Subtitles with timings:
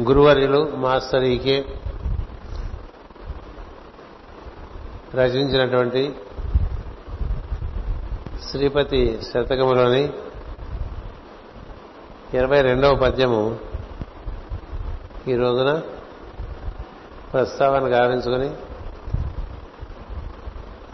[0.00, 1.64] గురువర్యులు master ఈకే
[5.14, 6.14] రచించినటువంటి
[8.50, 10.10] శ్రీపతి శతకములోని
[12.34, 13.58] ఇరవై రెండవ పద్యము
[15.28, 15.82] ఈ రోజున
[17.32, 18.50] ప్రస్తావన గావించుకుని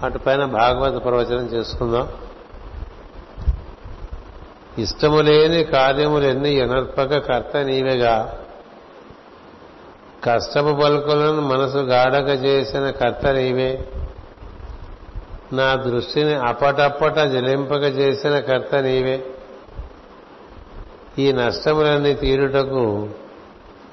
[0.07, 2.09] అటుపైన భాగవత ప్రవచనం చేసుకుందాం.
[4.79, 8.41] ఇష్టము లేని కార్యములన్నీ ఎనర్పక కర్త నీవేగా
[10.25, 13.89] కష్టపు పలుకులను మనసు గాఢక చేసిన కర్తనీవే
[15.53, 19.27] నా దృష్టిని అపటప్పట జలింపక చేసిన కర్త నీవే
[21.19, 23.09] ఈ నష్టములన్నీ తీరుటకు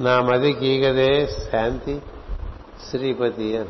[0.02, 2.02] నా మది కీగదే శాంతి
[2.90, 3.70] శ్రీపతి అని.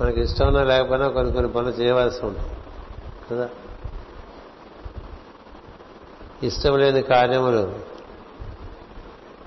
[0.00, 2.48] మనకి ఇష్టమన్నా లేకపోయినా కొన్ని కొన్ని పనులు చేయవలసి ఉంటుంది.
[3.30, 3.48] కదా?
[6.42, 7.93] ఇష్టం లేని కార్యములు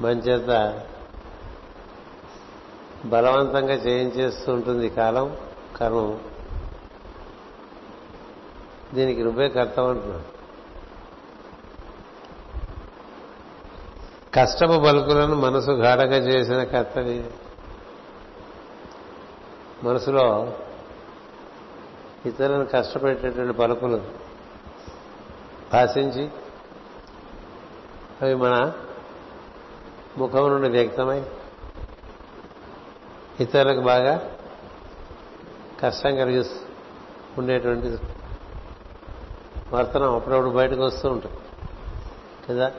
[0.02, 0.82] మంచేత
[3.06, 5.38] బలవంతంగా చేయించేస్తూ ఉంటుంది కాలం
[5.76, 6.20] కర్మం.
[8.94, 10.38] దీనికి నువ్వే కర్తం అంటున్నావు.
[14.36, 17.32] కష్టపు బలుకులను మనసు గాఢగా చేసిన కర్తవి.
[19.84, 20.58] మనసులో
[22.26, 24.02] ఇతరులను కష్టపెట్టేటువంటి పలుకులు
[25.74, 26.30] భాషించి
[28.22, 28.72] అవి మన
[30.18, 31.24] ముఖం నుండి వ్యక్తమై
[33.40, 34.32] ఇతరులకు బాగా
[35.80, 36.46] కష్టం కలిగి
[37.38, 37.98] ఉండేటువంటి
[39.74, 41.36] వర్తనం అప్పుడప్పుడు బయటకు వస్తూ ఉంటుంది.
[42.50, 42.72] కదా?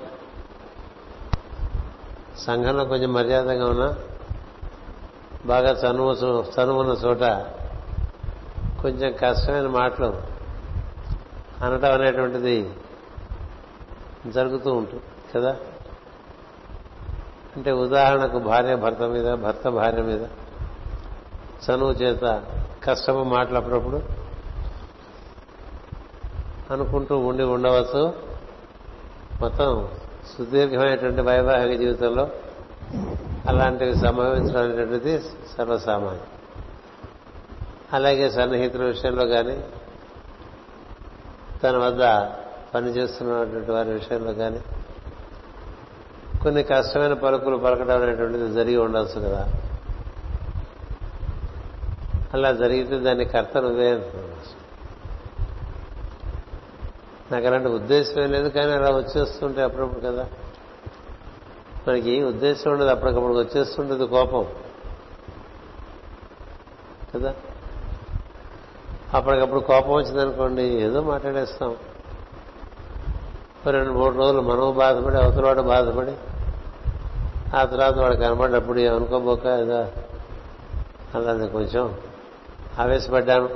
[2.39, 3.95] సంఘంలో కొంచెం మర్యాదగా ఉన్నా
[5.47, 6.13] బాగా చనువు
[6.61, 7.21] చనువున్న చోట
[8.83, 10.23] కొంచెం కష్టమైన మాటలు
[11.65, 12.71] అనటం అనేటువంటిది
[14.27, 15.03] జరుగుతూ ఉంటుంది.
[15.35, 15.57] కదా?
[17.59, 20.21] అంటే ఉదాహరణకు భార్య భర్త మీద భర్త భార్య మీద.
[21.71, 22.43] చనువు చేత
[22.85, 24.03] కష్టము మాట్లాడినప్పుడు
[26.71, 28.15] అనుకుంటూ ఉండి ఉండవచ్చు.
[29.41, 29.89] మొత్తం
[30.39, 32.29] సుదీర్ఘమైనటువంటి వైవాహిక జీవితంలో
[33.49, 35.21] అలాంటివి సంభవించడం అనేటువంటిది
[35.59, 36.27] సర్వసామాన్యం.
[37.93, 39.65] అలాగే సన్నిహితుల విషయంలో కానీ
[41.65, 42.33] తన వద్ద
[42.75, 44.61] పనిచేస్తున్నటువంటి వారి విషయంలో కానీ
[46.43, 49.49] కొన్ని కష్టమైన పలుకులు పలకడం అనేటువంటిది జరిగి ఉండొచ్చు కదా.
[52.35, 54.13] అలా జరిగితే దాన్ని కర్త నువ్వే
[57.33, 60.29] నాకు అలాంటి ఉద్దేశం లేదు కానీ అలా వచ్చేస్తుంటే అప్పుడప్పుడు కదా.
[61.89, 64.47] మనకి ఉద్దేశం ఉండదు అప్పటికప్పుడు వచ్చేస్తుంటుంది కోపం.
[67.15, 67.35] కదా?
[69.15, 71.77] అప్పటికప్పుడు కోపం వచ్చిందనుకోండి ఏదో మాట్లాడేస్తాం.
[73.67, 76.13] రెండు మూడు రోజులు మనము బాధపడి అవతలవాడు బాధపడి
[77.59, 79.79] ఆ తర్వాత వాడు కనబడినప్పుడు అనుకోబోక ఏదో
[81.15, 81.99] అలా కొంచెం
[82.79, 83.49] ఆవేశపడ్డాను.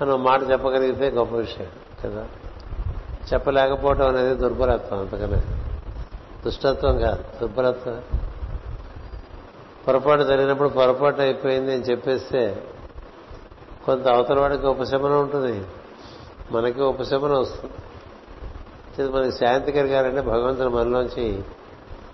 [0.00, 1.66] అని మాట చెప్పగలిగితే గొప్ప విషయం
[2.04, 2.26] కదా.
[3.32, 5.42] చెప్పలేకపోవటం అనేది దుర్బలత్వం అంతకనే.
[6.44, 8.02] దుష్టత్వం కాదు దుర్బలత్వం
[9.88, 12.64] పొరపాటు జరిగినప్పుడు పొరపాటు అయిపోయింది అని చెప్పేస్తే
[13.86, 15.66] కొంత అవతల వాడికి ఉపశమనం ఉంటుంది.
[16.50, 19.12] మనకి ఉపశమనం వస్తుంది.
[19.12, 21.42] మనకి శాంతి కలిగారంటే భగవంతుడు మనలోంచి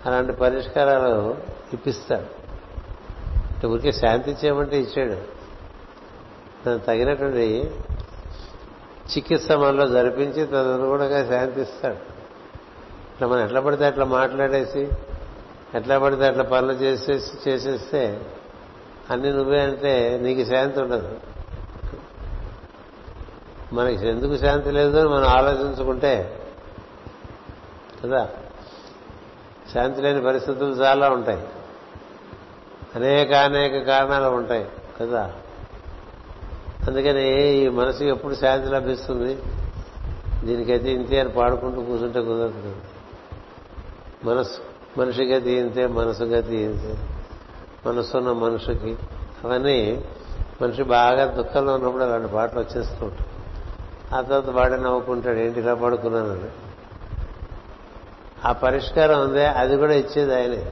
[0.05, 1.37] అలాంటి పరిష్కారాలు
[1.73, 2.45] ఇప్పిస్తాడు.
[3.53, 5.35] అంటే ఊరికే శాంతి ఇచ్చేయమంటే ఇచ్చాడు.
[6.65, 7.71] దానికి తగినటువంటి
[9.17, 11.93] చికిత్స మనలో జరిపించి తదనుగుణంగా శాంతిస్తాడు
[13.13, 14.89] ఇట్లా మనం ఎట్లా పడితే అట్లా మాట్లాడేసి
[15.75, 18.21] ఎట్లా పడితే అట్లా పనులు చేసేసి చేసేస్తే
[19.09, 21.17] అన్ని నువ్వే అంటే నీకు శాంతి ఉండదు.
[23.73, 26.41] మనకి ఎందుకు శాంతి లేదు అని మనం ఆలోచించుకుంటే
[28.03, 28.29] కదా?
[29.75, 31.47] శాంతి లేని పరిస్థితులు చాలా ఉంటాయి.
[32.95, 34.69] అనేక అనేక కారణాలు ఉంటాయి
[35.01, 35.33] కదా?
[36.87, 39.37] అందుకని ఈ మనసు ఎప్పుడు శాంతి లభిస్తుంది?
[40.43, 42.75] దీనికైతే ఇంతే అని పాడుకుంటూ కూర్చుంటే కుదరదు.
[44.23, 44.59] మనసు
[44.99, 46.95] మనిషి గతి ఇంతే మనసు గతి ఇంతే.
[47.85, 48.97] మనసున్న మనుషుకి
[49.43, 50.05] అవన్నీ
[50.61, 53.29] మనిషి బాగా దుఃఖంలో ఉన్నప్పుడు అలాంటి పాటలు వచ్చేస్తూ ఉంటాయి.
[54.13, 56.64] ఆ తర్వాత వాడే నవ్వుకుంటాడు ఏంటి ఇలా పడుకున్నానని?
[58.45, 60.71] ఆ పరిష్కారం ఉందే అది కూడా ఇచ్చేది ఆయనే.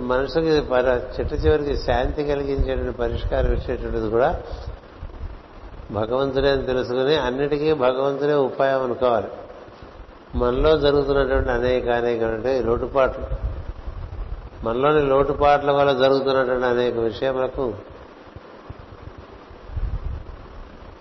[0.00, 4.42] మనసుకి చిట్ట చివరికి శాంతి కలిగించేటువంటి పరిష్కారం ఇచ్చేటువంటిది కూడా
[5.92, 9.26] భగవంతుడే అని తెలుసుకుని అన్నిటికీ భగవంతుడే ఉపాయం అనుకోవాలి.
[10.34, 12.22] మనలో జరుగుతున్నటువంటి అనేక అనేక
[12.66, 13.24] లోటుపాట్లు.
[14.64, 17.74] మనలోని లోటుపాట్ల వల్ల జరుగుతున్నటువంటి అనేక విషయములకు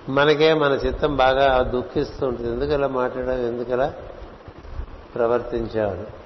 [0.09, 2.51] మనకే మన చిత్తం బాగా దుఃఖిస్తూ ఉంటుంది.
[2.51, 3.94] ఎందుకు ఇలా ఎందుకలా?
[5.16, 6.26] ప్రవర్తించాడు.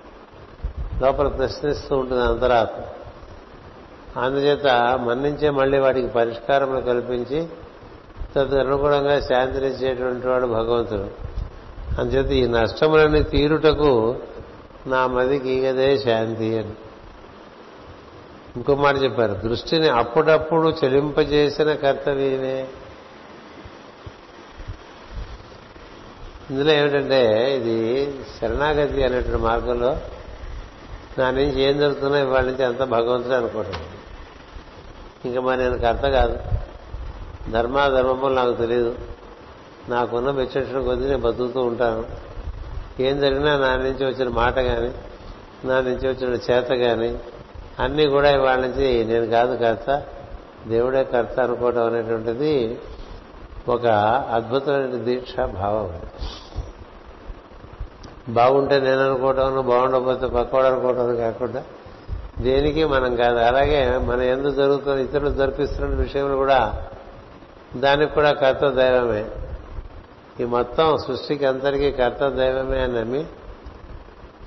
[1.06, 2.84] లోపల ప్రశ్నిస్తూ ఉంటుంది అంతరాత్మ.
[4.22, 4.68] అందుచేత
[5.02, 7.48] మన్నించే మళ్ళీ వాటికి పరిష్కారములు కల్పించి
[8.36, 11.30] తదనుగుణంగా శాంతినిచ్చేటువంటి వాడు భగవంతుడు.
[12.02, 14.16] అందుచేత ఈ నష్టములన్నీ తీరుటకు
[14.88, 16.74] నా మదికి ఈగదే శాంతి అని.
[18.56, 22.68] ఇంకో మాట చెప్పారు దృష్టిని అప్పుడప్పుడు చెలింపజేసిన కర్తవ్యమే.
[26.52, 29.98] ఇందులో ఏమిటంటే ఇది శరణాగతి అనేటువంటి మార్గంలో
[31.20, 33.74] నా నుంచి ఏం జరుగుతున్నా ఇవాళ నుంచి అంత భగవంతుడు అనుకోవటం.
[35.26, 36.40] ఇంకా మరి నేను కర్త కాదు.
[37.52, 38.96] ధర్మాధర్మములు నాకు తెలియదు
[39.90, 42.06] నాకున్న విచక్షణ కొద్దీ నేను బతుకుతూ ఉంటాను.
[43.00, 44.92] ఏం జరిగినా నా నుంచి వచ్చిన మాట కానీ
[45.66, 47.20] నా నుంచి వచ్చిన చేత కానీ
[47.80, 50.04] అన్నీ కూడా ఇవాళ నుంచి నేను కాదు కర్త
[50.68, 52.80] దేవుడే కర్త అనుకోవడం అనేటువంటిది
[53.68, 53.86] ఒక
[54.32, 56.00] అద్భుతమైన దీక్ష భావం.
[58.34, 61.64] బాగుంటే నేను అనుకోవటం బాగుండకపోతే పక్కవాడు అనుకోవటం కాకుండా
[62.40, 63.38] దేనికి మనం కాదు.
[63.38, 66.84] అలాగే మన ఎందుకు జరుగుతున్న ఇతరులు జరిపిస్తున్న విషయంలో కూడా
[67.76, 69.26] దానికి కూడా కర్త దైవమే.
[70.40, 73.26] ఈ మొత్తం సృష్టికి అందరికీ కర్త దైవమే అని నమ్మి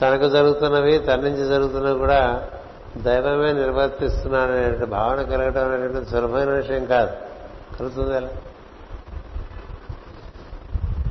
[0.00, 2.48] తనకు జరుగుతున్నవి తన నుంచి జరుగుతున్నవి కూడా
[2.96, 7.10] దైవమే నిర్వర్తిస్తున్నాడనే భావన కలగడం అనేటువంటి సులభమైన విషయం కాదు.
[7.78, 8.16] కలుగుతుంది?
[8.16, 8.28] అలా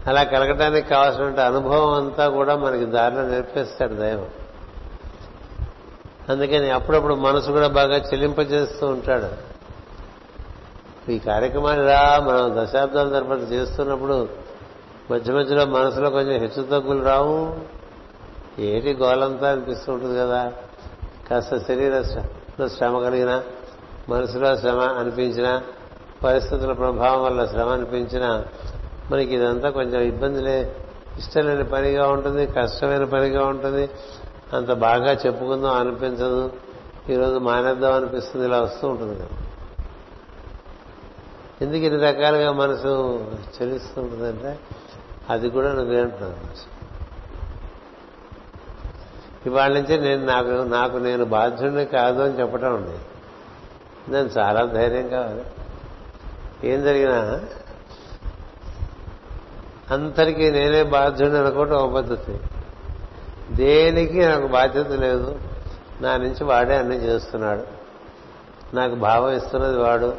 [0.08, 4.28] అలా కలగటానికి కావాల్సిన అనుభవం అంతా కూడా మనకి దారిలో నేర్పిస్తాడు దైవం.
[6.30, 9.52] అందుకని అప్పుడప్పుడు మనసు కూడా బాగా చెల్లింపజేస్తూ ఉంటాడు.
[11.12, 14.30] ఈ కార్యక్రమాన్ని రా మనం దశాబ్దాల తర్వాత చేస్తున్నప్పుడు
[15.12, 17.56] మధ్య మధ్యలో మనసులో కొంచెం హెచ్చు తగ్గులు రావు.
[18.62, 20.54] ఏటి గోలంతా అనిపిస్తూ ఉంటుంది కదా.
[21.30, 22.02] కాస్త శరీర
[22.68, 23.42] శ్రమ కలిగిన
[24.10, 25.62] మనసులో శ్రమ అనిపించిన
[26.24, 28.44] పరిస్థితుల ప్రభావం వల్ల శ్రమ అనిపించిన
[29.12, 30.76] మనకి ఇదంతా కొంచెం ఇబ్బందిలే.
[31.18, 33.90] ఇష్టం లేని పనిగా ఉంటుంది కష్టమైన పనిగా ఉంటుంది.
[34.54, 36.54] అంత బాగా చెప్పుకుందాం అనిపించదు.
[37.10, 39.28] ఈరోజు మానేద్దాం అనిపిస్తుంది ఇలా వస్తూ ఉంటుంది కదా.
[41.62, 43.26] ఎందుకు ఇన్ని రకాలుగా మనసు
[43.62, 44.60] చెల్లిస్తుంటుందంటే
[45.30, 46.72] అది కూడా నువ్వే అంటున్నాను
[49.46, 52.98] ఇవాళ నుంచి నేను నాకు నాకు నేను బాధ్యుడిని కాదు అని చెప్పటం ఉంది
[54.12, 55.44] నేను చాలా ధైర్యం కావాలి.
[56.64, 57.42] ఏం జరిగినా
[59.92, 62.40] అందరికీ నేనే బాధ్యుడిని అనుకోవటం ఒక పద్ధతి.
[63.52, 65.40] దేనికి నాకు బాధ్యత లేదు.
[66.02, 67.64] నా నుంచి వాడే అన్ని చేస్తున్నాడు.
[68.76, 70.14] నాకు భావం ఇస్తున్నది వాడు.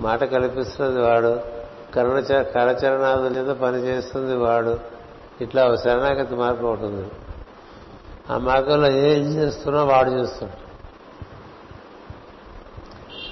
[0.00, 1.40] మాట కల్పిస్తున్నది వాడు.
[1.94, 4.80] కరుణ కరచరణాదు మీద పనిచేస్తుంది వాడు.
[5.40, 7.10] ఇట్లా ఒక శరణాగతి మార్గం ఉంటుంది
[8.30, 10.62] ఆ మార్గంలో ఏం చేస్తున్నా వాడు చేస్తున్నాడు.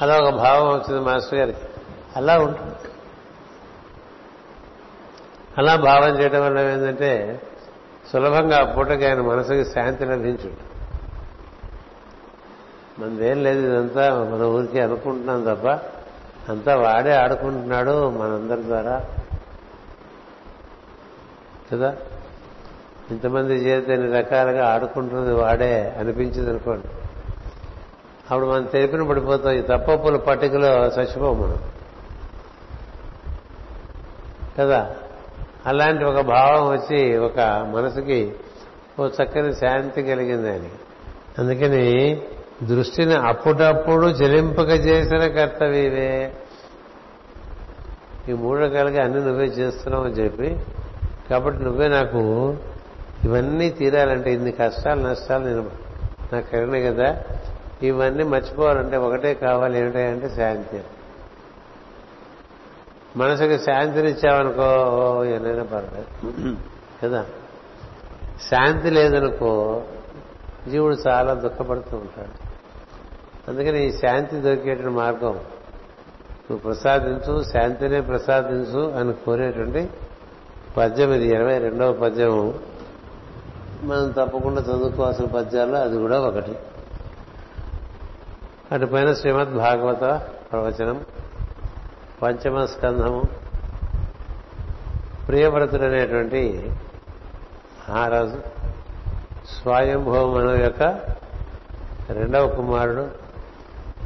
[0.04, 1.58] అలా ఒక భావం వచ్చింది మాస్టర్ గారికి.
[2.16, 2.89] అలా ఉంటుంది.
[5.60, 7.42] అలా భావం చేయడం వల్ల ఏంటంటే
[8.12, 10.70] సులభంగా పూటకి ఆయన మనసుకి శాంతి లభించు
[12.98, 15.66] మనదేం లేదు ఇదంతా మన ఊరికి అనుకుంటున్నాం తప్ప
[16.52, 19.04] అంతా వాడే ఆడుకుంటున్నాడు మనందరి ద్వారా.
[21.72, 21.96] కదా?
[23.10, 26.86] ఇంతమంది చేత ఎన్ని రకాలుగా ఆడుకుంటున్నది వాడే అనిపించింది అనుకోండి
[28.30, 31.58] అప్పుడు మనం తెలిపిన పడిపోతాం ఈ తప్పప్పుల పట్టికలో చచ్చిపోం మనం.
[34.58, 34.96] కదా?
[35.66, 37.40] అలాంటి ఒక భావం వచ్చి ఒక
[37.74, 38.32] మనసుకి
[39.00, 40.70] ఓ చక్కని శాంతి కలిగింది ఆయనకి.
[41.38, 42.22] అందుకని
[42.62, 46.32] దృష్టిని అప్పుడప్పుడు చెలింపక చేసిన కర్తవ్యవే
[48.28, 50.56] ఈ మూడు రకాలుగా అన్ని నువ్వే చేస్తున్నావు అని చెప్పి
[51.30, 52.56] కాబట్టి నువ్వే నాకు
[53.24, 55.70] ఇవన్నీ తీరాలంటే ఇన్ని కష్టాలు నష్టాలు నేను
[56.32, 57.16] నాకు కలిగినాయి కదా
[57.82, 60.80] ఇవన్నీ మర్చిపోవాలంటే ఒకటే కావాలి ఏమిటంటే శాంతి.
[63.16, 66.56] మనసుకి శాంతినిచ్చావనుకో ఏదైనా పర్లేదు
[67.04, 67.26] కదా?
[68.50, 69.82] శాంతి లేదనుకో
[70.68, 72.50] జీవుడు చాలా దుఃఖపడుతూ ఉంటాడు.
[73.50, 75.32] అందుకని ఈ శాంతి దొరికేటువంటి మార్గం
[76.50, 79.90] నువ్వు ప్రసాదించు శాంతినే ప్రసాదించు అని కోరేటువంటి
[80.76, 81.28] పద్యం ఇది.
[81.28, 82.54] ఇరవై రెండవ పద్యం.
[83.82, 86.52] మనం తప్పకుండా చదువుకోవాల్సిన పద్యాల్లో అది కూడా ఒకటి.
[88.72, 91.04] అటుపైన శ్రీమద్ భాగవత ప్రవచనం.
[92.22, 93.22] పంచమ స్కంధము
[95.28, 96.72] ప్రియవ్రతుడు అనేటువంటి
[97.90, 98.42] మహారాజు
[99.62, 100.82] స్వయంభవ యొక్క
[102.10, 103.10] రెండవ కుమారుడు.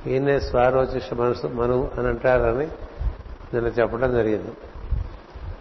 [0.08, 2.66] ఈయనే స్వారోచిష మనసు మను అని అంటారని
[3.54, 4.52] నేను చెప్పడం జరిగింది.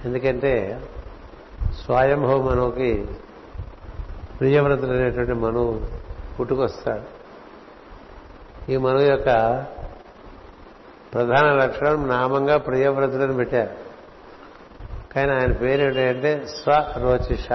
[0.05, 0.81] ఎందుకంటే
[1.85, 3.07] స్వయంభవ మనువుకి
[4.39, 5.81] ప్రియవ్రతుడు అనేటువంటి మనువు
[6.39, 7.23] పుట్టుకొస్తాడు.
[8.71, 9.27] ఈ మనువు యొక్క
[11.13, 13.69] ప్రధాన లక్షణం నామంగా ప్రియవ్రతుడని పెట్టారు.
[15.13, 17.53] కానీ ఆయన పేరు ఏంటంటే స్వరోచిష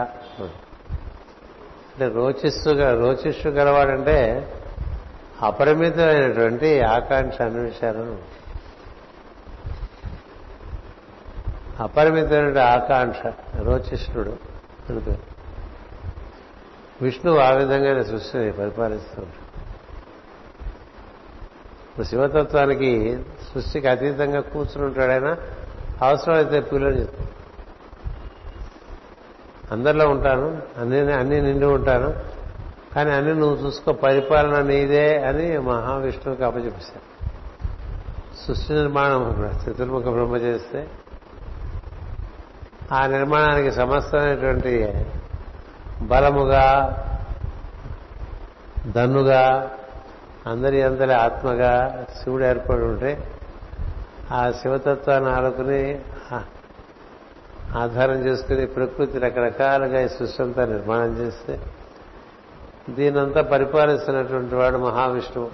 [1.89, 4.53] అంటే రోచిస్సుగా రోచిస్సు గలవాడంటే
[5.41, 8.19] అపరిమితమైనటువంటి ఆకాంక్ష అన్వేషాలను
[11.83, 14.37] అపరిమితమైన ఆకాంక్ష రోచిష్ణుడు
[14.91, 15.39] అని పేరు.
[17.03, 19.48] విష్ణువు ఆ విధంగానే సృష్టిని పరిపాలిస్తుంటాడు
[21.99, 23.19] ఇప్పుడు శివతత్వానికి
[23.55, 25.37] సృష్టికి అతీతంగా కూర్చుని ఉంటాడైనా
[26.03, 27.29] అవసరమైతే పిల్లని చెప్తాను
[29.73, 30.63] అందరిలో ఉంటాను.
[30.79, 32.15] అన్ని అన్ని నిండి ఉంటాను.
[32.95, 37.27] కానీ అన్ని నువ్వు చూసుకో పరిపాలన నీదే అని మహావిష్ణువుకి అప్పచెప్పేశాను
[38.47, 40.89] సృష్టి నిర్మాణం చతుర్ముఖ బ్రహ్మ చేస్తే
[42.93, 45.05] ఆ నిర్మాణానికి సమస్తమైనటువంటి
[46.03, 46.95] బలముగా
[48.87, 49.71] దన్నుగా
[50.49, 53.31] అందరి అందరి ఆత్మగా శివుడు ఏర్పడి ఉంటే
[54.33, 56.01] ఆ శివతత్వాన్ని ఆడుకుని
[57.79, 61.61] ఆధారం చేసుకుని ప్రకృతి రకరకాలుగా ఈ సృష్టి అంతా నిర్మాణం చేస్తే
[62.89, 65.51] దీనంతా పరిపాలిస్తున్నటువంటి వాడు మహావిష్ణువు.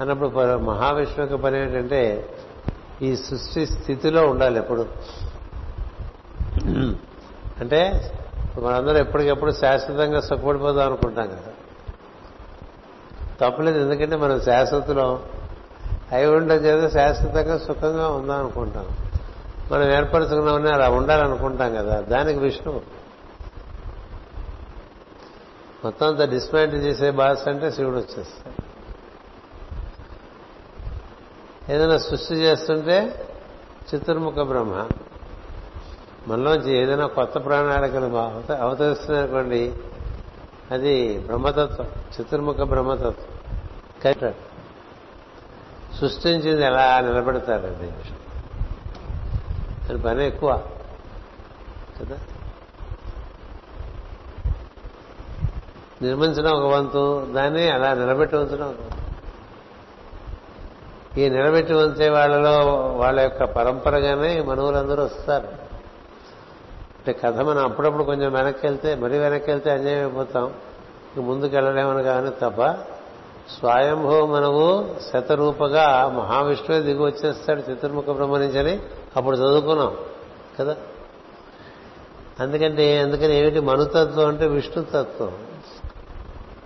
[0.00, 2.28] అన్నప్పుడు మహావిష్ణువు యొక్క పని ఏంటంటే
[3.02, 4.88] ఈ సృష్టి స్థితిలో ఉండాలి ఎప్పుడు.
[7.60, 8.12] అంటే
[8.58, 11.52] మనందరం ఎప్పటికెప్పుడు శాశ్వతంగా సుఖపడిపోదాం అనుకుంటాం కదా.
[13.42, 15.20] తప్పలేదు ఎందుకంటే మనం శాశ్వతలో
[16.12, 18.86] అయి ఉండడం చేత శాశ్వతంగా సుఖంగా ఉందాం అనుకుంటాం.
[19.72, 22.80] మనం ఏర్పరచుకున్నామని అలా ఉండాలనుకుంటాం కదా దానికి విష్ణువు.
[25.84, 28.62] మొత్తం అంతా డిస్మాంటిల్ చేసే భాష అంటే శివుడు వచ్చేస్తాడు.
[31.72, 33.26] ఏదైనా సృష్టి చేస్తుంటే
[33.94, 34.88] చతుర్ముఖ బ్రహ్మ.
[36.26, 38.06] మనలోంచి ఏదైనా కొత్త ప్రాణాళికలు
[38.52, 39.74] అవతరిస్తున్నాయనుకోండి
[40.70, 43.31] అది బ్రహ్మతత్వం చతుర్ముఖ బ్రహ్మతత్వం.
[44.04, 44.52] కట్టాడు
[46.00, 47.86] సృష్టించింది ఎలా నిలబెడతాడండి
[49.86, 50.62] దాని పని ఎక్కువ.
[52.00, 52.18] కదా?
[56.02, 59.02] నిర్మించడం ఒక వంతు దాన్ని అలా నిలబెట్టి ఉంచడం ఒక వంతు.
[61.20, 62.66] ఈ నిలబెట్టి ఉంచే వాళ్ళలో
[62.96, 65.46] వాళ్ళ యొక్క పరంపరగానే మనవులందరూ వస్తారు.
[66.98, 70.54] అంటే కథ మనం అప్పుడప్పుడు కొంచెం వెనక్కి వెళ్తే మరీ వెనక్కి వెళ్తే అన్యాయం అయిపోతాం
[71.16, 72.91] ముందుకు వెళ్ళలేమని కానీ తప్ప
[73.50, 78.80] స్వయంభూ మనకు శతరూపగా మహావిష్ణువే దిగి వచ్చేస్తాడు చతుర్ముఖ బ్రహ్మనించని.
[79.16, 79.96] అప్పుడు చదువుకున్నాం
[80.58, 80.76] కదా?
[82.40, 83.60] అందుకంటే అందుకని ఏమిటి?
[83.60, 85.32] మనుతత్వం అంటే విష్ణుతత్వం.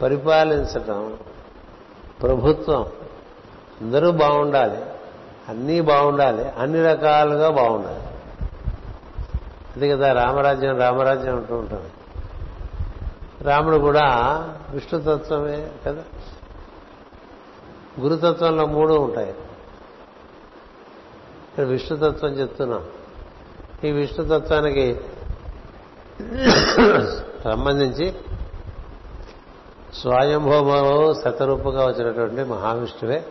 [0.02, 1.16] పరిపాలించటం
[2.22, 2.86] ప్రభుత్వం.
[3.80, 4.78] అందరూ బాగుండాలి.
[5.48, 6.48] అన్నీ బాగుండాలి.
[6.58, 8.02] అన్ని రకాలుగా బాగుండాలి.
[9.76, 11.90] అది కదా రామరాజ్యం రామరాజ్యం అంటూ ఉంటుంది
[13.44, 14.04] రాముడు కూడా
[14.70, 16.02] విష్ణుతత్వమే కదా?
[18.00, 19.30] గురుతత్వంలో మూడు ఉంటాయి.
[21.48, 22.84] ఇక్కడ విష్ణుతత్వం చెప్తున్నాం.
[23.84, 25.00] ఈ విష్ణుతత్వానికి
[27.44, 28.14] సంబంధించి
[29.94, 33.24] స్వయంభూమవు శతరూపంగా వచ్చినటువంటి మహావిష్ణువే.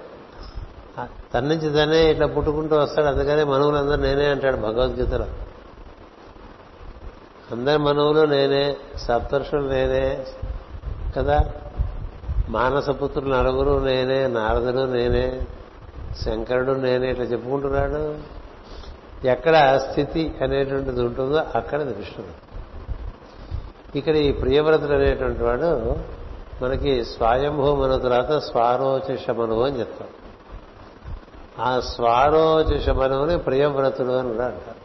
[1.33, 3.07] తన నుంచి తనే ఇట్లా పుట్టుకుంటూ వస్తాడు.
[3.07, 5.25] అందుకనే మనువులందరూ నేనే అంటాడు భగవద్గీతలో.
[7.51, 10.25] అందరి మనువులు నేనే సప్తర్షులు నేనే
[11.17, 11.53] కదా?
[12.49, 15.41] మానసపుత్రులు నలుగురు నేనే నారదుడు నేనే
[16.25, 18.17] శంకరుడు నేనే ఇట్లా చెప్పుకుంటున్నాడు.
[19.27, 22.45] ఎక్కడ స్థితి అనేటువంటిది ఉంటుందో అక్కడ విష్ణుడు.
[23.97, 25.95] ఇక్కడ ఈ ప్రియవ్రతుడు అనేటువంటి వాడు
[26.63, 30.07] మనకి స్వయంభూ మన తర్వాత స్వారోచిషమను అని చెప్తాం.
[31.59, 34.75] ఆ స్వారోచిషమనువుని ప్రియవ్రతుడు అని కూడా అంటారు.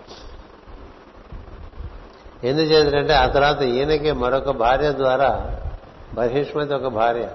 [2.46, 5.60] ఎందుచేతంటే ఆ తర్వాత ఈయనకి మరొక భార్య ద్వారా
[6.14, 7.28] బహిష్మతి ఒక భార్య.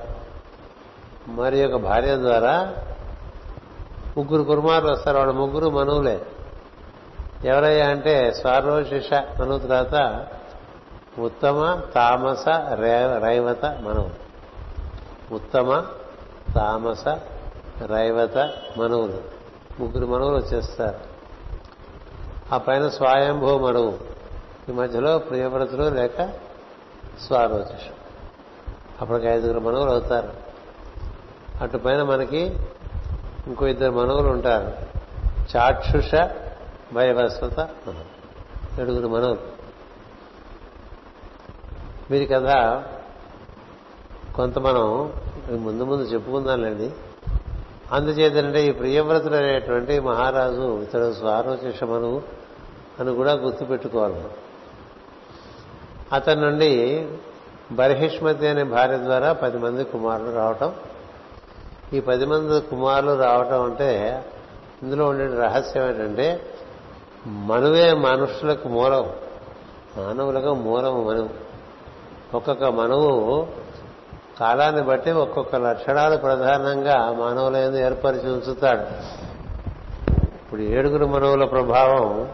[1.28, 2.76] మరి ఒక భార్య ద్వారా
[4.18, 5.18] ముగ్గురు కుమారులు వస్తారు.
[5.18, 6.22] వాళ్ళ ముగ్గురు మనువులే.
[7.46, 10.26] ఎవరయ్యా అంటే స్వారోశిష మనువు తర్వాత
[11.20, 12.48] ఉత్తమ తామస
[13.24, 14.10] రైవత మనువు.
[15.34, 15.86] ఉత్తమ
[16.56, 17.08] తామస
[17.86, 18.38] రైవత
[18.78, 19.22] మనువులు.
[19.80, 20.96] ముగ్గురు మనువులు వచ్చేస్తారు.
[22.54, 24.00] ఆ పైన స్వయంభూ మనువు.
[24.70, 26.30] ఈ మధ్యలో ప్రియవ్రతులు లేక
[27.28, 27.94] స్వారోచిషం
[29.02, 30.45] అప్పటికి ఐదుగురు మనవులు అవుతారు.
[31.62, 32.58] అటు పైన మనకి
[33.48, 34.72] ఇంకో ఇద్దరు మనవులు ఉంటారు.
[35.58, 36.16] చాక్షుష
[36.94, 37.70] భయవస్వత
[38.82, 39.38] ఏడుగురు మనవులు.
[42.12, 42.48] వీరి కథ
[44.36, 45.14] కొంత మనం
[45.50, 46.92] ముందు ముందు చెప్పుకుందాంలేండి.
[47.92, 52.22] అందుచేతంటే ఈ ప్రియవ్రతుడు అనేటువంటి మహారాజు ఇతడు స్వారోచిష మనువు
[53.00, 54.24] అని కూడా గుర్తుపెట్టుకోవాలి
[56.14, 57.08] అతని నుండి
[57.72, 60.76] బర్హిష్మతి అనే భార్య ద్వారా పది మంది కుమారులు రావటం
[61.94, 64.24] ఈ పది మంది కుమారులు రావటం అంటే
[64.84, 66.42] ఇందులో ఉండే రహస్యం ఏంటంటే
[67.28, 69.10] మనవే మనుషులకు మూలం.
[69.98, 71.30] మానవులకు మూలం మనవు.
[72.38, 73.48] ఒక్కొక్క మనవు
[74.40, 78.82] కాలాన్ని బట్టి ఒక్కొక్క లక్షణాలు ప్రధానంగా మానవులందు ఏర్పరిచి ఉంచుతాడు.
[80.36, 82.32] ఇప్పుడు ఏడుగురు మనవుల ప్రభావం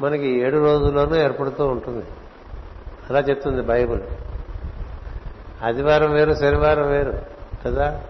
[0.00, 2.06] మనకి ఏడు రోజుల్లోనూ ఏర్పడుతూ ఉంటుంది.
[3.10, 4.02] అలా చెప్తుంది బైబుల్.
[5.64, 7.14] ఆదివారం వేరు శనివారం వేరు
[7.66, 8.00] కదా?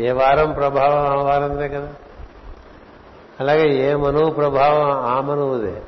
[0.00, 1.88] ఏ వారం ప్రభావం ఆ వారందే కదా.
[3.40, 5.82] అలాగే ఏ మనువు ప్రభావం ఆ మనువుదే.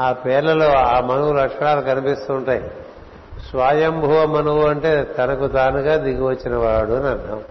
[0.00, 2.70] ఆ పేర్లలో ఆ మనువు లక్షణాలు కనిపిస్తూ ఉంటాయి.
[3.50, 7.42] స్వయంభువ మనువు అంటే తనకు తానుగా దిగి వచ్చిన వాడు అని అర్థం.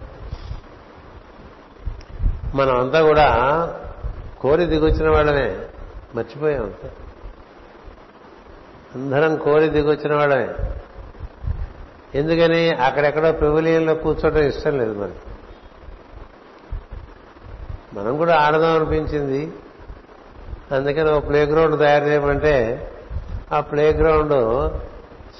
[2.55, 3.27] మనం అంతా కూడా
[4.41, 5.59] కోరి దిగొచ్చిన వాళ్ళమే
[6.15, 6.73] మర్చిపోయాం
[8.95, 10.49] అందరం కోరి దిగొచ్చిన వాళ్ళమే
[12.15, 15.23] ఎందుకని అక్కడెక్కడో పెవిలియన్లో కూర్చోవడం ఇష్టం లేదు మనకి
[17.93, 19.51] మనం కూడా ఆడదాం అనిపించింది.
[20.75, 22.55] అందుకని ఒక ప్లే గ్రౌండ్ తయారు చేయమంటే
[23.53, 24.37] ఆ ప్లే గ్రౌండ్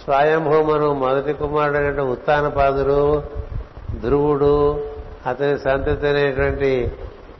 [0.03, 3.24] స్వయంభూమను మొదటి కుమారుడు అనేటువంటి ఉత్తానపాదుడు
[4.01, 4.84] ధ్రువుడు
[5.25, 6.91] అతని సంతతి అనేటువంటి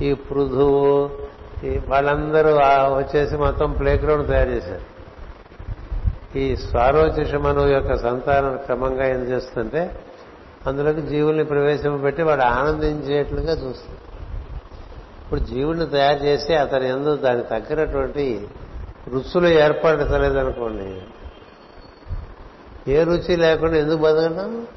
[0.02, 1.10] ఈ పృథువు
[1.64, 2.52] ఈ వాళ్ళందరూ
[2.98, 4.95] వచ్చేసి మొత్తం ప్లే గ్రౌండ్ తయారు చేశారు.
[6.36, 10.00] ఈ స్వారోచిషమను యొక్క సంతానం క్రమంగా ఏం చేస్తుంటే
[10.68, 14.00] అందులోకి జీవుల్ని ప్రవేశపెట్టి వాడు ఆనందించేట్లుగా చూస్తుంది.
[15.24, 18.48] ఇప్పుడు జీవుడిని తయారు చేసి అతని ఎందు దానికి తగ్గినటువంటి
[19.08, 21.02] రుచులు ఏర్పడతలేదనుకోండి
[22.92, 24.68] ఏ రుచి లేకుండా ఎందుకు బతకడం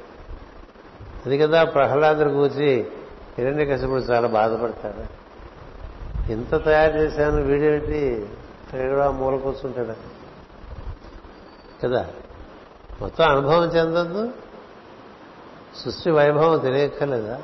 [1.26, 2.86] అది కదా ప్రహ్లాదుడు కూర్చి
[3.38, 5.28] హిరణ్య కశిపుడు చాలా బాధపడతాడు.
[6.32, 8.26] ఇంత తయారు చేశాను వీడేమిటి?
[8.74, 10.17] ఎక్కడో మూల కూర్చుంటాడు.
[11.84, 12.06] కదా?
[13.00, 14.30] మొత్తం అనుభవం చెందద్దు.
[15.84, 17.40] సృష్టి వైభవం తెలియక్కర్లేదా?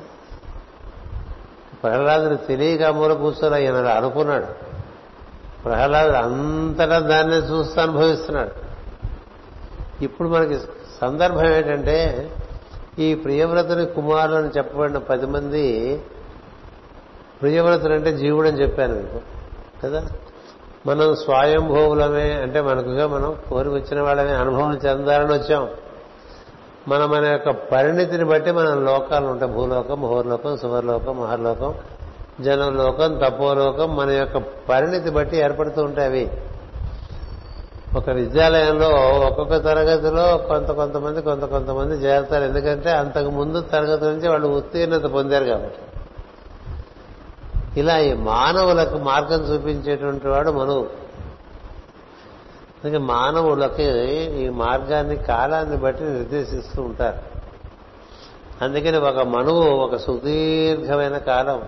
[1.83, 4.45] ప్రహ్లాదుడు తెలియక మూల కూర్చొని ఈయన అనుకున్నాడు.
[5.63, 8.65] ప్రహ్లాదుడు అంతటా దాన్ని చూస్తూ అనుభవిస్తున్నాడు.
[10.03, 10.59] ఇప్పుడు మనకి
[11.01, 12.31] సందర్భం ఏంటంటే
[12.99, 15.97] ఈ ప్రియవ్రతుని కుమారులు అని చెప్పబడిన పది మంది
[17.41, 19.19] ప్రియవ్రతులు అంటే జీవుడు అని చెప్పాను మీకు.
[19.83, 20.07] కదా?
[20.87, 25.67] మనం స్వయంభోవులమే అంటే మనకుగా మనం కోరి వచ్చిన వాళ్ళమే అనుభవం చెందాలని వచ్చాం.
[26.87, 29.51] మనం మన యొక్క పరిణితిని బట్టి మన లోకాలు ఉంటాయి.
[29.51, 31.75] భూలోకం మహోర్లోకం సువర్లోకం మహర్లోకం
[32.41, 34.37] జనలోకం తపోలోకం మన యొక్క
[34.69, 36.31] పరిణితి బట్టి ఏర్పడుతూ ఉంటాయి అవి.
[37.95, 38.89] ఒక విద్యాలయంలో
[39.27, 42.43] ఒక్కొక్క తరగతిలో కొంత కొంతమంది కొంత కొంతమంది చేరతారు.
[42.43, 45.94] ఎందుకంటే అంతకు ముందు తరగతి నుంచి వాళ్ళు ఉత్తీర్ణత పొందారు కాబట్టి.
[47.77, 51.05] ఇలా ఈ మానవులకు మార్గం చూపించేటువంటి వాడు మనువు
[52.83, 53.83] అందుకే మానవులకి
[54.43, 57.17] ఈ మార్గాన్ని కాలాన్ని బట్టి నిర్దేశిస్తూ ఉంటారు.
[58.61, 61.67] అందుకని ఒక మనువు ఒక సుదీర్ఘమైన కాలం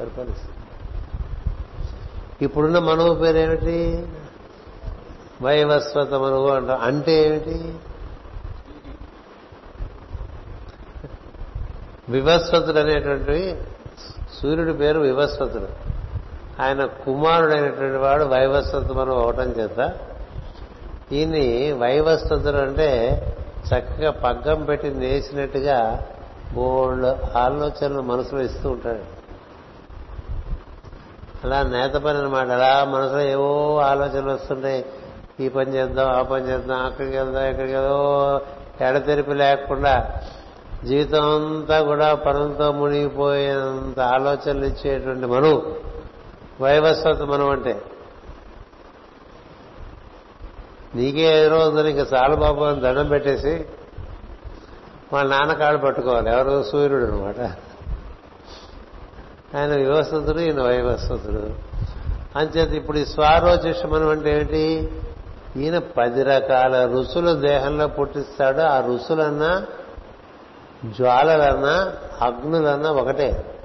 [0.00, 0.56] పరిపాలిస్తుంది.
[2.44, 4.06] ఇప్పుడున్న మనువు పేరేమిటి?
[5.42, 7.74] వైవస్వత మనువు అంటాం అంటే ఏమిటి?
[12.08, 13.56] వివస్వతుడు అనేటువంటివి
[14.40, 15.68] సూర్యుడి పేరు వివస్వతుడు
[16.62, 19.92] ఆయన కుమారుడైనటువంటి వాడు వైవస్వతం మనం అవటం చేత.
[21.12, 23.22] ఈయన్ని వైవస్వతుడు అంటే
[23.74, 26.06] చక్కగా పగ్గం పెట్టి నేసినట్టుగా
[26.54, 29.22] బోళ్ళు ఆలోచనలు మనసులో ఇస్తూ ఉంటాడు.
[31.44, 34.84] అలా నేత పని అనమాట అలా మనసులో ఏవో ఆలోచనలు వస్తుంటాయి.
[35.40, 38.40] ఈ పని చేద్దాం ఆ పని చేద్దాం అక్కడికి వెళ్దాం ఇక్కడికి ఏదో
[38.80, 40.14] ఎడతెరిపి లేకుండా
[40.86, 45.76] జీవితం అంతా కూడా పనులతో మునిగిపోయేంత ఆలోచనలు ఇచ్చేటువంటి మనువు
[46.60, 47.82] వైవస్వత మనం అంటే
[50.94, 53.66] నీకే ఏ రోజు ఇంకా చాలు బాబు అని దండం పెట్టేసి
[55.12, 56.30] వాళ్ళ నాన్న కాళ్ళు పట్టుకోవాలి.
[56.30, 57.40] ఎవరు సూర్యుడు అనమాట
[59.56, 61.50] ఆయన వివస్వతుడు ఈయన వైవస్వతుడు.
[62.38, 64.92] అంచేత ఇప్పుడు ఈ స్వారోచిషమనం అంటే ఏమిటి
[65.56, 68.60] ఈయన పది రకాల రుచులు దేహంలో పుట్టిస్తాడు.
[68.60, 69.66] ఆ రుచులన్నా
[70.86, 73.58] జ్వాలలన్నా అగ్నులన్నా ఒకటే.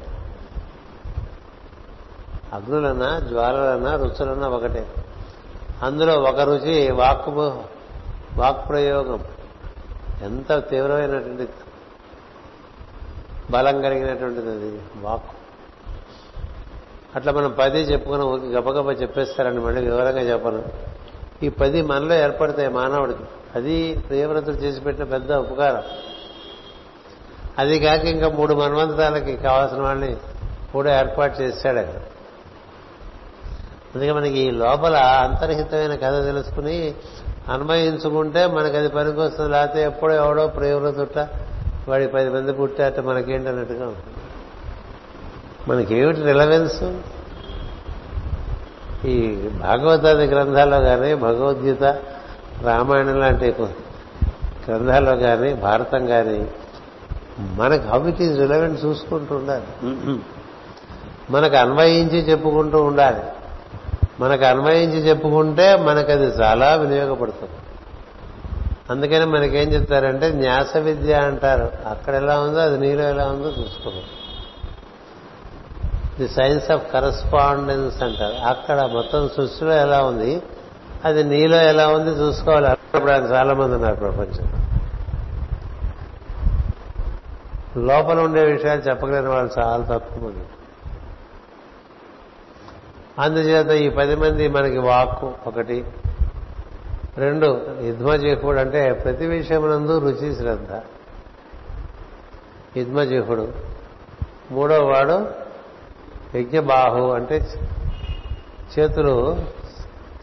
[2.53, 4.87] అగ్నులన్నా జ్వాలలన్నా రుచులన్నా ఒకటే.
[5.83, 7.29] అందులో ఒక రుచి వాక్
[8.37, 9.23] వాక్ ప్రయోగం
[10.21, 11.47] ఎంత తీవ్రమైనటువంటి
[13.51, 15.23] బలం కలిగినటువంటిది అది వాక్
[17.15, 20.63] అట్లా మనం పది చెప్పుకుని ఊరికి గబగబ చెప్పేస్తారని మళ్ళీ వివరంగా చెప్పను.
[21.43, 23.23] ఈ పది మనలో ఏర్పడతాయి మానవుడికి.
[23.55, 25.83] అది ప్రియవ్రతుడు చేసి పెట్టిన పెద్ద ఉపకారం.
[27.57, 30.15] అది కాక ఇంకా మూడు మన్వంతరాలకి కావాల్సిన వాళ్ళని
[30.73, 32.17] కూడా ఏర్పాటు చేశాడు
[33.95, 36.93] అందుకే మనకి ఈ లోపల అంతర్హితమైన కథ తెలుసుకుని
[37.49, 39.51] అన్వయించుకుంటే మనకి అది పనికొస్తుంది.
[39.51, 41.17] లేకపోతే ఎప్పుడో ఎవడో ప్రియవ్రతుట
[41.87, 44.13] వాడి పది మంది పుట్టారట మనకేంటి అన్నట్టుగా ఉంటుంది.
[45.67, 46.83] మనకేమిటి రిలవెన్స్
[49.05, 51.83] ఈ భాగవతాది గ్రంథాల్లో కానీ భగవద్గీత
[52.63, 53.55] రామాయణం లాంటి
[54.67, 56.47] గ్రంథాల్లో కానీ భారతం కానీ
[57.39, 59.65] మనకు హౌ ఇట్ ఈజ్ రిలవెంట్ చూసుకుంటూ ఉండాలి.
[61.29, 63.23] మనకు అన్వయించి చెప్పుకుంటూ ఉండాలి.
[64.19, 67.53] మనకు అన్వయించి చెప్పుకుంటే మనకు అది చాలా వినియోగపడుతుంది.
[68.89, 71.71] అందుకని మనకేం చెప్తారంటే న్యాస విద్య అంటారు.
[71.87, 74.03] అక్కడ ఎలా ఉందో అది నీలో ఎలా ఉందో చూసుకోవాలి
[76.19, 78.47] ది సైన్స్ ఆఫ్ కరస్పాండెన్స్ అంటారు.
[78.47, 80.41] అక్కడ మొత్తం సృష్టిలో ఎలా ఉంది
[81.05, 82.67] అది నీలో ఎలా ఉంది చూసుకోవాలి.
[82.67, 84.66] అప్పుడు చాలా మంది ఉన్నారు ప్రపంచం
[87.77, 90.45] లోపల ఉండే విషయాలు చెప్పగలిగిన వాళ్ళు చాలా తక్కువ మంది.
[93.19, 95.85] అందుచేత ఈ పది మంది మనకి వాక్కు ఒకటి.
[97.17, 97.45] రెండు
[97.81, 100.79] యుద్మజీహుడు అంటే ప్రతి విషయమునందు రుచి శ్రద్ధ.
[102.77, 103.53] యుద్మజీహుడు
[104.51, 105.27] మూడో వాడు
[106.37, 107.47] యజ్ఞబాహు అంటే
[108.79, 109.37] చేతులు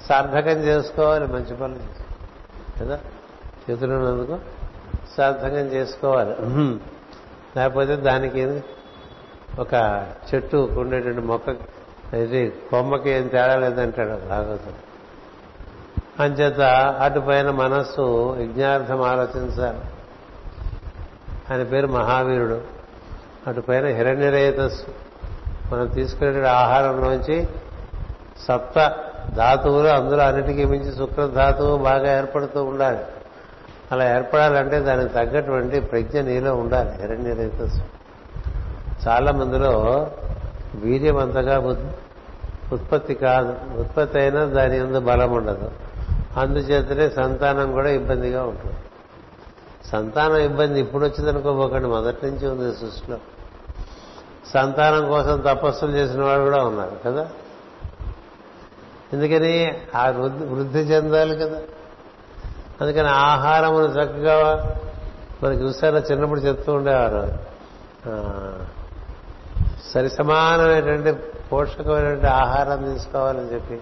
[0.09, 2.05] సార్థకం చేసుకోవాలి మంచి పనులు
[2.85, 3.01] కదా?
[3.71, 4.39] చేతులు ఉన్నందుకు
[5.17, 6.35] సార్థకం చేసుకోవాలి.
[7.57, 8.65] లేకపోతే దానికి
[9.59, 11.49] ఒక చెట్టు ఉండేటువంటి మొక్క
[12.15, 14.73] ఇది కొమ్మకి ఏం తేడా లేదంటాడు భాగవతం
[16.21, 16.61] అంచేత
[17.01, 19.79] అటుపైన మనస్సు యజ్ఞార్థం ఆలోచించాలి.
[21.51, 22.61] ఆయన పేరు మహావీరుడు.
[23.47, 24.87] అటుపైన హిరణ్యరేతస్సు.
[25.73, 27.49] మనం తీసుకునే ఆహారంలోంచి
[28.49, 28.97] సప్త
[29.35, 32.99] ధాతువులు అందులో అన్నిటికీ మించి శుక్ర ధాతువు బాగా ఏర్పడుతూ ఉండాలి.
[33.93, 37.83] అలా ఏర్పడాలంటే దానికి తగ్గటువంటి ప్రజ్ఞ నీలో ఉండాలి హిరణ్యరేతస్సు
[39.09, 40.07] చాలా మందిలో
[40.75, 41.59] వీర్యం అంతగా
[42.73, 43.81] ఉత్పత్తి కాదు.
[43.81, 45.71] ఉత్పత్తి అయినా దాని ఎందు బలం ఉండదు.
[46.37, 48.77] అందుచేతనే సంతానం కూడా ఇబ్బందిగా ఉంటుంది.
[49.89, 53.19] సంతానం ఇబ్బంది ఇప్పుడు వచ్చిందనుకోబోకండి మొదటి నుంచి ఉంది సృష్టిలో.
[54.55, 57.29] సంతానం కోసం తపస్సులు చేసిన వాడు కూడా ఉన్నారు కదా?
[59.13, 59.79] ఎందుకని?
[59.95, 61.61] ఆ వృద్ధి చెందాలి కదా?
[62.81, 64.39] అందుకని ఆహారమును చక్కగా
[65.43, 65.99] మనకి చూసారా?
[65.99, 67.33] చిన్నప్పుడు చెప్తూ ఉండేవారు.
[69.93, 71.13] సరి సమానమైనటువంటి
[71.53, 73.81] పోషకమైనటువంటి ఆహారం తీసుకోవాలని చెప్పి.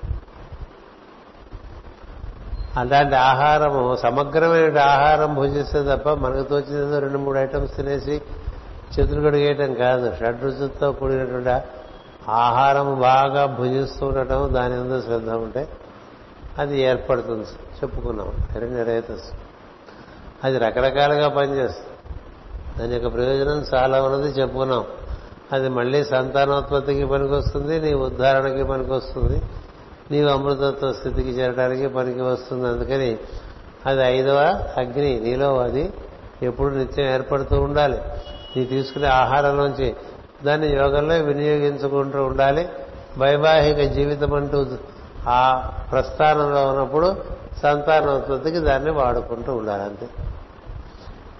[2.76, 8.22] అలాంటి ఆహారము సమగ్రమైన ఆహారం భుజిస్తే తప్ప మనకు తోచిందో రెండు మూడు ఐటమ్స్ తినేసి
[8.94, 10.12] చేతులు కడిగేయటం కాదు.
[10.20, 11.50] షడ్రుచులతో కూడినటువంటి
[12.31, 15.68] ఆహారం బాగా భుజిస్తూ ఉండటం దాని మీద శ్రద్ధ ఉంటే
[16.59, 17.46] అది ఏర్పడుతుంది.
[17.83, 18.33] చెప్పుకున్నాం.
[18.53, 19.33] హిరణ్యరేతస్
[20.45, 21.92] అది రకరకాలుగా పనిచేస్తుంది.
[22.79, 24.85] దాని యొక్క ప్రయోజనం చాలా ఉన్నది చెప్పుకున్నాం.
[25.53, 29.42] అది మళ్ళీ సంతానోత్పత్తికి పనికొస్తుంది నీ ఉద్ధారణకి పనికొస్తుంది
[30.11, 32.68] నీవు అమృతత్వ స్థితికి చేరడానికి పనికి వస్తుంది.
[32.68, 33.18] అందుకని
[33.87, 34.37] అది ఐదవ
[34.77, 35.92] అగ్ని నీలో అది
[36.42, 37.99] ఎప్పుడు నిత్యం ఏర్పడుతూ ఉండాలి.
[38.57, 39.97] నీ తీసుకునే ఆహారంలోంచి
[40.45, 42.68] దాన్ని యోగంలో వినియోగించుకుంటూ ఉండాలి.
[43.18, 44.66] వైవాహిక జీవితం అంటూ
[45.29, 50.09] ఆ ప్రస్థానంలో ఉన్నప్పుడు సంతానోత్పత్తికి దాన్ని వాడుకుంటూ ఉండాలి అంతే.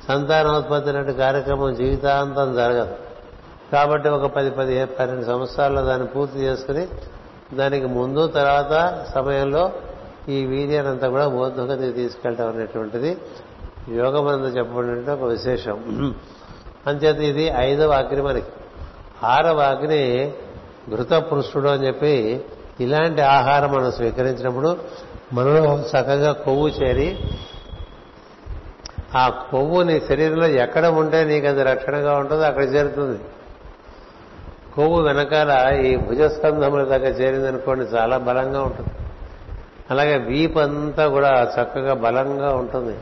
[0.09, 2.95] సంతానోత్పత్తి లాంటి కార్యక్రమం జీవితాంతం జరగదు.
[3.73, 6.89] కాబట్టి ఒక పది పది పన్నెండు సంవత్సరాల్లో దాన్ని పూర్తి చేసుకుని
[7.55, 9.73] దానికి ముందు తర్వాత సమయంలో
[10.29, 13.19] ఈ వీర్యానంతా కూడా బోధగతికి తీసుకెళ్ళటం అనేటువంటిది
[13.89, 16.15] యోగమందు చెప్పబడినటువంటి ఒక విశేషం.
[16.87, 18.47] అంచేత ఇది ఐదవ అగ్ని మనకి
[19.25, 20.33] ఆరవ అగ్ని
[20.91, 22.45] ఘృత పురుషుడు అని చెప్పి
[22.81, 24.77] ఇలాంటి ఆహారం మనం స్వీకరించినప్పుడు
[25.33, 27.19] మనలో చక్కగా కొవ్వు చేరి
[29.15, 33.19] ఆ కొవ్వు నీ శరీరంలో ఎక్కడ ఉంటే నీకు అది రక్షణగా ఉంటుందో అక్కడ చేరుతుంది.
[34.75, 38.91] కొవ్వు వెనకాల ఈ భుజస్కంధముల దగ్గర చేరిందనుకోండి చాలా బలంగా ఉంటుంది.
[39.91, 42.99] అలాగే వీప్ అంతా కూడా చక్కగా బలంగా ఉంటుంది.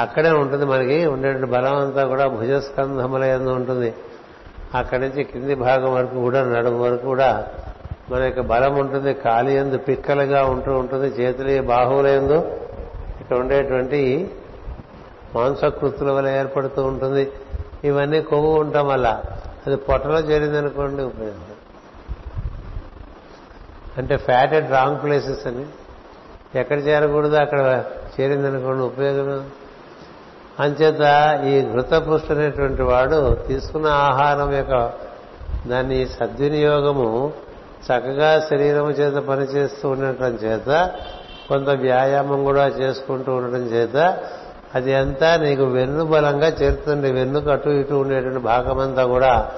[0.00, 3.94] అక్కడే ఉంటుంది మనకి ఉండేటువంటి బలం అంతా కూడా భుజస్కంధముల ఎందు ఉంటుంది.
[4.74, 7.46] అక్కడి నుంచి కింది భాగం వరకు కూడా నడుము వరకు కూడా
[8.10, 12.58] మన యొక్క బలం ఉంటుంది కాలి ఎందు పిక్కలుగా ఉంటూ ఉంటుంది చేతులు బాహువుల ఎందు
[13.20, 14.30] ఇక్కడ ఉండేటువంటి
[15.34, 17.32] మాంసకృతుల వల్ల ఏర్పడుతూ ఉంటుంది.
[17.84, 19.22] ఇవన్నీ కొవ్వు ఉండటం వల్ల
[19.66, 21.44] అది పొట్టలో చేరిందనుకోండి ఉపయోగం.
[23.98, 25.66] అంటే ఫ్యాట్ రాంగ్ ప్లేసెస్ అని.
[26.58, 27.84] ఎక్కడ చేరకూడదు అక్కడ
[28.20, 29.50] చేరిందనుకోండి ఉపయోగం.
[30.60, 31.02] అంచేత
[31.44, 34.92] ఈ ఘృతపుష్ట అనేటువంటి వాడు తీసుకున్న ఆహారం యొక్క
[35.66, 37.32] దాని సద్వినియోగము
[37.84, 40.90] చక్కగా శరీరం చేత పనిచేస్తూ ఉండటం చేత
[41.48, 44.18] కొంత వ్యాయామం కూడా చేసుకుంటూ ఉండటం చేత
[44.74, 47.12] అది అంతా నీకు వెన్ను బలంగా చేరుతుంది.
[47.12, 49.50] వెన్నుకు అటు ఇటు ఉండేటువంటి భాగమంతా కూడా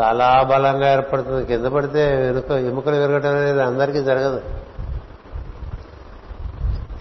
[0.00, 1.46] చాలా బలంగా ఏర్పడుతుంది.
[1.46, 4.42] కింద పడితే వెనుక ఎముకలు విరగటం అనేది అందరికీ జరగదు.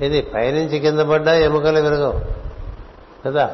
[0.02, 2.21] ఇది పైనుంచి కింద పడ్డా ఎముకలు విరగవు.
[3.26, 3.52] కదా?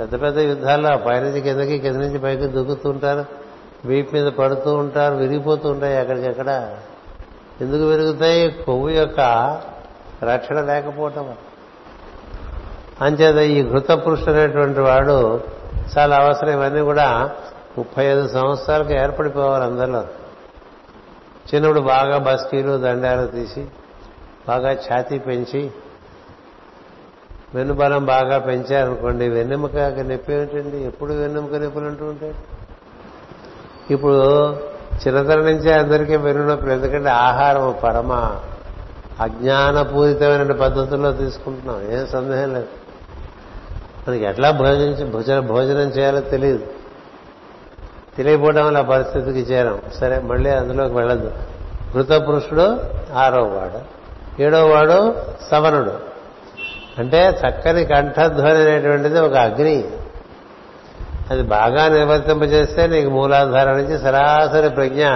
[0.00, 3.39] పెద్ద పెద్ద యుద్ధాల్లో పైనుంచి కిందకి కింద నుంచి పైకి దుక్కుతుంటారు
[3.84, 6.76] వీటి మీద పడుతూ ఉంటారు విరిగిపోతూ ఉంటాయి అక్కడికక్కడ
[7.60, 8.50] ఎందుకు విరుగుతాయి?
[8.50, 9.20] కొవ్వు యొక్క
[10.24, 11.34] రక్షణ లేకపోవటం
[13.00, 15.40] అంచేత ఈ ఘృత పురుషుడు అనేటువంటి వాడు
[15.98, 16.50] చాలా అవసరం.
[16.50, 17.30] ఇవన్నీ కూడా
[17.78, 20.04] ముప్పై ఐదు సంవత్సరాలకు ఏర్పడిపోవాలి అందరిలో.
[21.54, 23.66] చిన్నప్పుడు బాగా బస్కీలు దండాలు తీసి
[24.48, 25.70] బాగా ఛాతీ పెంచి
[27.54, 30.84] వెన్నుబలం బాగా పెంచారనుకోండి వెన్నెముక నొప్పి ఏమిటండి?
[30.84, 32.59] ఎప్పుడు వెన్నెముక నొప్పులు అంటూ ఉంటాడు
[33.90, 34.50] ఇప్పుడు
[35.06, 38.36] చిన్నతనం నుంచే అందరికీ వెన్ను ఎందుకంటే ఆహారం పరమ
[39.20, 41.82] అజ్ఞానపూరితమైన పద్ధతుల్లో తీసుకుంటున్నాం.
[41.92, 42.66] ఏం సందేహం లేదు.
[44.08, 46.66] మనకి ఎట్లా భోజనం భోజన భోజనం చేయాలో తెలియదు.
[48.16, 49.78] తెలియకపోవడం వల్ల పరిస్థితికి చేరాం.
[50.00, 51.32] సరే మళ్ళీ అందులోకి వెళ్ళద్దు.
[51.94, 52.80] మృత పురుషుడు
[53.14, 54.00] ఆరో వాడు.
[54.42, 55.14] ఏడో వాడు
[55.50, 55.92] సవనుడు.
[56.98, 59.90] అంటే చక్కని కంఠధ్వని అనేటువంటిది ఒక అగ్ని.
[61.30, 65.06] అది బాగా నిర్వర్తింపజేస్తే నీకు మూలాధారం నుంచి సరాసరి ప్రజ్ఞ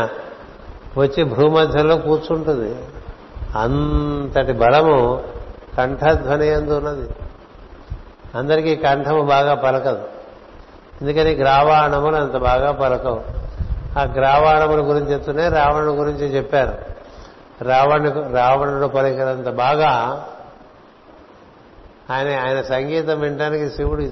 [0.99, 2.77] వచ్చి భూమధ్యంలో కూర్చుంటుంది.
[3.57, 5.25] అంతటి బలము
[5.79, 7.09] కంఠధ్వని ఎందు ఉన్నది.
[8.35, 10.03] అందరికీ కంఠము బాగా పలకదు.
[11.03, 13.23] ఎందుకని గ్రావాణములు అంత బాగా పలకవు.
[13.99, 16.95] ఆ గ్రావాణముల గురించి చెప్తూనే రావణుడి గురించి చెప్పారు.
[17.65, 20.25] రావణు రావణుడు పలికినంత బాగా
[22.11, 24.03] ఆయన ఆయన సంగీతం వినడానికి శివుడు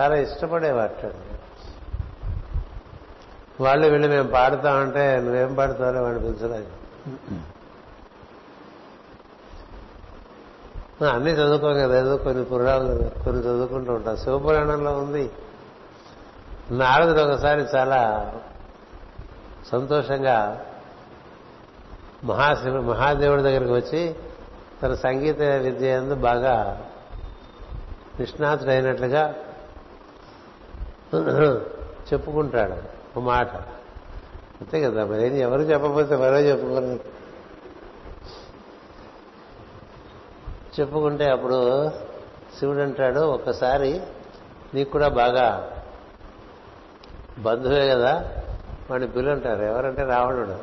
[0.00, 0.90] చాలా ఇష్టపడేవాట
[3.60, 6.70] వాళ్ళు వీళ్ళు మేము పాడుతామంటే నువ్వేం పాడుతావో వాడిని పిలిచలేదు.
[11.06, 14.16] అన్నీ చదువుకోం కదా ఏదో కొన్ని పురాణాలు కొన్ని చదువుకుంటూ ఉంటాం.
[14.16, 15.30] శివపురాణంలో ఉంది.
[16.70, 18.00] నారదుడు ఒకసారి చాలా
[19.70, 20.64] సంతోషంగా
[22.24, 24.14] మహాశివ మహాదేవుడి దగ్గరికి వచ్చి
[24.82, 26.56] తన సంగీత విద్య ఎందు బాగా
[28.20, 29.34] నిష్ణాతుడైనట్లుగా
[32.12, 32.89] చెప్పుకుంటాడు.
[33.16, 33.56] ఒక మాట.
[34.60, 37.20] అంతే కదా మరేం ఎవరు చెప్పకపోతే మరో చెప్పుకోరు
[40.80, 41.90] చెప్పుకుంటే అప్పుడు
[42.58, 44.00] శివుడు అంటాడు ఒక్కసారి
[44.74, 45.70] నీకు కూడా బాగా
[47.38, 48.32] బంధువే కదా
[48.90, 49.62] వాడిని పిలుంటారు.
[49.62, 50.58] ఎవరంటే రావణుడు.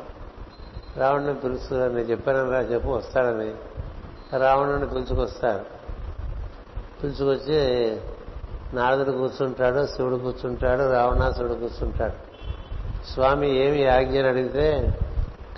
[0.99, 3.55] రావణుని పిలుస్తుందని చెప్పానని రా చెప్పు వస్తాడని
[4.37, 5.65] రావణుని పిలుచుకొస్తారు.
[7.03, 8.01] పిలుచుకొచ్చి
[8.73, 12.26] నారదుడు కూర్చుంటాడు శివుడు కూర్చుంటాడు రావణాసుడు కూర్చుంటాడు.
[13.13, 14.97] స్వామి ఏమి ఆజ్ఞని అడిగితే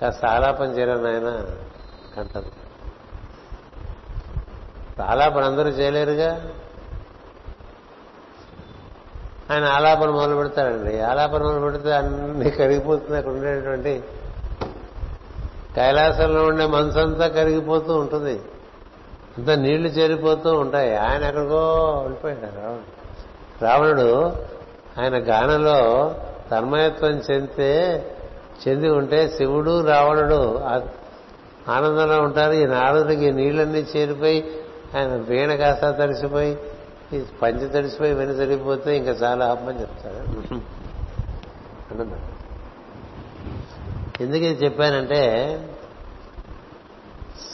[0.01, 1.45] కాస్త ఆలాపం చేయరా ఆయన
[2.19, 2.59] అంటారు.
[5.01, 6.41] ఆలాపన అందరూ చేయలేరుగా?
[9.51, 11.01] ఆయన ఆలాపన మొదలు పెడతాడండి.
[11.01, 14.03] ఆలాపన మొదలు పెడితే అన్ని కరిగిపోతుంది అక్కడ ఉండేటువంటి
[15.75, 18.41] కైలాసంలో ఉండే మనసంతా కరిగిపోతూ ఉంటుంది.
[19.37, 20.95] అంతా నీళ్ళు చేరిపోతూ ఉంటాయి.
[20.95, 22.41] ఆయన ఎక్కడికో వెళ్ళిపోయాడు.
[22.41, 24.25] రావణుడు రావణుడు
[25.01, 26.15] ఆయన గానంలో
[26.51, 27.69] తన్మయత్వం చెందితే
[28.61, 30.59] చెంది ఉంటే శివుడు రావణుడు
[31.71, 32.53] ఆనందంలో ఉంటారు.
[32.53, 34.39] ఈ నారదుడికి నీళ్ళన్నీ చేరిపోయి
[34.97, 36.57] ఆయన వీణ కాస్త తడిసిపోయి
[37.13, 40.17] ఈ పంచి తడిసిపోయి వెను తడిగిపోతే ఇంకా చాలా అమ్మని చెప్తాడు
[44.23, 45.21] ఎందుకు ఇది చెప్పానంటే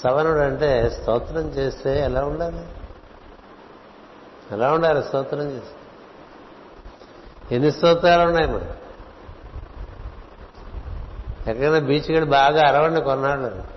[0.03, 2.63] సవనుడు అంటే స్తోత్రం చేస్తే ఎలా ఉండాలి?
[4.51, 5.75] ఎలా ఉండాలి స్తోత్రం చేస్తే?
[7.55, 8.85] ఎన్ని స్తోత్రాలు ఉన్నాయి మనకు
[11.47, 13.75] ఎక్కడైనా బీచ్ గడి బాగా అరవండి కొన్నాడు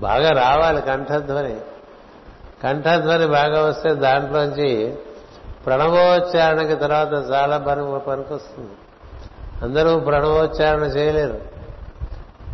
[0.00, 1.56] బాగా రావాలి కంఠధ్వని.
[2.62, 4.94] కంఠధ్వని బాగా వస్తే దాంట్లోంచి
[5.66, 8.70] ప్రణవోచ్చారణకి తర్వాత చాలా పని పనికొస్తుంది.
[9.62, 11.40] అందరూ ప్రణవోచ్చారణ చేయలేరు.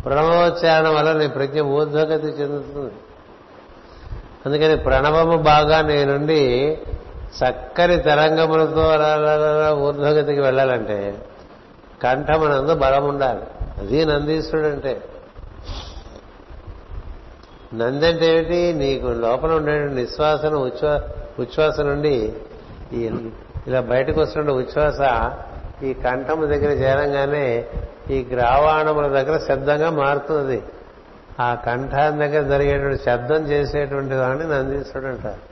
[0.05, 2.93] ప్రణవోచ్చారణ వల్ల నీ ప్రజ్ఞ ఊర్ధ్వగతి చెందుతుంది.
[4.45, 6.77] అందుకని ప్రణవము బాగా నీ నుండి
[7.43, 8.81] చక్కని తరంగములతో
[9.75, 11.25] ఊర్ధ్వగతికి వెళ్ళాలంటే
[12.01, 13.45] కంఠమనందు బలం ఉండాలి
[13.79, 14.93] అది నందీశ్వరుడు అంటే
[17.73, 20.93] నంది అంటే ఏమిటి నీకు లోపల ఉండే నిశ్వాసన ఉచ్ఛ్వా
[21.39, 22.33] ఉచ్ఛ్వాస నుండి
[22.93, 23.01] ఈ
[23.67, 25.01] ఇలా బయటకు వస్తున్న ఉచ్ఛ్వాస
[25.83, 27.67] ఈ కంఠము దగ్గర చేరంగానే
[28.11, 30.63] ఈ గ్రావాణముల దగ్గర శబ్దంగా మారుతుంది
[31.39, 35.43] ఆ కంఠాన్ని దగ్గర జరిగేటువంటి శబ్దం చేసేటువంటి వాడిని నందీశ్వరుడు అంటారు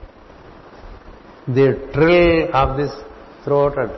[1.52, 2.96] the trill of this
[3.44, 3.92] throat అంట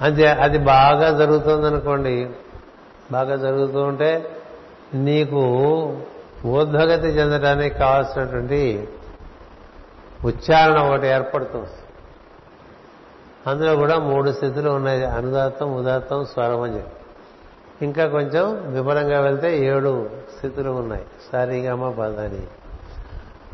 [0.00, 2.30] అంతే అది బాగా జరుగుతుందనుకోండి.
[3.12, 4.30] బాగా జరుగుతూ ఉంటే
[4.94, 5.42] నీకు
[6.46, 8.88] ఊర్ధ్వగతి చెందడానికి కావాల్సినటువంటి
[10.24, 11.66] ఉచ్చారణ ఒకటి ఏర్పడుతుంది
[13.46, 15.04] అందులో కూడా మూడు స్థితులు ఉన్నాయి.
[15.04, 17.84] అనుదాత్తం ఉదాత్తం స్వరం అని చెప్పి.
[17.84, 21.02] ఇంకా కొంచెం వివరంగా వెళ్తే ఏడు స్థితులు ఉన్నాయి.
[21.32, 22.46] సారీగమ పదని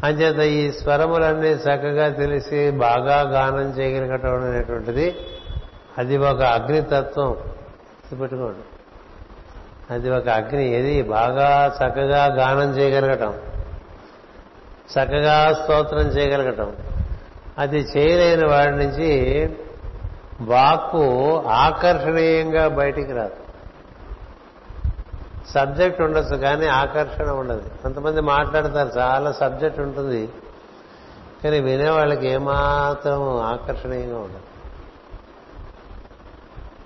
[0.05, 5.17] అంచేత ఈ స్వరములన్నీ చక్కగా తెలిసి బాగా గానం చేయగలగటం అనేటువంటిది
[6.01, 7.37] అది ఒక అగ్నితత్వం
[8.19, 8.59] పెట్టుకోండి
[9.95, 11.03] అది ఒక అగ్ని ఏది?
[11.03, 13.35] బాగా చక్కగా గానం చేయగలగటం.
[14.93, 16.77] చక్కగా స్తోత్రం చేయగలగటం.
[17.59, 19.11] అది చేయలేని వాడి నుంచి
[20.41, 23.37] వాక్కు ఆకర్షణీయంగా బయటికి రాదు.
[25.51, 27.63] సబ్జెక్ట్ ఉండొచ్చు కానీ ఆకర్షణ ఉండదు.
[27.83, 30.29] కొంతమంది మాట్లాడతారు చాలా సబ్జెక్ట్ ఉంటుంది
[31.45, 34.51] కానీ వినేవాళ్ళకి ఏమాత్రం ఆకర్షణీయంగా ఉండదు.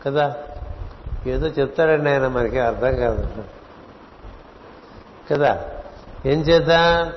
[0.06, 0.36] కదా?
[1.26, 3.28] ఏదో చెప్తాడండి ఆయన మనకి అర్థం కాదు.
[5.30, 5.64] కదా?
[6.26, 7.12] ఏం చేత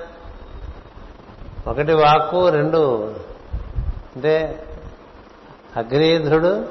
[1.66, 3.14] ఒకటి వాక్కు రెండు.
[4.16, 4.64] అంటే
[5.76, 6.68] అగ్నిధుడు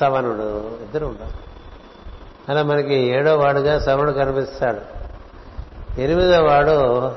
[0.00, 1.46] సవనుడు ఇద్దరు ఉంటారు.
[2.50, 4.96] అలా మనకి ఏడో వాడుగా సవనుడు కనిపిస్తాడు.
[6.00, 7.12] ఎనిమిదో వాడు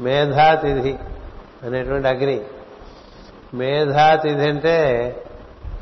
[0.00, 0.98] మేధాతిథి
[1.62, 2.44] అనేటువంటి అగ్ని.
[3.54, 5.12] మేధాతిథి అంటే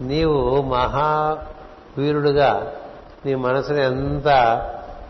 [0.00, 2.72] నీవు మహావీరుడుగా
[3.26, 4.61] నీ మనసుని ఎంత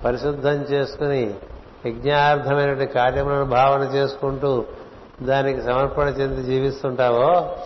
[0.05, 1.35] పరిశుద్ధం చేసుకుని
[1.87, 4.64] యజ్ఞార్థమైనటువంటి కార్యములను భావన చేసుకుంటూ
[5.23, 7.57] దానికి సమర్పణ చెంది జీవిస్తుంటావో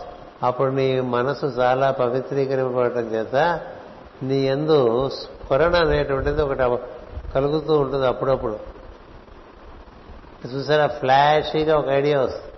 [0.42, 3.60] అప్పుడు నీ మనసు చాలా పవిత్రీకరింపబడటం చేత
[4.22, 6.60] నీ ఎందు స్ఫురణ అనేటువంటిది ఒకటి
[7.34, 8.58] కలుగుతూ ఉంటుంది అప్పుడప్పుడు.
[10.54, 10.86] చూసారా?
[10.86, 12.52] ఫ్లాషీగా ఒక ఐడియా వస్తుంది.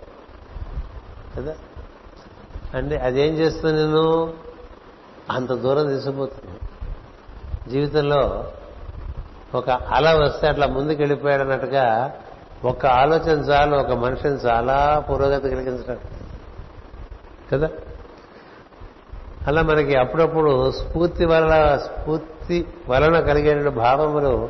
[1.37, 1.55] కదా?
[2.73, 4.33] అంటే అదేం చేస్తుంది నేను
[5.29, 6.59] అంత దూరం తీసుకుపోతుంది
[7.71, 8.45] జీవితంలో
[9.55, 12.11] ఒక అల వస్తే అట్లా ముందుకు వెళ్ళిపోయాడు అన్నట్టుగా
[12.63, 15.97] ఒక ఆలోచన చాలు ఒక మనిషిని చాలా పురోగతి కలిగించడం
[17.53, 17.69] కదా?
[19.47, 24.49] అలా మనకి అప్పుడప్పుడు స్ఫూర్తి వలన స్ఫూర్తి వలన కలిగే భావములు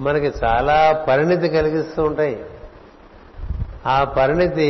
[0.00, 2.44] మనకి చాలా పరిణితి కలిగిస్తూ ఉంటాయి.
[3.86, 4.68] ఆ పరిణితి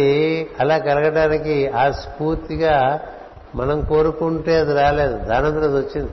[0.60, 3.00] అలా కలగడానికి ఆ స్ఫూర్తిగా
[3.55, 5.19] మనం కోరుకుంటే అది రాలేదు.
[5.19, 6.12] దానంతరం అది వచ్చింది.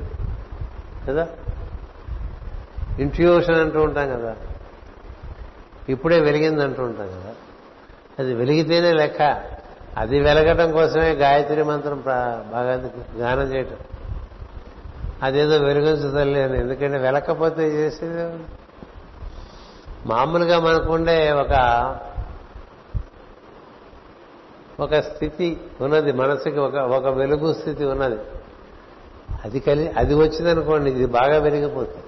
[1.07, 1.27] కదా?
[2.99, 4.35] ఇంట్యూషన్ అంటూ ఉంటాం కదా.
[5.89, 7.33] ఇప్పుడే వెలిగింది అంటూ ఉంటాం కదా.
[8.19, 9.41] అది వెలిగితేనే లెక్క.
[9.97, 13.75] అది వెలగటం కోసమే గాయత్రి మంత్రం బాగా గానం చేయటం.
[15.23, 18.39] అదేదో వెలుగుంచు ఎందుకంటే వెలకపోతే చేసేది
[20.05, 21.51] మామూలుగా మనకుండే ఒక
[24.81, 28.19] ఒక స్థితి ఉన్నది మనసుకి ఒక ఒక వెలుగు స్థితి ఉన్నది.
[29.45, 32.03] అది కలి అది వచ్చిందనుకోండి ఇది బాగా వెలిగిపోతుంది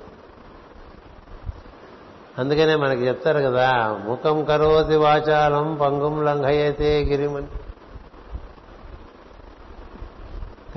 [2.38, 7.48] అందుకనే మనకి చెప్తారు కదా ముఖం కరోతి వాచాలం పంగుం లంఘయతే గిరిమని.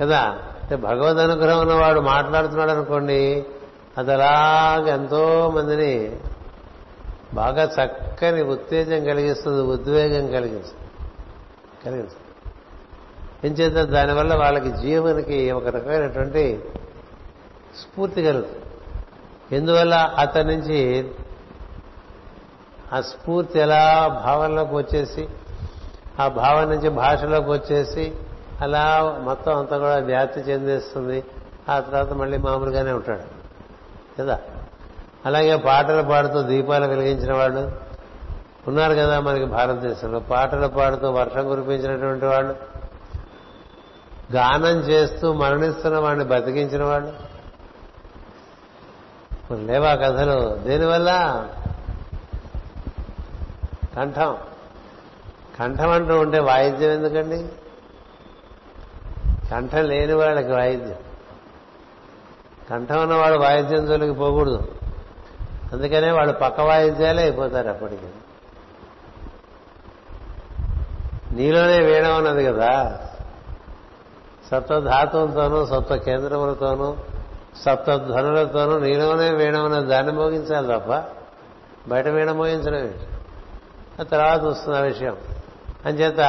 [0.01, 0.21] కదా
[0.61, 3.45] అంటే భగవద్ అనుగ్రహం ఉన్నవాడు మాట్లాడుతున్నాడు అనుకోండి
[3.97, 6.19] అది అలాగే ఎంతో మందిని
[7.33, 10.86] బాగా చక్కని ఉత్తేజం కలిగిస్తుంది ఉద్వేగం కలిగిస్తుంది.
[11.89, 12.27] కలిగిస్తుంది
[13.47, 16.63] ఏం చేత దానివల్ల వాళ్ళకి జీవనికి ఒక రకమైనటువంటి
[17.81, 18.63] స్ఫూర్తి కలుగుతుంది.
[19.55, 21.11] ఎందువల్ల అతని నుంచి
[22.93, 25.27] ఆ స్ఫూర్తి ఎలా భావనలోకి వచ్చేసి
[26.19, 28.13] ఆ భావన నుంచి భాషలోకి వచ్చేసి
[28.61, 31.23] అలా మొత్తం అంతా కూడా వ్యాప్తి చెందేస్తుంది.
[31.69, 33.37] ఆ తర్వాత మళ్ళీ మామూలుగానే ఉంటాడు.
[34.19, 34.39] కదా?
[35.25, 37.86] అలాగే పాటలు పాడుతూ దీపాలు వెలిగించిన వాళ్ళు
[38.67, 40.19] ఉన్నారు కదా మనకి భారతదేశంలో.
[40.19, 42.55] పాటలు పాడుతూ వర్షం కురిపించినటువంటి వాళ్ళు
[44.35, 47.27] గానం చేస్తూ మరణిస్తున్న వాడిని బతికించిన వాళ్ళు.
[49.55, 50.55] లేవా కథలు?
[50.55, 51.45] దేనివల్ల?
[53.95, 54.37] కంఠం.
[55.59, 57.49] కంఠం అంటూ ఉంటే వాయిద్యం ఎందుకండి?
[59.51, 60.95] కంఠం లేని వాళ్ళకి వాయిద్యం.
[62.69, 64.67] కంఠం ఉన్నవాడు వాయిద్యం జోలికి పోకూడదు.
[65.73, 68.07] అందుకనే వాళ్ళు పక్క వాయిద్యాలే అయిపోతారు అప్పటికి.
[71.37, 72.99] నీలోనే వీణ ఉన్నది కదా.
[74.51, 76.95] సప్తధాతువులతోనూ సప్త కేంద్రములతోనూ
[77.65, 79.87] సప్త ధ్వనులతోనూ నీలోనే వీణ ఉన్నది.
[79.87, 81.03] దాన్ని మోగించాలి తప్ప
[81.87, 82.93] బయట వీణ మోగించడం
[83.99, 85.17] ఆ తర్వాత వస్తుంది ఆ విషయం.
[85.85, 86.19] అంచేత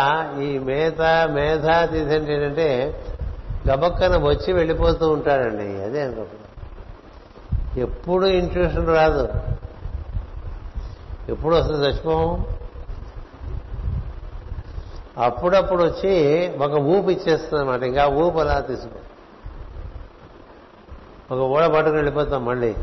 [0.42, 3.00] ఈ మేత మేధాతిథి అంటే ఏంటంటే
[3.70, 5.82] గబక్కన వచ్చి వెళ్ళిపోతూ ఉంటాడండి.
[5.82, 6.44] అదే అనుకుంటున్నా
[7.82, 9.28] ఎప్పుడు ఇంట్యూషన్ రాదు.
[11.28, 12.57] ఎప్పుడు వస్తుంది చచ్చిపోము?
[15.18, 18.98] అప్పుడప్పుడు వచ్చి ఒక ఊపు ఇచ్చేస్తుంది అనమాట ఇంకా ఊపు అలా తీసుకో.
[21.34, 22.74] ఒక ఊడ పట్టుకుని వెళ్ళిపోతాం మళ్ళీ.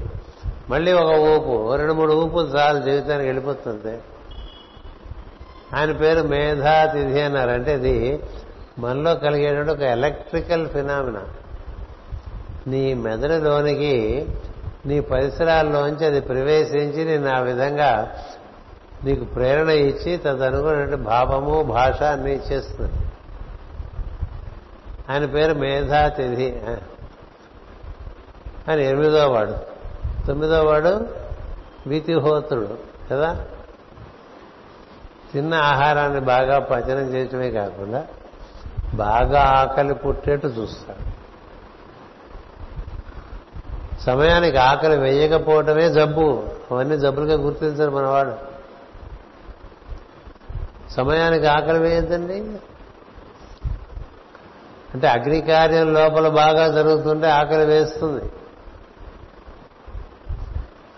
[0.70, 3.98] మళ్ళీ ఒక ఊపు రెండు మూడు ఊపులు చాలు జీవితానికి వెళ్ళిపోతుంది
[5.76, 7.50] ఆయన పేరు మేధాతిథి అన్నారు.
[7.50, 8.24] అంటే ఇది
[8.80, 11.22] మనలో కలిగేటువంటి ఒక ఎలక్ట్రికల్ ఫినామినా.
[12.68, 14.26] నీ మెదడులోనికి
[14.86, 18.16] నీ పరిసరాల్లోంచి అది ప్రవేశించి నేను ఆ విధంగా
[19.06, 23.06] నీకు ప్రేరణ ఇచ్చి తదనుగుణ భావము భాష అన్ని ఇచ్చేస్తున్నాడు
[25.12, 26.62] ఆయన పేరు మేధాతిథి.
[28.70, 29.56] ఆయన ఎనిమిదో వాడు.
[30.28, 31.08] తొమ్మిదో వాడు
[31.88, 32.78] వీతిహోత్రుడు
[33.12, 33.46] కదా?
[35.34, 38.06] తిన్న ఆహారాన్ని బాగా పచనం చేయటమే కాకుండా
[38.94, 41.16] బాగా ఆకలి పుట్టేట్టు చూస్తాడు.
[44.02, 46.44] సమయానికి ఆకలి వేయకపోవటమే జబ్బు.
[46.72, 48.55] అవన్నీ జబ్బులుగా గుర్తించారు మనవాడు.
[50.98, 52.34] సమయానికి ఆకలి వేయద్దండి.
[54.94, 58.32] అంటే అగ్నికార్యం లోపల బాగా జరుగుతుంటే ఆకలి వేస్తుంది.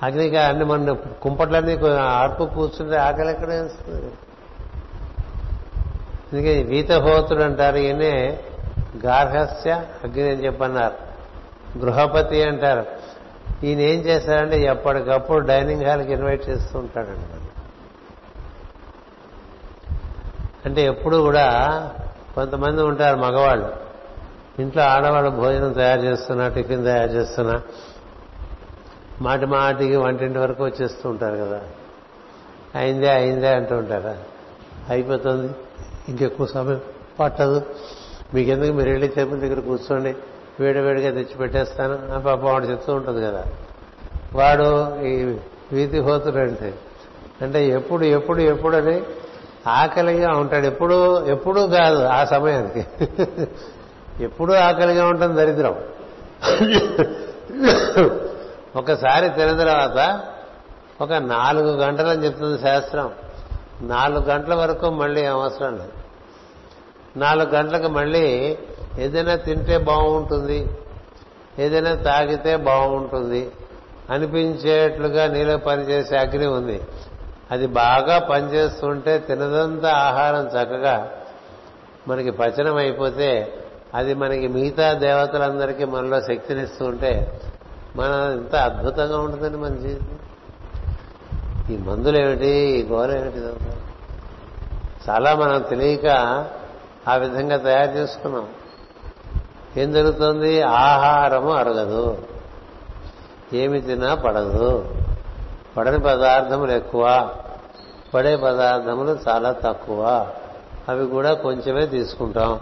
[0.04, 0.92] అగ్నికా అన్ని మన
[1.22, 4.12] కుంపట్లన్నీ ఆర్పు కూర్చుంటే ఆకలి ఎక్కడ వేస్తుంది?
[6.34, 8.40] అందుకే వీతహోతుడు అంటారు ఈయనే
[9.06, 9.72] గార్హస్య
[10.04, 10.96] అగ్ని అని చెప్పన్నారు.
[11.78, 12.86] గృహపతి అంటారు.
[13.66, 17.48] ఈయన ఏం చేశారంటే ఎప్పటికప్పుడు డైనింగ్ హాల్కి ఇన్వైట్ చేస్తూ ఉంటాడండి మరి
[20.68, 21.82] అంటే ఎప్పుడు కూడా
[22.36, 23.74] కొంతమంది ఉంటారు మగవాళ్ళు.
[24.60, 27.62] ఇంట్లో ఆడవాళ్ళు భోజనం తయారు చేస్తున్నా టిఫిన్ తయారు చేస్తున్నా
[29.22, 31.62] మాటి మాటికి వంటింటి వరకు వచ్చేస్తూ ఉంటారు కదా.
[32.76, 34.18] అయిందే అయిందే అంటూ ఉంటారా?
[34.90, 35.54] అయిపోతుంది.
[36.10, 36.82] ఇంకెక్కువ సమయం
[37.20, 37.62] పట్టదు.
[38.34, 38.74] మీకెందుకు?
[38.74, 40.16] మీరు వెళ్ళి టేబుల్ దగ్గర కూర్చోండి.
[40.60, 42.14] వేడివేడిగా తెచ్చి పెట్టేస్తాను.
[42.14, 43.44] ఆ పాప వాడు చెప్తూ ఉంటుంది కదా.
[44.34, 45.38] వాడు ఈ
[45.72, 46.74] వీధి హోతుడు అంటే
[47.42, 49.02] అంటే ఎప్పుడు ఎప్పుడు ఎప్పుడు అని
[49.68, 50.66] ఆకలిగా ఉంటాడు.
[50.66, 52.88] ఎప్పుడు ఎప్పుడు కాదు ఆ సమయానికి.
[54.24, 55.76] ఎప్పుడూ ఆకలిగా ఉంటుంది దరిద్రం.
[58.76, 60.22] ఒకసారి తిన తర్వాత
[61.02, 63.12] ఒక నాలుగు గంటలని చెప్తుంది శాస్త్రం.
[63.82, 65.92] నాలుగు గంటల వరకు మళ్ళీ అవసరం లేదు.
[67.18, 68.58] నాలుగు గంటలకు మళ్ళీ
[69.00, 70.68] ఏదైనా తింటే బాగుంటుంది
[71.60, 73.52] ఏదైనా తాగితే బాగుంటుంది
[74.10, 76.82] అనిపించేట్లుగా నీలో పనిచేసే అగ్ని ఉంది.
[77.52, 81.12] అది బాగా పనిచేస్తుంటే తినదంతా ఆహారం చక్కగా
[82.08, 83.54] మనకి పచనం అయిపోతే
[83.96, 87.42] అది మనకి మిగతా దేవతలందరికీ మనలో శక్తినిస్తూ ఉంటే
[87.96, 90.20] మన ఎంత అద్భుతంగా ఉంటుందండి మన జీవితం.
[91.74, 93.38] ఈ మందులు ఏమిటి ఈ గోర ఏమిటి
[95.10, 96.08] చాలా మనం తెలియక
[97.08, 98.48] ఆ విధంగా తయారు చేసుకున్నాం.
[99.78, 100.62] ఏం జరుగుతుంది?
[100.62, 102.18] ఆహారము అరగదు.
[103.54, 104.96] ఏమి తిన్నా పడదు.
[105.78, 107.36] పడని పదార్థములు ఎక్కువ
[108.14, 110.32] పడే పదార్థములు చాలా తక్కువ.
[110.90, 112.60] అవి కూడా కొంచెమే తీసుకుంటాం.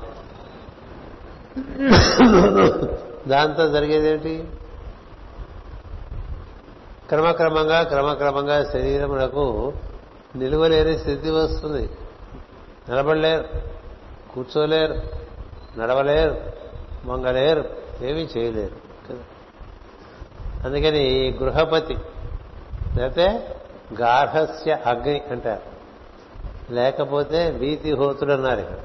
[3.28, 4.48] దాంతో జరిగేదేంటి
[7.10, 9.74] క్రమక్రమంగా క్రమక్రమంగా శరీరములకు
[10.36, 11.90] నిలువలేని స్థితి వస్తుంది.
[12.90, 13.44] నిలబడలేరు
[14.34, 14.96] కూర్చోలేరు
[15.80, 16.42] నడవలేరు
[17.06, 17.64] వంగలేరు
[18.02, 18.76] ఏమీ చేయలేరు.
[20.66, 21.98] అందుకని గృహపతి
[22.96, 23.56] లేకపోతే
[24.00, 25.76] గార్హస్య అగ్ని అంటారు.
[26.74, 28.78] లేకపోతే వీతిహోతుడు అన్నారు ఇక్కడ.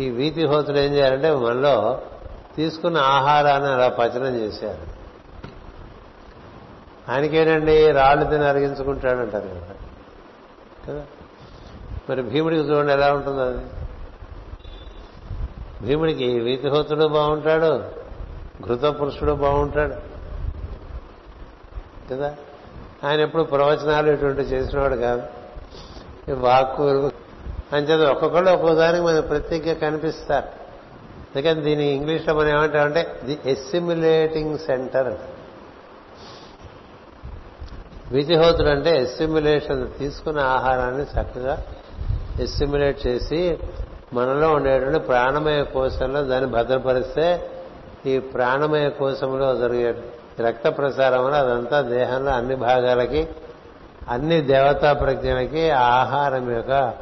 [0.00, 2.02] ఈ వీతిహోతుడు ఏం చేయాలంటే మనలో
[2.56, 4.92] తీసుకున్న ఆహారాన్ని అలా పచనం చేశారు
[7.12, 9.74] ఆయనకేనండి రాళ్ళు తిని అరిగించుకుంటాడంటారు కదా.
[10.88, 11.04] కదా?
[12.10, 13.64] మరి భీముడికి చూడండి ఎలా ఉంటుంది అది.
[15.86, 17.78] భీముడికి వీతిహోతుడు బాగుంటాడు
[18.66, 19.94] ఘృత పురుషుడు బాగుంటాడు.
[22.10, 22.36] కదా?
[23.04, 25.22] ఆయన ఎప్పుడు ప్రవచనాలు ఇటువంటి చేసినవాడు కాదు.
[26.32, 26.82] వాక్కు
[27.72, 30.62] అంచేది ఒక్కొక్కళ్ళు ఒక్కోదానికి మన ప్రత్యేక కనిపిస్తారు.
[31.36, 35.18] అందుకని దీని ఇంగ్లీష్లో మనం ఏమంటామంటే ది ఎస్సిమ్యులేటింగ్ సెంటర్ అంట
[38.12, 41.64] విధిహోతుడు అంటే ఎస్సిమ్యులేషన్ తీసుకున్న ఆహారాన్ని చక్కగా
[42.40, 43.58] ఎస్సిమ్యులేట్ చేసి
[44.12, 47.50] మనలో ఉండేటువంటి ప్రాణమయ కోశంలో దాన్ని భద్రపరిస్తే
[48.06, 49.94] ఈ ప్రాణమయ కోశంలో జరిగే
[50.40, 53.28] రక్త ప్రసారం అదంతా దేహంలో అన్ని భాగాలకి
[54.08, 56.94] అన్ని దేవతా ప్రజ్ఞలకి ఆహారం యొక్క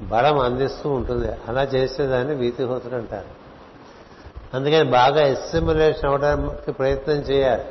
[0.00, 1.28] బలం అందిస్తూ ఉంటుంది.
[1.48, 3.36] అలా చేసేదాన్ని వీతిహోతుడు అంటారు.
[4.56, 7.64] అందుకని బాగా ఎస్సిమ్యులేషన్ అవడానికి ప్రయత్నం చేయాలి.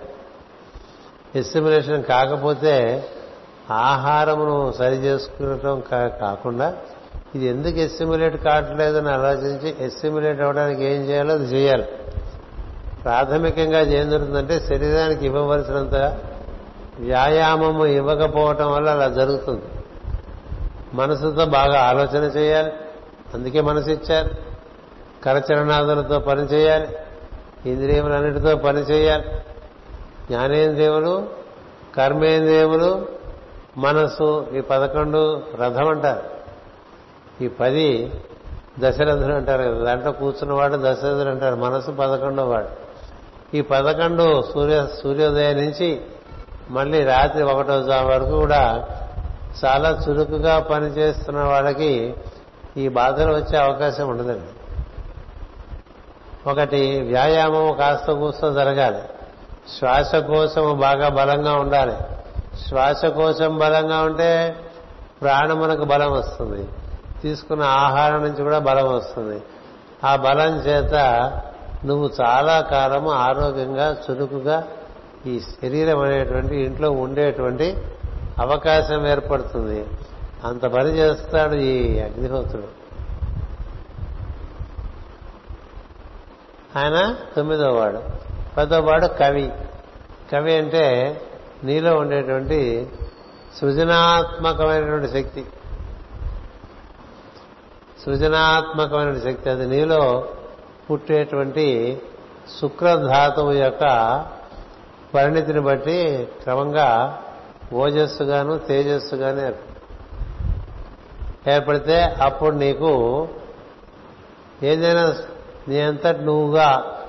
[1.36, 3.06] ఎస్టిమ్యులేషన్ కాకపోతే
[3.72, 5.84] ఆహారమును సరి చేసుకోవటం
[6.22, 6.78] కాకుండా
[7.36, 11.86] ఇది ఎందుకు ఎస్టిమ్యులేట్ కావట్లేదని ఆలోచించి ఎస్టిమ్యులేట్ అవ్వడానికి ఏం చేయాలో అది చేయాలి.
[13.06, 15.96] ప్రాథమికంగా ఏం జరుగుతుందంటే శరీరానికి ఇవ్వవలసినంత
[17.00, 19.62] వ్యాయామము ఇవ్వకపోవటం వల్ల అలా జరుగుతుంది.
[20.94, 22.72] మనసుతో బాగా ఆలోచన చేయాలి.
[23.34, 24.30] అందుకే మనసు ఇచ్చారు
[25.24, 26.88] కరచరణాదులతో పని చేయాలి.
[27.66, 29.24] ఇంద్రియములన్నిటితో పని చేయాలి.
[30.32, 31.30] జ్ఞానేంద్రియములు
[31.98, 33.06] కర్మేంద్రియములు
[33.78, 36.24] మనస్సు ఈ పదకొండు రథం అంటారు.
[37.44, 38.12] ఈ పది
[38.80, 41.56] దశరథులు అంటారు కదా దాంట్లో కూర్చున్నవాడు దశరథులు అంటారు.
[41.56, 42.85] మనసు పదకొండో వాడు.
[43.56, 46.02] ఈ పదకొండు సూర్య సూర్యోదయం నుంచి
[46.70, 48.88] మళ్ళీ రాత్రి ఒకటో జాము వరకు కూడా
[49.66, 52.14] చాలా చురుకుగా పనిచేస్తున్న వాళ్ళకి
[52.78, 54.52] ఈ బాధలు వచ్చే అవకాశం ఉండదండి.
[56.50, 59.02] ఒకటి వ్యాయామం కాస్త కూస్తో జరగాలి.
[59.80, 61.98] శ్వాసకోశం బాగా బలంగా ఉండాలి.
[62.70, 64.56] శ్వాసకోశం బలంగా ఉంటే
[65.22, 66.68] ప్రాణమునకు బలం వస్తుంది.
[67.22, 69.42] తీసుకున్న ఆహారం నుంచి కూడా బలం వస్తుంది.
[70.04, 70.94] ఆ బలం చేత
[71.86, 74.68] నువ్వు చాలా కాలము ఆరోగ్యంగా చురుకుగా
[75.26, 77.78] ఈ శరీరం అనేటువంటి ఇంట్లో ఉండేటువంటి
[78.40, 79.86] అవకాశం ఏర్పడుతుంది.
[80.44, 82.86] అంత పని చేస్తాడు ఈ అగ్నిహోత్రుడు.
[86.80, 88.02] ఆయన తొమ్మిదో వాడు
[88.58, 89.52] పదో వాడు కవి.
[90.32, 91.22] కవి అంటే
[91.64, 92.90] నీలో ఉండేటువంటి
[93.62, 95.46] సృజనాత్మకమైనటువంటి శక్తి.
[98.06, 99.50] సృజనాత్మకమైన శక్తి.
[99.50, 100.28] అది నీలో
[100.92, 102.02] పుట్టేటువంటి
[102.62, 104.26] శుక్రధాతువు యొక్క
[105.14, 107.20] పరిణితిని బట్టి క్రమంగా
[107.74, 109.76] ఓజస్సుగాను తేజస్సుగాను
[111.50, 113.28] ఏర్పడితే అప్పుడు నీకు
[114.64, 115.16] ఏదైనా
[115.68, 117.00] నీ అంతటి నువ్వుగా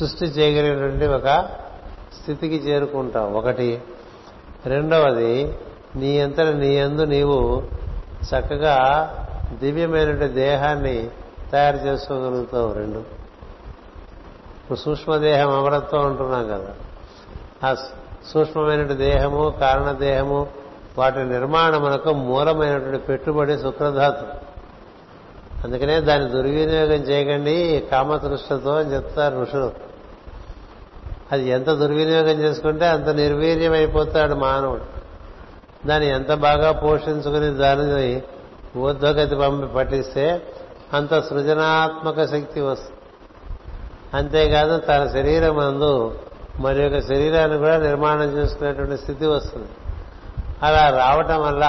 [0.00, 1.48] సృష్టి చేయగలిగినటువంటి ఒక
[2.22, 3.32] స్థితికి చేరుకుంటావు.
[3.32, 3.82] ఒకటి.
[4.66, 5.58] రెండవది
[5.96, 7.62] నీ అంతట నీ అందు నీవు
[8.22, 8.76] చక్కగా
[9.58, 11.10] దివ్యమైనటువంటి దేహాన్ని
[11.52, 12.98] తయారు చేసుకోగలుగుతావు రెండు.
[12.98, 16.74] ఇప్పుడు సూక్ష్మదేహం అమరత్వం అంటున్నాం కదా.
[17.68, 17.74] ఆ
[18.26, 20.48] సూక్ష్మమైన దేహము కారణదేహము
[20.98, 24.50] వాటి నిర్మాణమునకు మూలమైనటువంటి పెట్టుబడి శుక్రధాతు.
[25.66, 29.72] అందుకనే దాన్ని దుర్వినియోగం చేయకండి కామతృష్టతో అని చెప్తారు ఋషులు.
[31.32, 35.00] అది ఎంత దుర్వినియోగం చేసుకుంటే అంత నిర్వీర్యం అయిపోతాడు మానవుడు.
[35.88, 38.22] దాన్ని ఎంత బాగా పోషించుకుని దానిని
[38.78, 40.42] ఊర్ధ్వగతి పంపి పట్టిస్తే
[40.94, 43.00] అంత సృజనాత్మక శక్తి వస్తుంది.
[44.14, 46.18] అంతేకాదు తన శరీరం అందు
[46.60, 49.68] మరి యొక్క శరీరాన్ని కూడా నిర్మాణం చేసుకునేటువంటి స్థితి వస్తుంది.
[50.62, 51.64] అలా రావటం వల్ల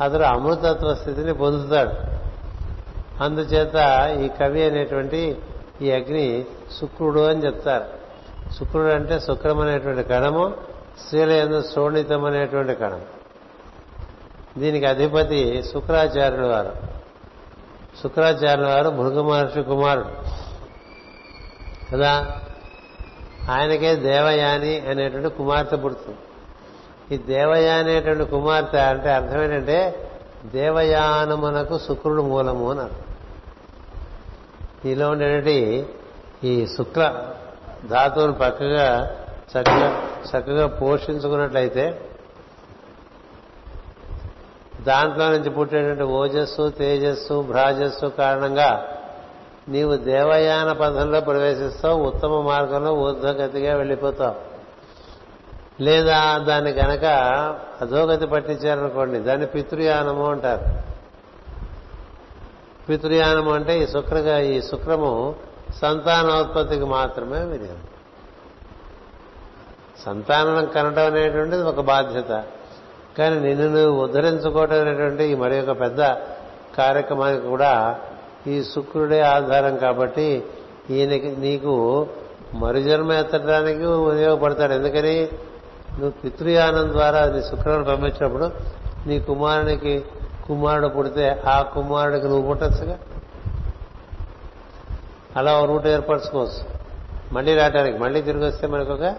[0.00, 2.18] అతడు అమృతత్వ స్థితిని పొందుతాడు.
[3.24, 3.74] అందుచేత
[4.20, 5.36] ఈ కవి అనేటువంటి
[5.82, 6.44] ఈ అగ్ని
[6.80, 7.84] శుక్రుడు అని చెప్తారు.
[8.52, 10.54] శుక్రుడు అంటే శుక్రం అనేటువంటి కణము
[11.04, 13.00] స్త్రీల ఎందు శోణితం అనేటువంటి కణం.
[14.58, 16.97] దీనికి అధిపతి శుక్రాచార్యుడు వారు.
[18.02, 20.08] శుక్రాచార్యుల వారు భృగు మహర్షి కుమారుడు.
[21.92, 22.40] కదా?
[23.50, 26.18] ఆయనకే దేవయాని అనేటువంటి కుమార్తె పుడుతుంది.
[27.14, 30.10] ఈ దేవయాని అనేటువంటి కుమార్తె అంటే అర్థం ఏంటంటే
[30.44, 33.02] దేవయానమునకు శుక్రుడు మూలము అని అర్థం.
[34.84, 35.86] నీలో ఉండేటువంటి
[36.44, 37.24] ఈ శుక్ర
[37.90, 39.10] ధాతువును పక్కగా
[39.48, 42.07] చక్కగా చక్కగా పోషించుకున్నట్లయితే
[44.88, 48.70] దాంట్లో నుంచి పుట్టేటువంటి ఓజస్సు తేజస్సు భ్రాజస్సు కారణంగా
[49.68, 54.36] నీవు దేవయాన పథంలో ప్రవేశిస్తావు ఉత్తమ మార్గంలో ఊర్ధ్వగతిగా వెళ్ళిపోతావు.
[55.82, 57.04] లేదా దాన్ని కనుక
[57.80, 60.64] అధోగతి పట్టించారనుకోండి దాన్ని పితృయానము అంటారు.
[62.88, 65.12] పితృయానము అంటే ఈ శుక్రగా ఈ శుక్రము
[65.80, 67.86] సంతానోత్పత్తికి మాత్రమే వినియోగం
[70.04, 72.32] సంతానం కనడం అనేటువంటిది ఒక బాధ్యత.
[73.18, 76.00] కానీ నిన్ను నువ్వు ఉద్ధరించుకోవటం అనేటువంటి ఈ మరి ఒక పెద్ద
[76.78, 77.98] కార్యక్రమానికి కూడా
[78.46, 80.42] ఈ శుక్రుడే ఆధారం కాబట్టి
[80.90, 82.06] ఈయనకి నీకు
[82.54, 84.72] మరుజన్మ ఎత్తడానికి ఉపయోగపడతాడు.
[84.72, 85.28] ఎందుకని?
[85.92, 88.50] నువ్వు పితృయానం ద్వారా నీ శుక్రుడు పంపించినప్పుడు
[89.06, 90.04] నీ కుమారునికి
[90.46, 92.98] కుమారుడు పుడితే ఆ కుమారుడికి నువ్వు పుట్టచ్చుగా?
[95.36, 96.78] అలా ఒక రూట్ ఏర్పరచుకోవచ్చు.
[97.32, 99.14] మళ్ళీ రావటానికి మళ్ళీ తిరిగి వస్తే మనకు ఒక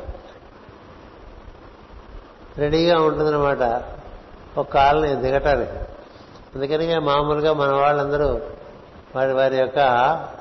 [2.60, 3.84] రెడీగా ఉంటుందన్నమాట.
[4.58, 5.72] ఒక కాలనీ దిగటానికి.
[6.56, 8.40] అందుకని మామూలుగా మన వాళ్ళందరూ
[9.16, 9.80] వారి వారి యొక్క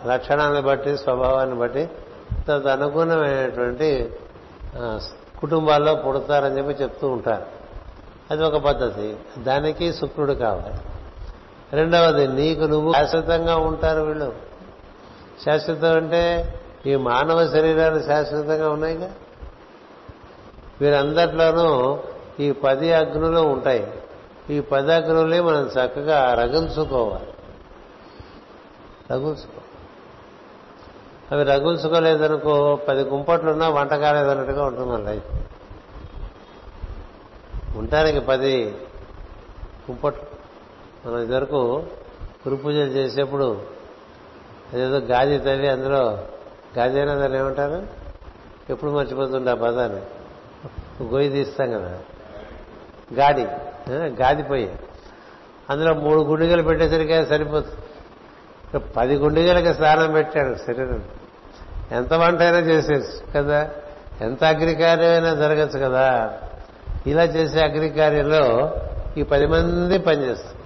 [0.07, 1.91] లక్షణాలను బట్టి స్వభావాన్ని బట్టి
[2.49, 4.13] తనకు అనుగుణమైనటువంటి
[5.41, 7.47] కుటుంబాల్లో పుడతారని చెప్పి చెప్తూ ఉంటారు.
[8.31, 9.17] అది ఒక పద్ధతి.
[9.39, 10.75] దానికి శుక్రుడు కావాలి.
[11.73, 14.33] రెండవది నీకు నువ్వు శాశ్వతంగా ఉంటారు వీళ్ళు.
[15.45, 16.55] శాశ్వతం అంటే
[16.87, 19.11] ఈ మానవ శరీరాలు శాశ్వతంగా ఉన్నాయిగా?
[20.81, 21.99] వీరందరిలోనూ
[22.41, 23.93] ఈ పది అగ్నులు ఉంటాయి.
[24.51, 27.29] ఈ పది అగ్నులే మనం చక్కగా రగుల్చుకోవాలి.
[29.13, 29.61] రగుల్చుకో
[31.33, 35.25] అవి రగుల్చుకోలేదనుకో పది గుంపట్లున్నా వంట కాలేదన్నట్టుగా ఉంటుంది మన లైఫ్.
[37.77, 38.77] ఉండటానికి పది
[39.87, 40.39] కుంపట్లు.
[41.09, 41.83] మనం ఇదివరకు
[42.49, 43.63] గురు పూజలు చేసేప్పుడు
[44.73, 46.19] అదేదో గాజీ తల్లి అందులో
[46.79, 47.87] గాజీ అయినా దాన్ని ఏమంటారు?
[48.73, 50.01] ఎప్పుడు మర్చిపోతుండే ఆ పదాన్ని?
[51.03, 51.99] గొయ్యి తీస్తాం కదా.
[53.15, 53.47] గాడి
[53.93, 54.73] గాది పోయి
[55.71, 57.79] అందులో మూడు గుండిగలు పెట్టేసరికి సరిపోతుంది.
[58.79, 61.03] పది గుండిగలకి స్నానం పెట్టాడు శరీరం.
[61.93, 63.71] ఎంత వంట అయినా చేసేసి కదా.
[64.21, 66.39] ఎంత అగ్నికార్యమైనా జరగచ్చు కదా.
[67.07, 68.75] ఇలా చేసే అగ్రికార్యంలో
[69.19, 70.59] ఈ పది మంది పనిచేస్తారు.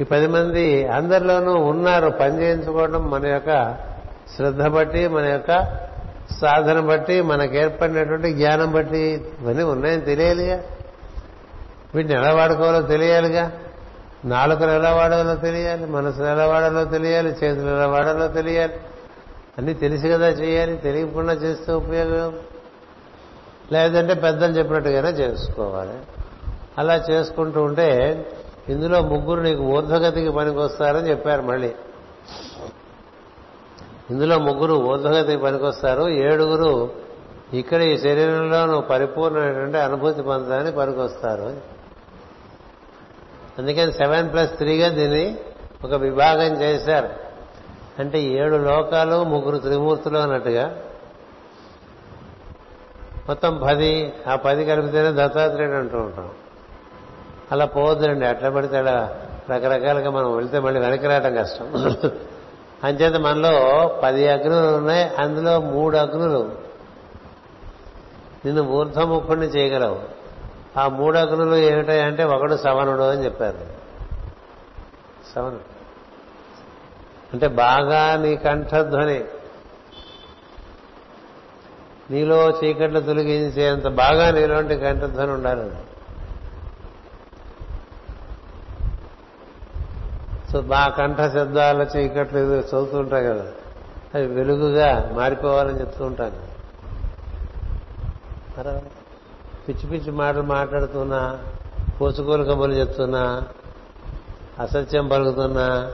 [0.00, 2.10] ఈ పది మంది అందరిలోనూ ఉన్నారు.
[2.10, 3.76] పని చేయించుకోవడం మన యొక్క
[4.36, 5.82] శ్రద్ధ బట్టి మన యొక్క
[6.40, 10.62] సాధన బట్టి మనకు ఏర్పడినటువంటి జ్ఞానం బట్టి ఇవన్నీ ఉన్నాయని తెలియాలిగా.
[11.94, 13.52] వీటిని ఎలా వాడుకోవాలో తెలియాలిగా.
[14.24, 18.74] నాలుకలు ఎలా వాడాలో తెలియాలి మనసులు ఎలా వాడాలో తెలియాలి చేతులు ఎలా వాడాలో తెలియాలి.
[19.58, 22.38] అన్నీ తెలిసి కదా చేయాలి తెలియకుండా చేస్తే ఉపయోగం.
[23.72, 25.98] లేదంటే పెద్దలు చెప్పినట్టుగానే చేసుకోవాలి.
[26.78, 28.26] అలా చేసుకుంటూ ఉంటే
[28.68, 31.74] ఇందులో ముగ్గురు నీకు ఊర్ధ్వగతికి పనికొస్తారని చెప్పారు మళ్ళీ.
[34.12, 36.08] ఇందులో ముగ్గురు ఊర్ధ్వగతికి పనికొస్తారు.
[36.08, 36.90] ఏడుగురు
[37.52, 41.56] ఇక్కడ ఈ శరీరంలో నువ్వు పరిపూర్ణమైనటువంటి అనుభూతి పొందడానికి పనికొస్తారు.
[43.58, 45.36] అందుకని సెవెన్ ప్లస్ త్రీగా దీన్ని
[45.84, 47.08] ఒక విభాగం చేశారు.
[47.98, 50.76] అంటే ఏడు లోకాలు ముగ్గురు త్రిమూర్తులు అన్నట్టుగా.
[53.28, 56.30] మొత్తం పది ఆ పది కలిపితేనే దత్తాత్రేయుడు అంటూ ఉంటాం.
[57.52, 59.16] అలా పోవద్దులండి అట్లా పడితే అలా
[59.50, 61.66] రకరకాలుగా మనం వెళితే మళ్ళీ వెనక్కి రావడం కష్టం.
[62.84, 66.52] అంచేత మనలో పది అగ్నులు ఉన్నాయి అందులో మూడు అగ్నులు
[68.44, 70.02] నిన్ను ఊర్ధముఖుణ్ణి చేయగలవు.
[70.78, 73.58] ఆ మూడు అగ్నులు ఏమిటాయంటే ఒకడు సవనుడు అని చెప్పారు.
[75.34, 75.72] సవనుడు
[77.32, 79.24] అంటే బాగా నీ కంఠధ్వని.
[82.10, 85.70] నీలో చీకట్లు తొలగించేంత బాగా నీలోంటి కంఠధ్వని ఉండాలి.
[90.52, 93.46] సో మా కంఠ శబ్దాల చీకట్లు ఏదో చదువుతుంటాయి కదా.
[94.14, 96.52] అవి వెలుగుగా మారిపోవాలని చెప్తూ ఉంటాను.
[99.68, 101.38] పిచ్చి పిచ్చి మాటలు మాట్లాడుతున్నా
[102.00, 103.42] పోసుకోలు కబుర్లు చెప్తున్నా
[104.58, 105.92] అసత్యం పలుకుతున్నా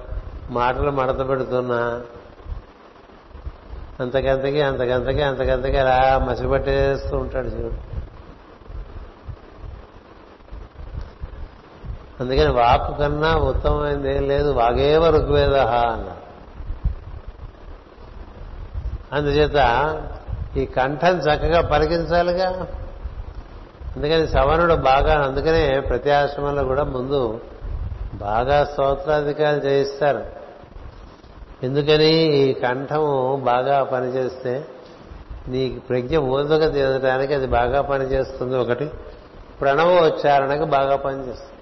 [0.51, 2.03] మాటలు మడత పెడుతున్నా.
[4.01, 7.88] అంతకంతకి అంతకంతకి అంతకంతకి అలా మసిపట్టేస్తూ ఉంటాడు శివుడు.
[12.21, 16.13] అందుకని వాపు కన్నా ఉత్తమమైనది ఏం లేదు వాగేవ ఋగ్వేద అన్న.
[19.13, 19.57] అందుచేత
[20.57, 22.51] ఈ కంఠం చక్కగా పలికించాలిగా
[23.97, 27.41] అందుకని సవనుడు బాగా అందుకనే ప్రతి ఆశ్రమంలో కూడా ముందు
[28.15, 30.27] బాగా స్తోత్రాధికారులు చేయిస్తారు
[31.63, 34.67] ఎందుకని ఈ కంఠము బాగా పనిచేస్తే
[35.49, 38.91] నీ ప్రజ్ఞ ఊర్ధక తీరడానికి అది బాగా పనిచేస్తుంది ఒకటి.
[39.61, 41.58] ప్రణవోచ్చారణకు బాగా పనిచేస్తుంది.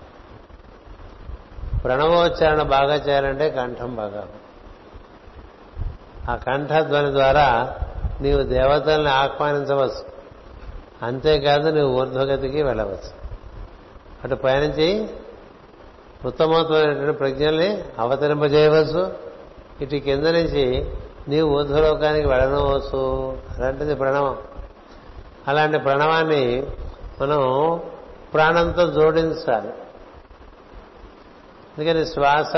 [1.85, 4.29] ప్రణవోచ్చారణ బాగా చేయాలంటే కంఠం బాగా.
[6.31, 7.77] ఆ కంఠధ్వని ద్వారా
[8.21, 10.17] నీవు దేవతల్ని ఆహ్వానించవచ్చు.
[11.03, 13.27] అంతేకాదు నువ్వు ఊర్ధ్వగతికి వెళ్ళవచ్చు.
[14.25, 15.09] అటు పయనించి
[16.25, 19.15] ఉత్తమోత్తమైనటువంటి ప్రజ్ఞల్ని అవతరింపజేయవచ్చు.
[19.81, 20.93] ఇటు కింద నుంచి
[21.29, 24.39] నీవు ఊర్ధ్వలోకానికి వెళ్ళనవచ్చు అలాంటిది ప్రణవం.
[25.49, 26.67] అలాంటి ప్రణవాన్ని
[27.21, 27.81] మనం
[28.35, 29.69] ప్రాణంతో జోడించాలి.
[31.79, 32.57] అందుకని శ్వాస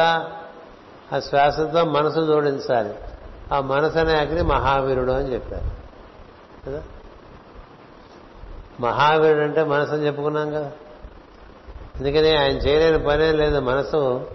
[1.14, 2.94] ఆ శ్వాసతో మనసు జోడించాలి.
[3.52, 5.70] ఆ మనసు అనే అగ్ని మహావీరుడు అని చెప్పారు.
[6.66, 6.82] కదా?
[8.80, 10.72] మహావీరుడు అంటే మనసు అని చెప్పుకున్నాం కదా.
[11.96, 13.58] అందుకని ఆయన చేయలేని పనే లేదు.
[13.58, 14.30] మనసు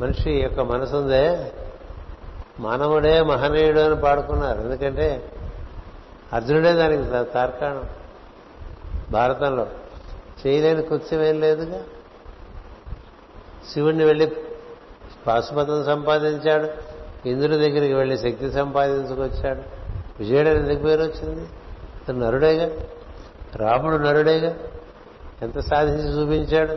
[0.00, 1.52] మనిషి యొక్క మనసు ఉందే
[2.60, 4.60] మానవుడే మహనీయుడు అని పాడుకున్నారు.
[4.60, 5.32] ఎందుకంటే
[6.32, 7.84] అర్జునుడే దానికి తార్కాణం.
[9.10, 9.66] భారతంలో
[10.46, 11.82] చేయలేని కృత్యమేం లేదుగా?
[13.72, 14.32] శివుణ్ణి వెళ్ళి
[15.26, 16.68] పాశుపతం సంపాదించాడు
[17.28, 19.60] ఇంద్రుడి దగ్గరికి వెళ్ళి శక్తి సంపాదించుకొచ్చాడు.
[20.18, 21.48] విజయుడు ఎందుకు పేరు వచ్చింది?
[22.20, 22.70] నరుడేగా?
[23.56, 24.54] రాముడు నరుడేగా?
[25.42, 26.72] ఎంత సాధించి చూపించాడు?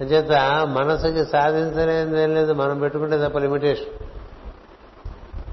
[0.00, 0.32] అంచేత
[0.66, 4.06] మనసుకి సాధించలేనిది ఏం లేదు మనం పెట్టుకుంటే తప్ప లిమిటేషన్.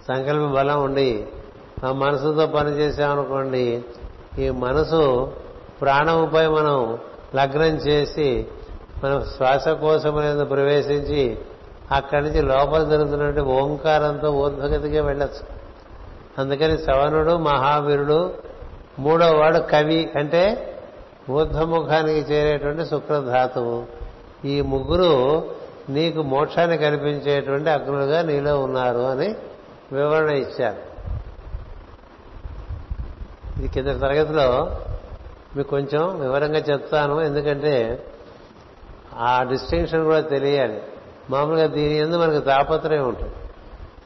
[0.08, 1.28] సంకల్పం బలం ఉండి
[1.86, 3.84] ఆ మనసుతో పనిచేసామనుకోండి
[4.39, 5.34] ఈ మనసు
[5.82, 6.97] ప్రాణముపై మనం
[7.36, 8.47] లగ్నం చేసి
[9.04, 10.14] మనం శ్వాసకోశం
[10.48, 11.38] ప్రవేశించి
[11.91, 15.56] అక్కడి నుంచి లోపల జరుగుతున్నటువంటి ఓంకారంతో ఊర్ధ్వగతిగా వెళ్ళచ్చు.
[16.38, 18.34] అందుకని సవనుడు మహావీరుడు
[19.00, 20.72] మూడో వాడు కవి అంటే
[21.30, 23.86] ఊర్ధముఖానికి చేరేటువంటి శుక్రధాతువు.
[24.48, 25.43] ఈ ముగ్గురు
[25.89, 29.36] నీకు మోక్షాన్ని కనిపించేటువంటి అగ్నులుగా నీలో ఉన్నారు అని
[29.91, 30.96] వివరణ ఇచ్చారు.
[33.60, 34.78] ఇది కింద తరగతిలో
[35.56, 37.22] మీకు కొంచెం వివరంగా చెప్తాను.
[37.22, 38.06] ఎందుకంటే
[39.18, 40.82] ఆ డిస్టింక్షన్ కూడా తెలియాలి.
[41.30, 43.34] మామూలుగా దీని ఎందు మనకు తాపత్రయం ఉంటుంది.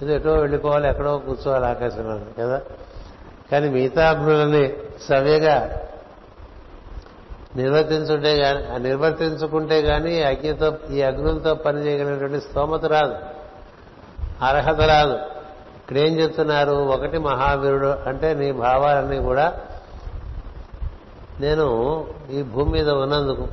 [0.01, 2.62] ఇది ఎటో వెళ్ళిపోవాలి ఎక్కడో కూర్చోవాలి ఆకాశంలో కదా?
[3.51, 4.74] కానీ మిగతా అగ్నులని
[5.10, 5.82] సవ్యగా
[7.55, 13.16] నిర్వర్తించుంటే కానీ నిర్వర్తించుకుంటే కానీ అగ్నితో ఈ అగ్నులతో పని చేయగలిగినటువంటి స్తోమత రాదు.
[14.41, 15.14] అర్హత రాదు.
[15.78, 16.72] ఇక్కడేం చెప్తున్నారు?
[16.72, 19.53] ఒకటి మహావీరుడు అంటే నీ భావాలన్నీ కూడా
[21.39, 23.47] నేను ఈ భూమి మీద ఉన్నందుకు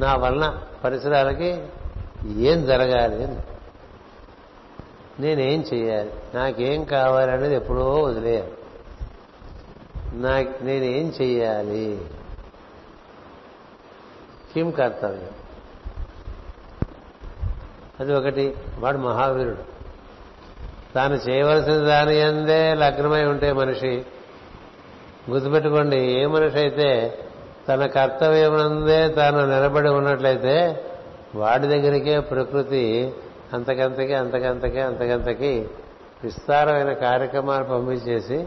[0.00, 1.66] నా వలన పరిసరాలకి
[2.26, 3.38] ఏం జరగాలి
[5.20, 6.10] నేనేం చేయాలి?
[6.34, 8.52] నాకేం కావాలనేది ఎప్పుడో వదిలేయాలి.
[10.12, 10.30] నా
[10.62, 12.00] నేనేం చేయాలి?
[14.54, 15.30] కిం కర్తవ్యం?
[18.00, 18.54] అది ఒకటి.
[18.78, 19.70] వాడు మహావీరుడు.
[20.94, 24.04] తాను చేయవలసిన దాని అందే లగ్నమై ఉంటే మనిషి
[25.30, 27.18] గుర్తుపెట్టుకోండి ఏ మనిషి అయితే
[27.68, 30.82] తన కర్తవ్యమునందే తాను నిలబడి ఉన్నట్లయితే
[31.34, 33.14] వాడి దగ్గరికే ప్రకృతి
[33.52, 35.68] అంతకంతకి అంతకంతకి అంతకంతకి
[36.24, 38.46] విస్తారమైన కార్యక్రమాలు పంపించేసి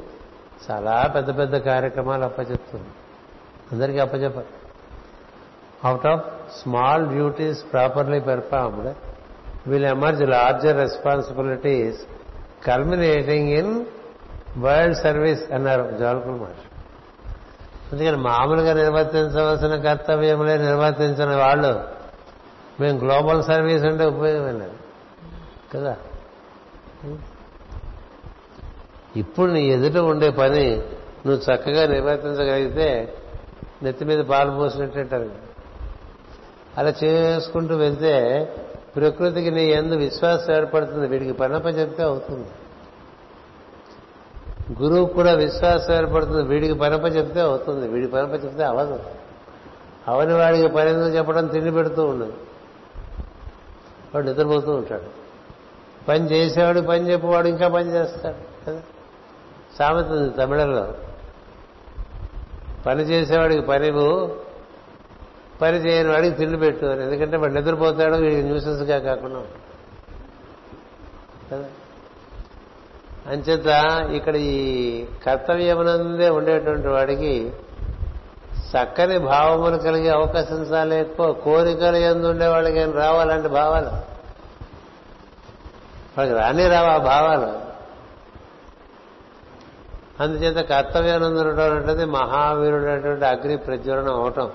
[0.66, 2.92] చాలా పెద్ద పెద్ద కార్యక్రమాలు అప్పచెప్తుంది.
[3.72, 4.40] అందరికీ అప్పచెప్ప
[5.88, 6.26] out of
[6.62, 8.94] small duties properly performed
[9.70, 12.02] will emerge larger responsibilities
[12.68, 13.86] culminating in
[14.60, 16.70] world service అన్నారు జోల్కుల్ మహర్షి
[17.92, 21.84] అందుకని మామూలుగా నిర్వర్తించవలసిన కర్తవ్యములే నిర్వర్తించిన వాళ్ళు.
[22.80, 24.74] మేము గ్లోబల్ సర్వీస్ అంటే ఉపయోగం లేదు.
[25.74, 25.98] కదా?
[29.16, 30.76] ఇప్పుడు నీ ఎదుట ఉండే పని
[31.26, 33.14] నువ్వు చక్కగా నిర్వర్తించగలిగితే
[33.84, 35.30] నెత్తి మీద పాలు పోసినట్టు
[36.78, 38.46] అలా చేసుకుంటూ వెళ్తే
[38.96, 41.08] ప్రకృతికి నీ ఎందు విశ్వాసం ఏర్పడుతుంది.
[41.08, 42.48] వీడికి పనప చెప్తే అవుతుంది.
[44.72, 46.44] గురువు కూడా విశ్వాసం ఏర్పడుతుంది.
[46.44, 49.00] వీడికి పనప చెప్తే అవుతుంది వీడి పనప చెప్తే అవదు.
[50.08, 52.34] అవని వాడికి పని చెప్పడం తిండి పెడుతూ ఉండదు.
[54.16, 55.24] వాడు నిద్రపోతూ ఉంటాడు.
[56.08, 58.66] పని చేసేవాడు పని చెప్పేవాడు ఇంకా పని చేస్తాడు.
[58.68, 58.82] కదా?
[59.80, 60.94] సామెత ఉంది తమిళంలో.
[62.86, 64.36] పని చేసేవాడికి పనివు
[65.62, 69.44] పని చేయని వాడికి తిండి పెట్టు ఎందుకంటే వాడు నిద్రపోతాడు వీడికి న్యూసెన్స్గా కాకుండా.
[71.52, 71.66] కదా?
[73.28, 73.66] అంచేత
[74.12, 77.54] ఇక్కడ ఈ కర్తవ్యమునందే ఉండేటువంటి వాడికి
[78.54, 81.34] చక్కని భావములు కలిగే అవకాశం చాలా ఎక్కువ.
[81.34, 83.86] కోరికలు ఎందు ఉండేవాళ్ళకి ఏం రావాలంటే భావాలు.
[86.18, 87.64] వాడికి రాని రావు ఆ భావాలు.
[90.24, 94.52] అందుచేత కర్తవ్యానంద ఉండడం అంటే మహావీరుడు అనేటువంటి అగ్ని ప్రజ్వలనం అవటం.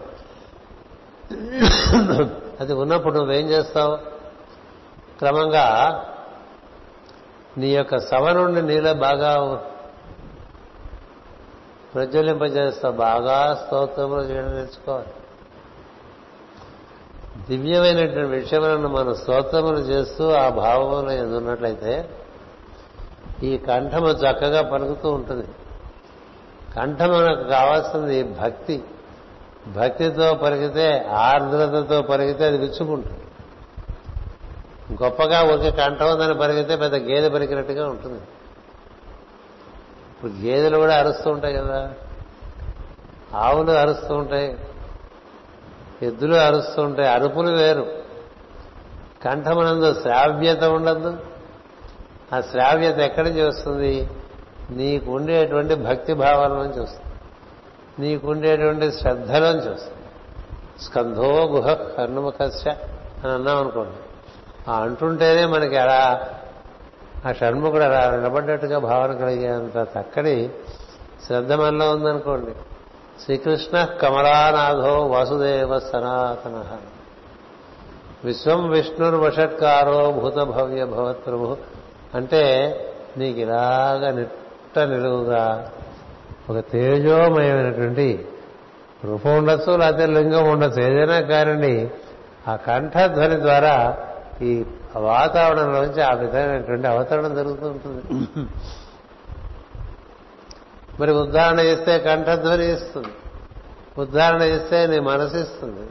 [2.60, 3.96] అది ఉన్నప్పుడు నువ్వేం చేస్తావు?
[5.18, 6.04] క్రమంగా
[7.58, 9.62] నీ యొక్క సభ నుండి నీలో బాగా
[11.94, 15.06] ప్రజ్వలింపజేస్తా బాగా స్తోత్రములు చేయడం నేర్చుకోవాలి.
[17.48, 22.10] దివ్యమైనటువంటి విషయములను మనం స్తోత్రములు చేస్తూ ఆ భావములు ఎదున్నట్లయితే
[23.42, 25.46] ఈ కంఠము చక్కగా పలుకుతూ ఉంటుంది.
[26.76, 28.84] కంఠం మనకు కావాల్సింది భక్తి.
[29.76, 33.27] భక్తితో పలికితే ఆర్ద్రతతో పలికితే అది విచ్చుకుంటుంది.
[34.92, 38.20] గొప్పగా ఊరికే కంఠం ఉందని పలికితే పెద్ద గేదె పలికినట్టుగా ఉంటుంది.
[40.16, 41.92] ఇప్పుడు గేదెలు కూడా అరుస్తూ ఉంటాయి కదా.
[43.34, 44.58] ఆవులు అరుస్తూ ఉంటాయి.
[46.02, 47.08] ఎద్దులు అరుస్తూ ఉంటాయి.
[47.08, 47.86] అరుపులు వేరు.
[49.24, 51.18] కంఠమనందు శ్రావ్యత ఉండద్దు
[52.32, 54.08] ఆ శ్రావ్యత ఎక్కడి నుంచి వస్తుంది?
[54.70, 57.14] నీకు ఉండేటువంటి భక్తి భావాల నుంచి వస్తుంది.
[57.98, 59.98] నీకుండేటువంటి శ్రద్ధలోంచి వస్తుంది.
[60.82, 62.70] స్కంధో గుహ కర్ణముఖస్య
[63.24, 64.07] అని అన్నాం అనుకోండి
[64.72, 66.28] అంటుంటేనే మనకి అలా
[67.26, 70.50] ఆ షణ్ముఖుడు అలా నిలబడ్డట్టుగా భావన కలిగేంత చక్కడి
[71.26, 72.50] శ్రద్ధ మనలో ఉందనుకోండి.
[73.24, 76.64] శ్రీకృష్ణ కమలానాథో వాసుదేవ సనాతన.
[78.24, 81.56] విశ్వం విష్ణుర్వషట్కారో భూత భవ్య భవత్ ప్రభు.
[82.14, 82.74] అంటే
[83.16, 85.70] నీకు ఇలాగ నిట్ట నిలువుగా
[86.50, 88.28] ఒక తేజోమయమైనటువంటి
[89.04, 90.82] రూపం ఉండొచ్చు లేకపోతే లింగం ఉండొచ్చు.
[90.82, 91.90] ఏదైనా కారండి
[92.48, 93.96] ఆ కంఠధ్వని ద్వారా
[94.42, 94.64] ఈ
[94.96, 98.02] వాతావరణంలోంచి ఆ విధమైనటువంటి అవతరణం జరుగుతూ ఉంటుంది.
[101.00, 103.08] మరి ఉద్ధారణ చేస్తే కంఠధ్వని ఇస్తుంది.
[103.98, 105.88] ఉద్ధారణ చేస్తే నీ మనసు ఇస్తుంది.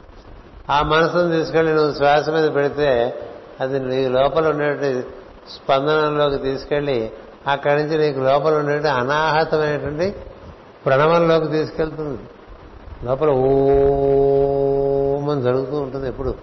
[0.70, 3.16] ఆ మనసును తీసుకెళ్ళి నువ్వు శ్వాస మీద పెడితే
[3.60, 5.08] అది నీ లోపల ఉండేటువంటి
[5.50, 7.12] స్పందనంలోకి తీసుకెళ్ళి
[7.46, 10.14] అక్కడి నుంచి నీకు లోపల ఉండేటువంటి అనాహతమైనటువంటి
[10.86, 12.18] ప్రణవంలోకి తీసుకెళ్తుంది.
[13.06, 16.34] లోపల ఓమని జరుగుతూ ఉంటుంది ఎప్పుడు.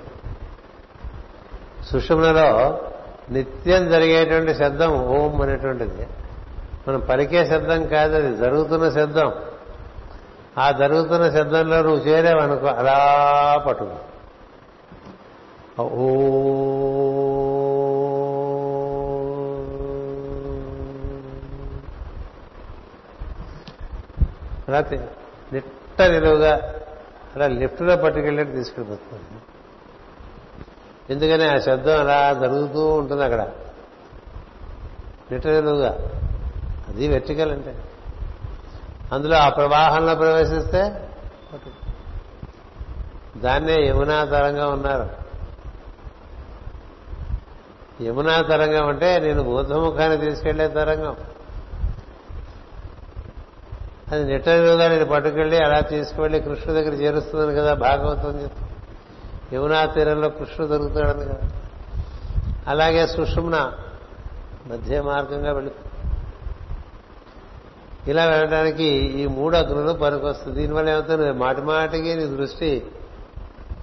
[1.91, 2.79] సుషుమ్నలో
[3.31, 6.07] నిత్యం జరిగేటువంటి శబ్దం ఓం అనేటువంటిది.
[6.87, 9.33] మనం పలికే శబ్దం కాదు అది జరుగుతున్న శబ్దం.
[10.57, 13.95] ఆ జరుగుతున్న శబ్దంలో నువ్వు చేరావనుకో అలా పట్టుకు.
[15.81, 16.15] ఓ.
[24.69, 24.83] అలా
[25.53, 26.73] నిట్ట నిలువుగా
[27.35, 29.34] అలా లిఫ్ట్లో పట్టుకెళ్ళి తీసుకెళ్ళిపోతుంది
[31.09, 33.47] ఎందుకని ఆ శబ్దం అలా జరుగుతూ ఉంటుంది అక్కడ.
[35.31, 35.97] నిలువుగా
[36.87, 37.75] అది వెర్టికల్ అంటే.
[39.11, 41.09] అందులో ఆ ప్రవాహంలో ప్రవేశిస్తే
[43.37, 45.09] దాన్నే యమునా తరంగా ఉన్నారు
[48.03, 51.15] యమునా తరంగం అంటే నేను ఊర్ధముఖాన్ని తీసుకెళ్ళే తరంగం.
[54.11, 58.64] అది నిట్టనిలుగా నేను పట్టుకెళ్ళి అలా తీసుకువెళ్ళి కృష్ణుడి దగ్గర చేరుస్తుందని కదా భాగవతం చెప్తుంది.
[59.53, 61.49] యమునా తీరంలో కృష్ణుడు దొరుకుతాడని కదా.
[62.67, 63.71] అలాగే సుషుమ్న
[64.67, 65.71] మధ్య మార్గంగా వెళ్ళి
[68.07, 71.31] ఇలా వెళ్ళడానికి ఈ మూడు అగ్నులు పనికొస్తుంది దీనివల్ల ఏమవుతుంది?
[71.31, 72.85] మాటి మాటికి నీ దృష్టి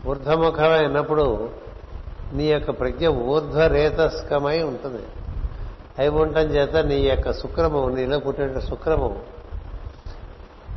[0.06, 1.50] ఊర్ధముఖమైనప్పుడు
[2.32, 5.02] నీ యొక్క ప్రజ్ఞ ఊర్ధ్వరేతస్కమై ఉంటుంది.
[5.98, 9.22] అయి ఉండటం చేత నీ యొక్క శుక్రము నీలో పుట్టిన శుక్రము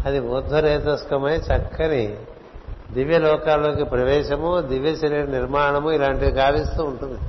[0.05, 2.17] అది ఊర్ధ్వరేతస్కమై చక్కని
[2.91, 7.19] దివ్య లోకాల్లోకి ప్రవేశము దివ్య శరీర నిర్మాణము ఇలాంటివి గావిస్తూ ఉంటుంది.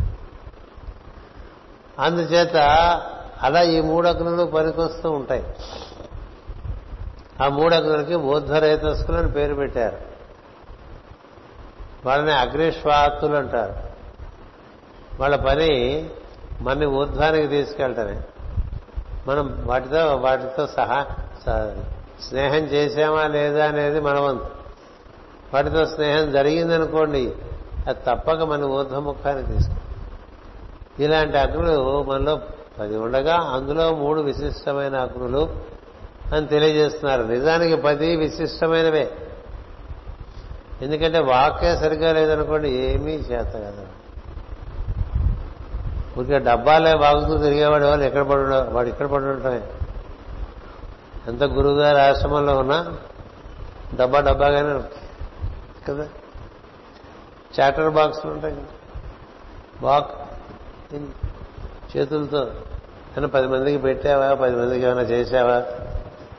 [1.99, 2.57] అందుచేత
[3.43, 5.45] అలా ఈ మూడు అగ్నులు పనికొస్తూ ఉంటాయి.
[7.43, 9.97] ఆ మూడు అగ్నులకి బోధ్వరేతస్కులు అని పేరు పెట్టారు.
[12.07, 13.75] వాళ్ళని అగ్నిశ్వాతులు అంటారు.
[15.21, 16.09] వాళ్ళ పని
[16.61, 18.21] మన ఊర్ధ్వానికి తీసుకెళ్ళటమే
[19.27, 21.07] మనం వాటితో వాటితో సహా
[22.29, 24.56] స్నేహం చేశామా లేదా అనేది మన వంతు.
[25.55, 27.33] వాటితో స్నేహం జరిగిందనుకోండి
[27.87, 29.83] అది తప్పక మన ఊర్ధముఖాన్ని తీసుకుంటాం
[31.01, 32.41] ఇలాంటి అగ్నులు మనలో
[32.81, 35.57] పది ఉండగా అందులో మూడు విశిష్టమైన అగ్నులు
[36.35, 37.23] అని తెలియజేస్తున్నారు.
[37.23, 39.11] నిజానికి పది విశిష్టమైనవే.
[40.83, 43.87] ఎందుకంటే వాకే సరిగ్గా లేదనుకోండి ఏమీ చేత కదా.
[46.19, 49.63] ఊరికే డబ్బాలే వాగుతూ తిరిగేవాడు వాళ్ళు ఎక్కడ పడు వాడు ఇక్కడ పడి ఉంటామే
[51.29, 52.97] ఎంత గురువుగారి ఆశ్రమంలో ఉన్నా
[53.95, 54.81] డబ్బా డబ్బాగానే
[55.89, 56.09] కదా.
[57.61, 58.65] చాటర్ బాక్సులు ఉంటాయి కదా.
[59.83, 60.11] వాక్
[61.97, 62.51] చేతులతో
[63.17, 64.35] అని పది మందికి పెట్టావా?
[64.35, 65.65] పది మందికి ఏమైనా చేశావా?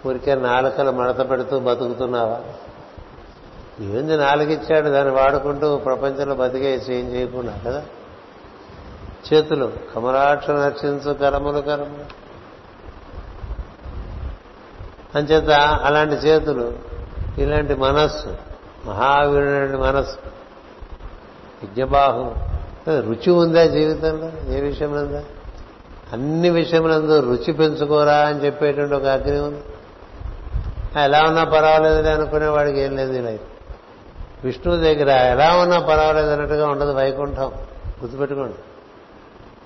[0.08, 2.42] ఊరికే నాలుకలు మడత పెడుతూ బతుకుతున్నావా?
[3.80, 7.86] ఏంది నాలుగిచ్చాడు దాన్ని వాడుకుంటూ ప్రపంచంలో బతికే ఏం చేయకుండా కదా?
[9.34, 12.28] చేతులు కమలాక్ష నర్చించు కరములు కరములు.
[15.18, 16.80] అంచేత అలాంటి చేతులు
[17.38, 18.38] ఇలాంటి మనస్సు
[18.86, 20.18] మహావీరుడి మనస్సు.
[21.64, 22.34] యజ్ఞబాహు
[22.90, 24.54] రుచి ఉందా జీవితంలో?
[24.54, 25.20] ఏ విషయంలో
[26.14, 29.64] అన్ని విషయములందు రుచి పెంచుకోరా అని చెప్పేటువంటి ఒక అగ్ని ఉంది.
[31.04, 33.42] ఎలా ఉన్నా పర్వాలేదు అనుకునే వాడికి ఏం లేదు లైఫ్.
[34.44, 37.52] విష్ణువు దగ్గర ఎలా ఉన్నా పర్వాలేదు అన్నట్టుగా ఉండదు వైకుంఠం.
[38.02, 38.56] గుర్తుపెట్టుకోండి.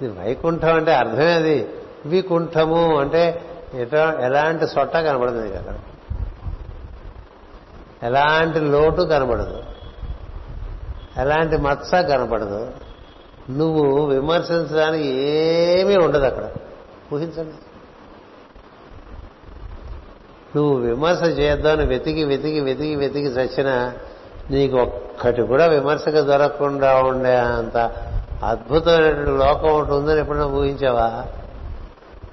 [0.05, 1.70] ఇది వైకుంఠం అంటే అర్థమే అది
[2.05, 3.41] వికుంఠము అంటే
[4.20, 5.74] ఎలాంటి సొట్ట కనబడుతుంది అక్కడ.
[8.03, 9.63] ఎలాంటి లోటు కనబడదు.
[11.17, 12.71] ఎలాంటి మత్స కనపడదు
[13.49, 16.49] నువ్వు విమర్శించడానికి ఏమీ ఉండదు అక్కడ.
[17.13, 17.51] ఊహించండి.
[20.55, 23.93] నువ్వు విమర్శ చేద్దామని వెతికి వెతికి వెతికి వెతికి చచ్చినా
[24.51, 27.77] నీకు ఒక్కటి కూడా విమర్శకు దొరకకుండా ఉండే అంత
[28.43, 31.25] అద్భుతమైనటువంటి లోకం ఒకటి ఉందని ఎప్పుడైనా ఊహించావా?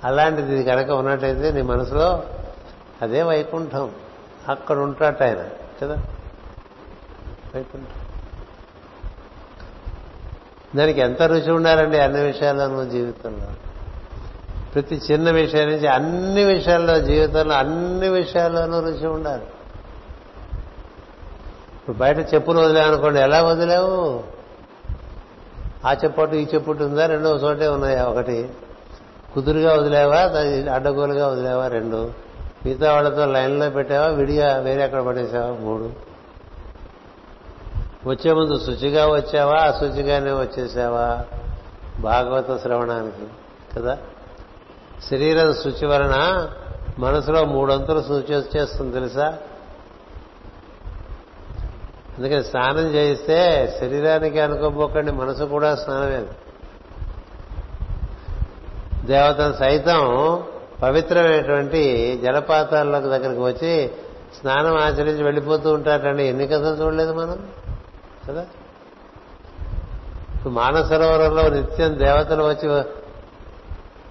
[0.05, 2.23] అలాంటిది కనుక ఉన్నట్టయితే నీ మనసులో
[3.03, 3.91] అదే వైకుంఠం.
[4.49, 5.45] అక్కడ ఉంటాట ఆయన
[5.83, 6.03] కదా?
[10.77, 13.47] దానికి ఎంత రుచి ఉండాలండి అన్ని విషయాల్లోనూ జీవితంలో?
[14.75, 19.45] ప్రతి చిన్న విషయం నుంచి అన్ని విషయాల్లో జీవితంలో అన్ని విషయాల్లోనూ రుచి ఉండాలి.
[21.75, 24.25] ఇప్పుడు బయట చెప్పులు వదిలేవనుకోండి ఎలా వదిలేవు?
[25.87, 27.07] ఆ చెప్పట్టు ఈ చెప్పట్టు ఉందా?
[27.07, 28.05] రెండో చోటే ఉన్నాయా?
[28.05, 28.51] ఒకటి.
[29.35, 30.21] కుదురుగా వదిలేవా?
[30.75, 31.69] అడ్డగోలుగా వదిలేవా?
[31.69, 32.28] రెండు.
[32.67, 34.07] మిగతా వాళ్ళతో లైన్లో పెట్టావా?
[34.07, 35.57] విడిగా వేరే అక్కడ పడేసావా?
[35.61, 35.91] మూడు.
[38.07, 39.55] వచ్చే ముందు శుచిగా వచ్చావా?
[39.55, 41.25] అశుచిగానే వచ్చేసావా?
[42.01, 43.27] భాగవత శ్రవణానికి
[43.77, 43.99] కదా?
[45.11, 46.49] శరీరం శుచి వలన
[46.99, 49.39] మనసులో మూడొంతులు శుచి వచ్చేస్తుంది తెలుసా?
[52.19, 56.25] అందుకని స్నానం చేయిస్తే శరీరానికి అనుకోబోకండి మనసు కూడా స్నానమే
[59.05, 59.99] దేవతను సైతం
[60.83, 63.91] పవిత్రమైనటువంటి జలపాతాల దగ్గరికి వచ్చి
[64.41, 66.25] స్నానం ఆచరించి వెళ్ళిపోతూ ఉంటారండి.
[66.25, 67.49] ఎన్ని కథలు చూడలేదు మనం?
[68.29, 68.47] కదా?
[70.47, 72.83] మానసరోవరంలో నిత్యం దేవతలు వచ్చి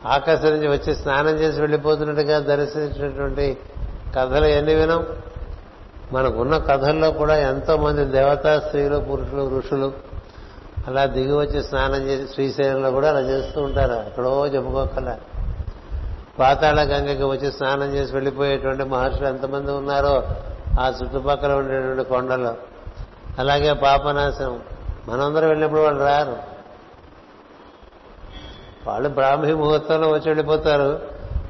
[0.06, 3.58] ఆకాశం నుంచి వచ్చి స్నానం చేసి వెళ్ళిపోతున్నట్టుగా దర్శించినటువంటి
[4.16, 5.06] కథలు ఎన్ని వినం?
[6.12, 9.94] మనకున్న కథల్లో కూడా ఎంతో మంది దేవతా స్త్రీలు పురుషులు ఋషులు
[10.88, 13.94] అలా దిగి వచ్చి స్నానం చేసి శ్రీశైలంలో కూడా అలా చేస్తూ ఉంటారు.
[13.94, 15.18] ఎక్కడో చెప్పుకోకలా
[16.40, 20.24] పాతాళ గంగకి వచ్చి స్నానం చేసి వెళ్ళిపోయేటువంటి మహర్షులు ఎంతమంది ఉన్నారో
[20.80, 22.56] ఆ చుట్టుపక్కల ఉండేటువంటి కొండలు.
[23.40, 24.62] అలాగే పాపనాశం
[25.08, 26.38] మనందరం వెళ్ళినప్పుడు వాళ్ళు రారు.
[28.88, 31.02] వాళ్ళు బ్రాహ్మీ ముహూర్తంలో వచ్చి వెళ్ళిపోతారు.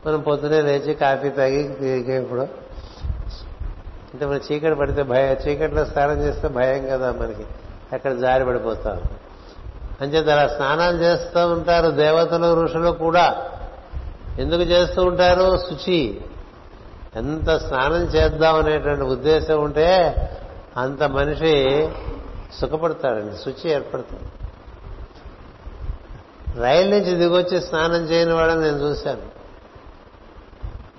[0.06, 2.42] మనం పొద్దునే లేచి కాఫీ తాగి తిరిగేప్పుడు.
[4.14, 7.46] అంటే మనం చీకటి పడితే భయం చీకట్లో స్నానం చేస్తే భయం కదా మనకి.
[7.94, 9.02] అక్కడ జారి పడిపోతాం.
[10.02, 13.52] అంచేత అలా స్నానాలు చేస్తూ ఉంటారు దేవతలు ఋషులు కూడా.
[14.40, 15.58] ఎందుకు చేస్తూ ఉంటారు?
[15.58, 16.22] శుచి.
[17.16, 19.88] ఎంత స్నానం చేద్దాం అనేటువంటి ఉద్దేశం ఉంటే
[20.78, 21.54] అంత మనిషి
[22.54, 24.24] సుఖపడతాడండి శుచి ఏర్పడుతుంది
[26.62, 29.38] రైలు నుంచి దిగొచ్చి స్నానం చేయని వాడని నేను చూశాను.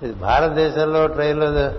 [0.03, 1.71] ఇది భారతదేశంలో ట్రైన్లో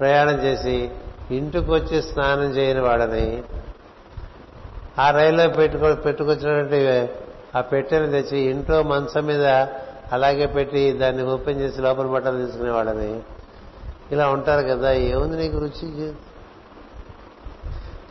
[0.00, 0.90] ప్రయాణం చేసి
[1.30, 3.42] ఇంటికి వచ్చి స్నానం చేయని వాడని
[4.98, 7.12] ఆ రైల్లో పెట్టుకో పెట్టుకొచ్చినటువంటి
[7.58, 9.66] ఆ పెట్టెని తెచ్చి ఇంట్లో మంచం మీద
[10.12, 13.20] అలాగే పెట్టి దాన్ని ఓపెన్ చేసి లోపల బట్టలు తీసుకునేవాళ్ళని
[14.12, 15.88] ఇలా ఉంటారు కదా ఏముంది నీకు రుచి?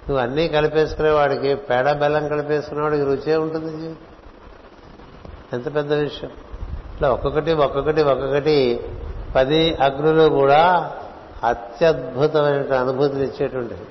[0.08, 3.96] నువ్వు అన్నీ కలిపేసుకునేవాడికి పేడ బెల్లం కలిపేసుకునేవాడికి రుచే ఉంటుంది
[5.54, 6.32] ఎంత పెద్ద విషయం.
[6.94, 8.84] ఇట్లా ఒక్కొక్కటి ఒక్కొక్కటి ఒక్కొక్కటి
[9.36, 10.94] పది అగ్నులు కూడా
[11.44, 13.86] అత్యద్భుతమైన అనుభూతిని ఇచ్చేటువంటివి.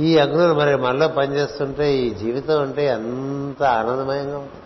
[0.00, 4.64] ఈ అగ్నులు మరి మనలో పనిచేస్తుంటే ఈ జీవితం అంటే ఎంత ఆనందమయంగా ఉంటుంది.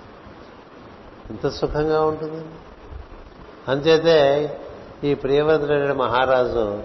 [1.31, 2.45] ఎంత సుఖంగా ఉంటుంది.
[3.68, 4.16] అంచేతే
[5.05, 6.81] ఈ ప్రియవంతుడైన మహారాజు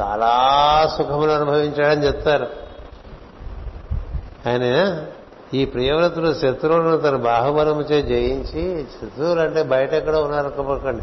[0.00, 0.32] చాలా
[0.98, 2.46] సుఖములు అనుభవించాడని చెప్తారు.
[4.46, 5.04] ఆయన
[5.54, 11.02] ఈ ప్రియవ్రతుడు శత్రువులను తన బాహుబలముచే జయించి శత్రువులు అంటే బయట ఎక్కడో ఉన్నారనుకోకండి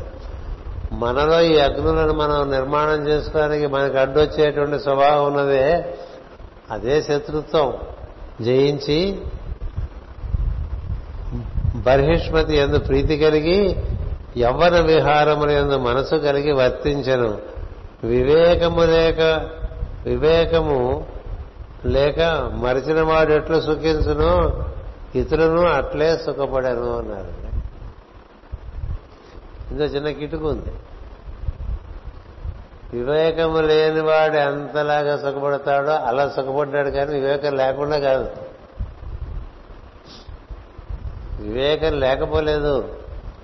[0.92, 5.98] మనలో ఈ అగ్నులను మనం నిర్మాణం చేసుకోవడానికి మనకి అడ్డొచ్చేటువంటి స్వభావం ఉన్నదే
[6.72, 7.74] అదే శత్రుత్వం.
[8.42, 9.22] జయించి
[11.76, 13.76] బర్హిష్మతి ఎందు ప్రీతి కలిగి
[14.38, 17.38] యవ్వన విహారములు ఎందు మనసు కలిగి వర్తించను.
[18.04, 19.50] వివేకము లేక
[20.06, 21.08] వివేకము
[21.86, 22.20] లేక
[22.54, 24.64] మరిచిన వాడు ఎట్లు సుఖించును
[25.16, 27.44] ఇతరులను అట్లే సుఖపడను అన్నారు.
[29.74, 30.72] ఇంత చిన్న కిటుకు ఉంది.
[32.94, 38.30] వివేకము లేనివాడు ఎంతలాగా సుఖపడతాడో అలా సుఖపడ్డాడు కానీ వివేకం లేకుండా కాదు.
[41.40, 42.96] వివేకం లేకపోలేదు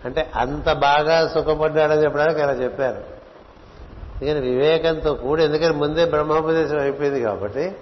[0.06, 3.20] అంటే అంత బాగా సుఖపడ్డాడని చెప్పడానికి అలా చెప్పారు.
[4.26, 7.76] ఎందుకని వివేకంతో కూడి ఎందుకని ముందే బ్రహ్మోపదేశం అయిపోయింది కాబట్టి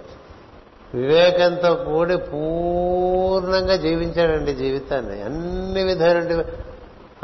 [0.94, 5.22] వివేకంతో కూడి పూర్ణంగా జీవించాడండి జీవితాన్ని.
[5.22, 6.44] అన్ని విధాలు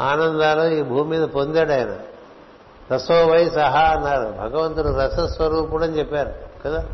[0.03, 1.95] ఆనందాలు ఈ భూమి మీద పొందాడు ఆయన.
[2.93, 4.49] రసోవై సహా అన్నారు.
[4.49, 6.33] భగవంతుడు రసస్వరూపుడు అని చెప్పారు
[6.65, 6.85] కదా?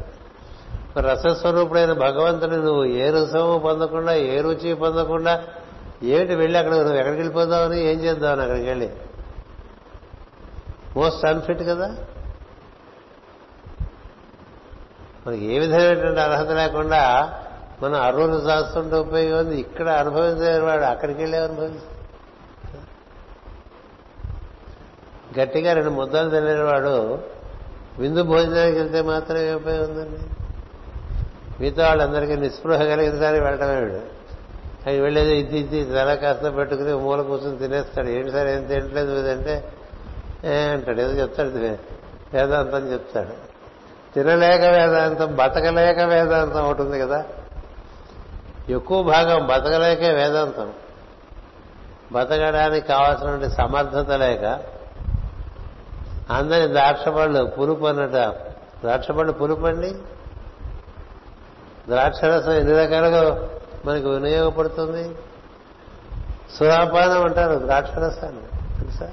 [1.02, 5.44] రసస్వరూపుడైన భగవంతుడు నువ్వు ఏ రసము పొందకుండా ఏ రుచి పొందకుండా
[6.04, 8.90] ఏమిటి వెళ్ళి అక్కడ నువ్వు ఎక్కడికి వెళ్ళిపోదావని ఏం చేద్దామని అక్కడికి వెళ్ళి?
[10.98, 11.96] మోస్ట్ అన్ఫిట్ కదా?
[15.28, 17.34] మనకి ఏ విధమైనటువంటి అర్హత లేకుండా
[17.82, 19.60] మనం అరువులు శాస్తుంటే ఉపయోగం ఉంది?
[19.60, 21.91] ఇక్కడ అనుభవించేవాడు అక్కడికి వెళ్ళి అనుభవించాడు
[25.40, 27.20] గట్టిగా రెండు ముద్దలు తినేవాడు
[28.00, 30.24] విందు భోజనానికి వెళ్తే మాత్రం ఏ ఉపయోగం ఉందండి
[31.60, 34.22] మిగతా వాళ్ళందరికీ నిస్పృహ కలిగించడానికి వెళ్ళడమే వీడు.
[34.90, 38.08] ఆయన వెళ్ళేది ఇది ఇది తల కాస్త పెట్టుకుని మూల కూర్చొని తినేస్తాడు.
[38.08, 39.74] ఏంటి సార్ ఏం తినట్లేదు అంటే
[40.44, 41.50] ఏ అంటాడు ఏదో చెప్తాడు
[42.34, 43.52] వేదాంతం చెప్తాడు.
[44.14, 47.26] తినలేక వేదాంతం బతకలేక వేదాంతం ఒకటి ఉంది కదా.
[48.70, 50.74] ఎక్కువ భాగం బతకలేకే వేదాంతం.
[52.12, 54.71] బతకడానికి కావాల్సినటువంటి సమర్థత లేక
[56.30, 58.10] అందరి ద్రాక్ష పళ్ళు పులుపు అన్నట
[58.82, 59.90] ద్రాక్ష పళ్ళు పులుపు అండి
[61.90, 63.50] ద్రాక్షరసం ఎన్ని రకాలుగా
[63.86, 65.16] మనకు వినియోగపడుతుంది?
[66.56, 68.80] సురాపానం అంటారు ద్రాక్షరసాన్ని.
[68.80, 69.10] తెలుసా?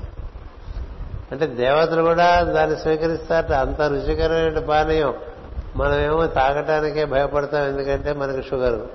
[1.32, 3.52] అంటే దేవతలు కూడా దాన్ని స్వీకరిస్తారట.
[3.52, 5.14] అంత రుచికరమైన పానీయం.
[5.76, 8.86] మనమేమో తాగటానికే భయపడతాం ఎందుకంటే మనకి షుగర్.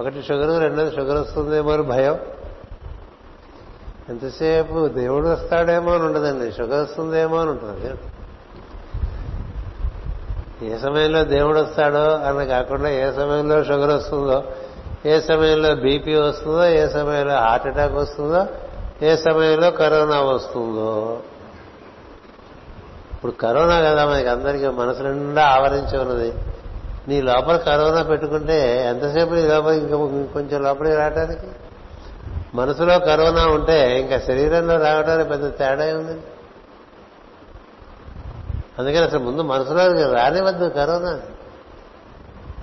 [0.00, 2.18] ఒకటి షుగర్ రెండోది షుగర్ వస్తుందేమో భయం.
[4.08, 4.88] ఎంతసేపు?
[4.88, 6.52] దేవుడు వస్తాడేమో అని ఉండదండి.
[6.52, 7.94] షుగర్ వస్తుందేమో అని ఉంటుంది.
[10.62, 14.44] ఏ సమయంలో దేవుడు వస్తాడో అని కాకుండా ఏ సమయంలో షుగర్ వస్తుందో
[15.06, 18.46] ఏ సమయంలో బీపీ వస్తుందో ఏ సమయంలో హార్ట్ అటాక్ వస్తుందో
[19.02, 21.20] ఏ సమయంలో కరోనా వస్తుందో.
[23.14, 26.32] ఇప్పుడు కరోనా కదా మనకి అందరికీ మనసు నిండా ఆవరించి ఉన్నది.
[27.08, 29.96] నీ లోపల కరోనా పెట్టుకుంటే ఎంతసేపు నీ లోపల ఇంకా
[30.32, 31.46] కొంచెం లోపలికి రావడానికి
[32.54, 36.22] మనసులో కరోనా ఉంటే ఇంకా శరీరంలో రావడానికి పెద్ద తేడా ఉంది
[38.78, 41.20] అందుకని అసలు ముందు మనసులో రానివద్దు కరోనా.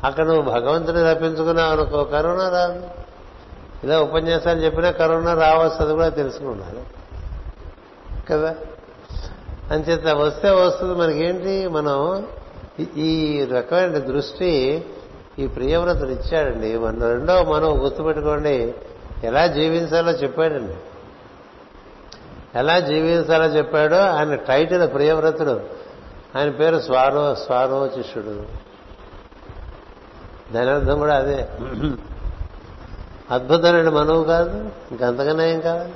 [0.03, 2.87] అక్కడ నువ్వు భగవంతుని రప్పించుకున్నావు అనుకో కరోనా రాదు.
[3.83, 6.81] ఇలా ఉపన్యాసాలు చెప్పినా కరోనా రావస్తుంది కూడా తెలుసుకున్నాను
[8.29, 8.55] కదా?
[9.71, 11.67] అంచేత వస్తే వస్తుంది మనకేంటి?
[11.67, 12.27] మనం
[12.97, 14.85] ఈ రకమైన దృష్టి
[15.39, 16.77] ఈ ప్రియవ్రతుడు ఇచ్చాడండి.
[16.77, 18.75] మన రెండో మనం గుర్తుపెట్టుకోండి.
[19.23, 20.73] ఎలా జీవించాలో చెప్పాడండి.
[22.55, 25.81] ఎలా జీవించాలో చెప్పాడో ఆయన టైటిల్ ప్రియవ్రతుడు.
[26.37, 28.45] ఆయన పేరు స్వారో స్వారోచిషుడు
[30.53, 31.49] దాని అర్థం కూడా అదే.
[33.31, 35.93] అద్భుతమైన మనవు కాదు ఇంకంతకన్నా ఏం కావాలి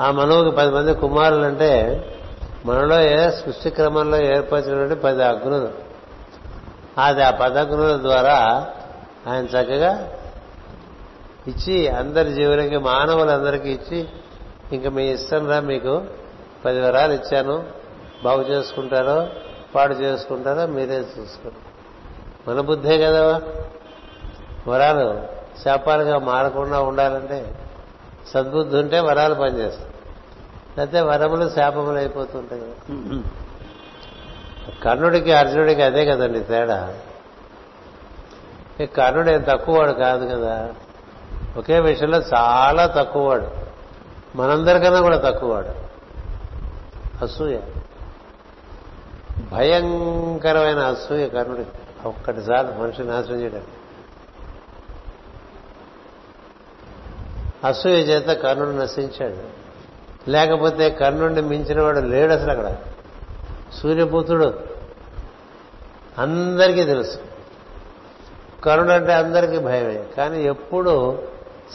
[0.00, 1.72] ఆ మనవుకి పది మంది కుమారులు అంటే
[2.64, 5.68] మనలో ఏ సృష్టి క్రమంలో ఏర్పరిచినటువంటి పది అగ్నులు.
[6.98, 8.66] అది ఆ పదగ్నుల ద్వారా
[9.26, 10.08] ఆయన చక్కగా
[11.48, 14.08] ఇచ్చి అందరి జీవులకి మానవులందరికీ ఇచ్చి
[14.72, 16.04] ఇంకా మీ ఇష్టం రా మీకు.
[16.64, 17.64] పది వరాలు ఇచ్చాను.
[18.24, 19.28] బాగు చేసుకుంటారో
[19.74, 21.62] పాడు చేసుకుంటారో మీరే చూసుకోండి.
[22.50, 23.42] మన బుద్ధే కదా
[24.68, 25.22] వరాలు
[25.64, 27.54] శాపాలుగా మారకుండా ఉండాలంటే
[28.26, 29.90] సద్బుద్ధి ఉంటే వరాలు పనిచేస్తాయి.
[30.78, 33.22] లేకపోతే వరములు శాపములు అయిపోతుంటాయి కదా.
[34.82, 36.94] కర్ణుడికి అర్జునుడికి అదే కదండి తేడా.
[38.80, 40.74] ఈ కర్ణుడు ఏం తక్కువవాడు కాదు కదా.
[41.56, 43.48] ఒకే విషయంలో చాలా తక్కువవాడు.
[44.36, 45.68] మనందరికన్నా కూడా తక్కువవాడు.
[47.24, 47.58] అసూయ.
[49.52, 51.64] భయంకరమైన అసూయ కర్ణుడి.
[52.08, 53.66] ఒక్కటిసారి మనిషి నాశనం చేయడానికి.
[57.66, 59.62] అసూయ చేత కర్ణుడు నశించాడు.
[60.30, 62.76] లేకపోతే కర్ణుడిని మించిన వాడు లేడు అసలు అక్కడ.
[63.82, 64.60] సూర్యపుత్రుడు
[66.18, 67.18] అందరికీ తెలుసు.
[68.64, 70.04] కరుణ అంటే అందరికీ భయమే.
[70.16, 71.22] కానీ ఎప్పుడు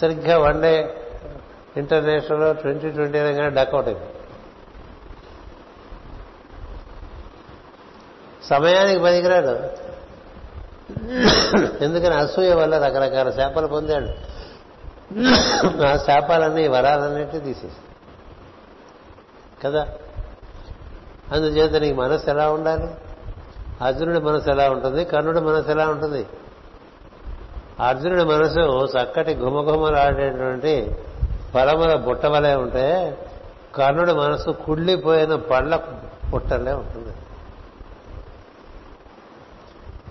[0.02, 1.04] సరిగ్గా one day
[1.78, 4.06] international twenty twenty అనగానే డక్అవుట్ అయింది.
[8.44, 9.48] సమయానికి పనికిరాడు.
[11.84, 14.38] ఎందుకని అసూయ వల్ల రకరకాల శాపాలు పొందాడు.
[15.86, 17.76] ఆ శాపాలన్నీ వరాలన్నింటినీ తీసేసి
[19.64, 19.88] కదా?
[21.32, 22.96] అందుచేత నీకు మనసు ఎలా ఉండాలి?
[23.82, 25.06] అర్జునుడి మనసు ఎలా ఉంటుంది?
[25.06, 26.28] కర్ణుడి మనసు ఎలా ఉంటుంది?
[27.80, 30.96] అర్జునుడి మనసు చక్కటి ఘుమఘుమలాడేటువంటి
[31.56, 33.18] పరమల బుట్టవలే ఉంటే
[33.76, 35.76] కర్ణుడి మనసు కుళ్ళిపోయిన పళ్ళ
[36.34, 37.14] పుట్టలే ఉంటుంది.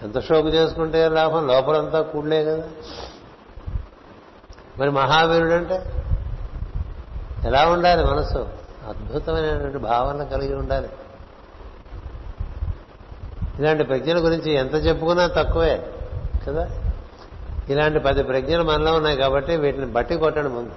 [0.02, 1.46] ఎంత షోకు చేసుకుంటే లాభం?
[1.46, 2.62] లోపలంతా కుళ్ళే కదా.
[4.78, 5.82] మరి మహావీరుడు అంటే
[7.44, 8.48] ఎలా ఉండాలి మనసు?
[8.88, 10.88] అద్భుతమైనటువంటి భావన కలిగి ఉండాలి.
[13.58, 15.92] ఇలాంటి ప్రజ్ఞల గురించి ఎంత చెప్పుకున్నా తక్కువే
[16.48, 16.85] కదా?
[17.68, 20.72] ఇలాంటి పది ప్రజ్ఞలు మనలో ఉన్నాయి కాబట్టి వీటిని బట్టి కొట్టండి ముందు.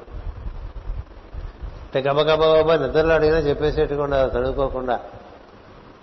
[1.84, 5.00] అంటే గబగబా నిద్రలో అడిగినా చెప్పేసేట్టుకుండా చదువుకోకుండా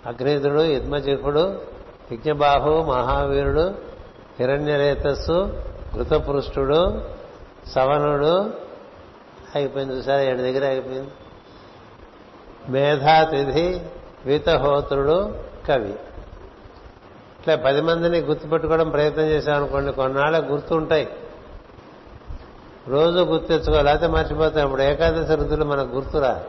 [0.05, 1.61] అగ్నిధుడు యద్మజిహుడు
[2.11, 3.75] యజ్ఞబాహు మహావీరుడు
[4.39, 5.63] హిరణ్యరేతస్సు
[5.95, 7.01] ఘృతపృష్ఠుడు
[7.67, 8.53] సవనుడు
[9.55, 11.09] అయిపోయింది చూసారా ఏడు దగ్గర అయిపోయింది.
[12.69, 13.81] మేధాతిథి
[14.25, 15.35] వీతహోత్రుడు
[15.67, 15.93] కవి.
[17.47, 21.09] ఇట్లా పది మందిని గుర్తుపెట్టుకోవడం ప్రయత్నం చేశామనుకోండి కొన్నాళ్ళ గుర్తుంటాయి.
[22.87, 24.65] రోజు గుర్తు తెచ్చుకో లేకపోతే మర్చిపోతాం.
[24.65, 26.43] ఇప్పుడు ఏకాదశి రుతులు మనకు గుర్తురా?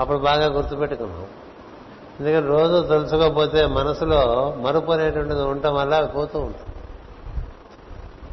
[0.00, 1.26] అప్పుడు బాగా గుర్తుపెట్టుకున్నాం.
[2.20, 6.74] ఎందుకంటే రోజు తెలుసుకోకపోతే మనసులో మరుపు అనేటువంటిది ఉండటం వల్ల పోతూ ఉంటుంది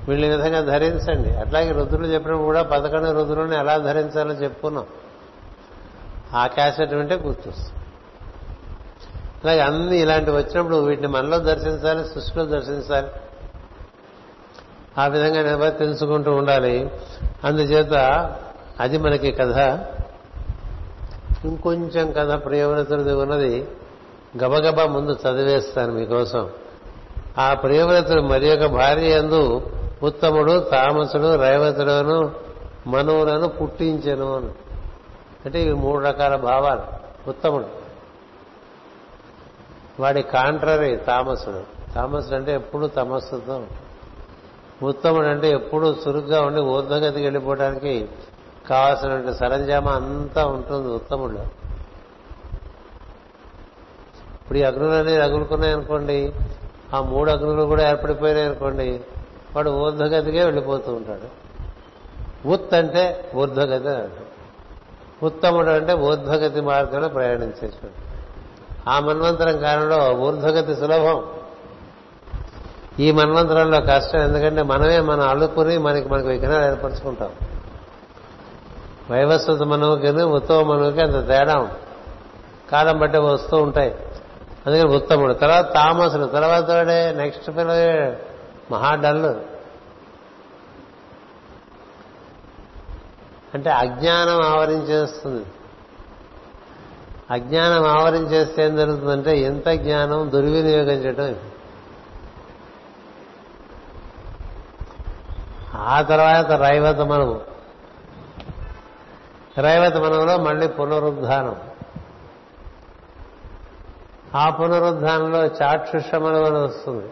[0.08, 1.32] వీళ్ళు ఈ విధంగా ధరించండి.
[1.32, 4.86] అట్లాగే రుద్రులు చెప్పినప్పుడు కూడా పదకొండు రుద్రులను ఎలా ధరించాలో చెప్పుకున్నాం.
[6.34, 7.83] ఆ క్యాసెట్ వింటే గుర్తొస్తుంది.
[9.44, 13.08] అలాగే అన్ని ఇలాంటివి వచ్చినప్పుడు వీటిని మనలో దర్శించాలి సృష్టిలో దర్శించాలి.
[14.98, 16.92] ఆ విధంగా నిర్వర్తించుకుంటూ ఉండాలి.
[17.44, 17.94] అందుచేత
[18.80, 19.80] అది మనకి కథ.
[21.46, 23.68] ఇంకొంచెం కథ ప్రియవ్రతుడిది ఉన్నది.
[24.44, 26.50] గబగబా ముందు చదివేస్తాను మీకోసం.
[27.38, 29.72] ఆ ప్రియవ్రతుడు మరి యొక్క భార్య ఎందు
[30.04, 32.32] ఉత్తముడు తామసుడు రేవతుడును
[32.88, 34.50] మనువులను పుట్టించను అని.
[35.46, 36.82] అంటే ఇవి మూడు రకాల భావాలు.
[37.30, 37.83] ఉత్తముడు.
[40.00, 41.94] వాడి కాంట్రరీ తామసుడు.
[41.94, 43.66] తామసుడు అంటే ఎప్పుడు తమస్సుతో
[44.84, 48.10] ఉత్తముడు అంటే ఎప్పుడు చురుగ్గా ఉండి ఊర్ధగతికి వెళ్ళిపోవడానికి
[48.70, 51.38] కావాల్సినటువంటి సరంజామా అంతా ఉంటుంది ఉత్తముడు
[54.42, 56.34] ఇప్పుడు ఈ అగ్నులు అనేది అనుకోండి
[56.96, 59.02] ఆ మూడు అగ్నులు కూడా ఏర్పడిపోయినాయి అనుకోండి
[59.56, 61.44] వాడు ఊర్ధగతికే వెళ్ళిపోతూ ఉంటాడు.
[62.48, 64.26] ఉత్ అంటే ఊర్ధగతి అర్థం.
[65.24, 68.13] ఉత్తముడు అంటే ఊర్ధగతి మార్గంలో ప్రయాణించేటువంటి
[68.90, 71.24] ఆ మన్వంతరం కాలంలో ఊర్ధ్వగతి సులభం.
[73.00, 77.30] ఈ మన్వంతరంలో కష్టం ఎందుకంటే మనమే మనం అల్లుకుని మనకి మనకు విఘ్నాలు ఏర్పరచుకుంటాం.
[79.12, 81.72] వైవస్వత మనవుకి ఉత్తమ మనవుకి అంత తేడా
[82.72, 83.96] కాలం బట్టి వస్తూ ఉంటాయి.
[84.68, 85.34] అందుకని ఉత్తముడు.
[85.34, 86.26] తర్వాత తామసుడు.
[86.26, 88.16] తర్వాత వాడే నెక్స్ట్ పిల్ల
[88.72, 89.42] మహాడల్లు.
[93.54, 95.46] అంటే అజ్ఞానం ఆవరించేస్తుంది.
[97.34, 101.36] అజ్ఞానం ఆవరించేస్తే ఏం జరుగుతుందంటే ఎంత జ్ఞానం దుర్వినియోగం చేయడం
[105.76, 107.42] ఆ తర్వాత రైవత మనము.
[109.58, 111.56] రైవత మనములో మళ్ళీ పునరుద్ధానం.
[114.36, 117.08] ఆ పునరుద్ధానంలో చాక్షుషమనం అని వస్తుంది.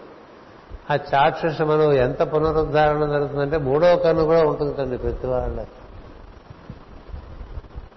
[0.91, 5.71] ఆ చాక్షుషమను ఎంత పునరుద్ధారణ జరుగుతుందంటే మూడో కన్ను కూడా ఉంటుందండి ప్రతి వాళ్ళకి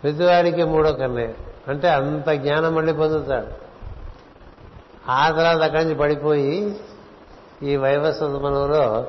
[0.03, 1.35] ప్రతివాడికి మూడో కన్నే.
[1.69, 3.65] అంటే అంత జ్ఞానం మళ్ళీ పొందుతాడు.
[5.11, 6.77] ఆ తర్వాత అక్కడి నుంచి పడిపోయి
[7.63, 9.07] ఈ వైవస్వత మనంలో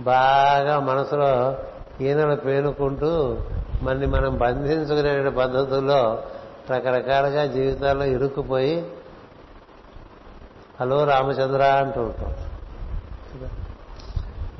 [0.00, 1.56] బాగా మనసులో
[2.00, 3.38] ఈనలు పేనుకుంటూ
[3.82, 6.22] మనని మనం బంధించుకునే పద్ధతుల్లో
[6.70, 8.92] రకరకాలుగా జీవితాల్లో ఇరుక్కుపోయి
[10.80, 12.34] హలో రామచంద్ర అంటూ ఉంటాం.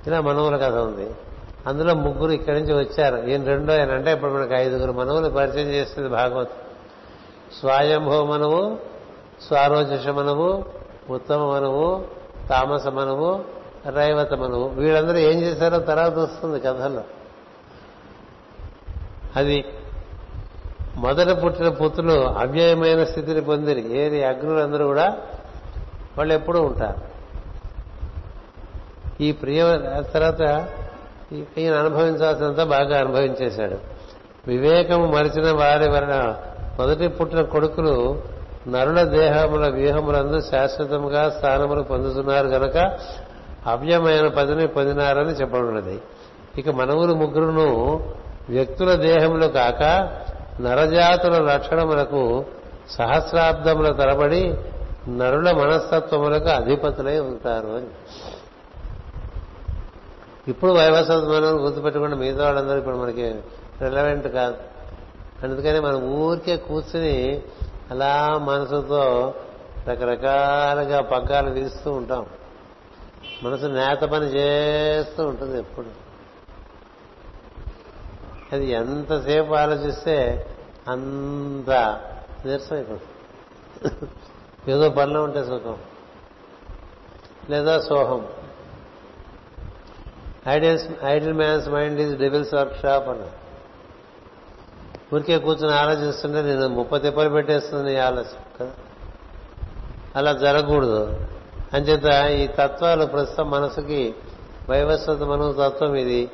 [0.06, 1.10] ఇలా మనవుల కథ ఉంది.
[1.66, 3.16] అందులో ముగ్గురు ఇక్కడి నుంచి వచ్చారు.
[3.16, 3.90] ఈయన రెండో ఆయన.
[3.90, 6.69] అంటే ఇప్పుడు మనకు ఐదుగురు మనవులు పరిచయం చేస్తుంది భాగవతం.
[7.58, 8.78] స్వయంభవ మనవు
[9.46, 10.64] స్వారోచష మనవు
[11.10, 11.36] ఉత్తమ
[12.88, 13.44] మనవు
[13.90, 17.02] రైవత మనవు వీళ్ళందరూ ఏం చేశారో తర్వాత వస్తుంది కథలో.
[19.36, 19.64] అది
[20.96, 23.98] మొదట పుట్టిన పుత్రులు అవ్యయమైన స్థితిని పొందిరి.
[23.98, 24.24] ఏది?
[24.24, 25.16] అగ్నులందరూ కూడా
[26.18, 27.10] వాళ్ళు ఎప్పుడూ ఉంటారు.
[29.22, 29.62] ఈ ప్రియ
[30.14, 30.68] తర్వాత
[31.58, 33.78] ఈయన అనుభవించాల్సినంత బాగా అనుభవించేశాడు.
[34.46, 36.42] వివేకము మరిచిన వారి వలన
[36.80, 38.22] మొదటి పుట్టిన కొడుకులు
[38.68, 42.76] నరుల దేహముల వ్యూహములందు శాశ్వతముగా స్థానములు పొందుతున్నారు గనక
[43.66, 45.96] అవ్యమైన పదిని పొందినారని చెప్పబడినది.
[46.58, 47.68] ఇక మనవులు ముగ్గురును
[48.48, 49.82] వ్యక్తుల దేహములు కాక
[50.60, 52.44] నరజాతుల లక్షణములకు
[52.90, 54.42] సహస్రాబ్దముల తరబడి
[55.08, 57.90] నరుల మనస్తత్వములకు అధిపతులై ఉంటారు అని.
[60.48, 63.28] ఇప్పుడు వైవస్వతం గుర్తుపెట్టుకుంటే మిగతా వాళ్ళందరూ ఇప్పుడు మనకి
[63.82, 64.56] రిలవెంట్ కాదు.
[65.42, 67.42] అందుకని మనం ఊరికే కూర్చుని
[67.90, 69.34] అలా మనసుతో
[69.88, 72.26] రకరకాలుగా పగ్గాలు తీస్తూ ఉంటాం.
[73.42, 75.86] మనసు నేత పని చేస్తూ ఉంటుంది ఎప్పుడు.
[78.52, 80.46] అది ఎంతసేపు ఆలోచిస్తే
[80.88, 81.70] అంత
[82.46, 84.10] నీరసం అయిపోతుంది
[84.72, 85.78] ఏదో పనిలో ఉంటే సుఖం.
[87.50, 88.26] లేదా సోహం.
[90.48, 93.39] Ideals ideal man's mind is devil's workshop అన్నారు.
[95.14, 98.70] ఊరికే కూర్చొని ఆలోచిస్తుంటే నేను ముప్ప తిప్పలు పెట్టేస్తుంది నీ ఆలోచన కదా?
[100.16, 101.20] అలా జరగకూడదు.
[101.74, 104.14] అంచేత ఈ తత్వాలు ప్రస్తుతం మనసుకి
[104.70, 106.30] వైవస్వత మనువు తత్వం ఇది.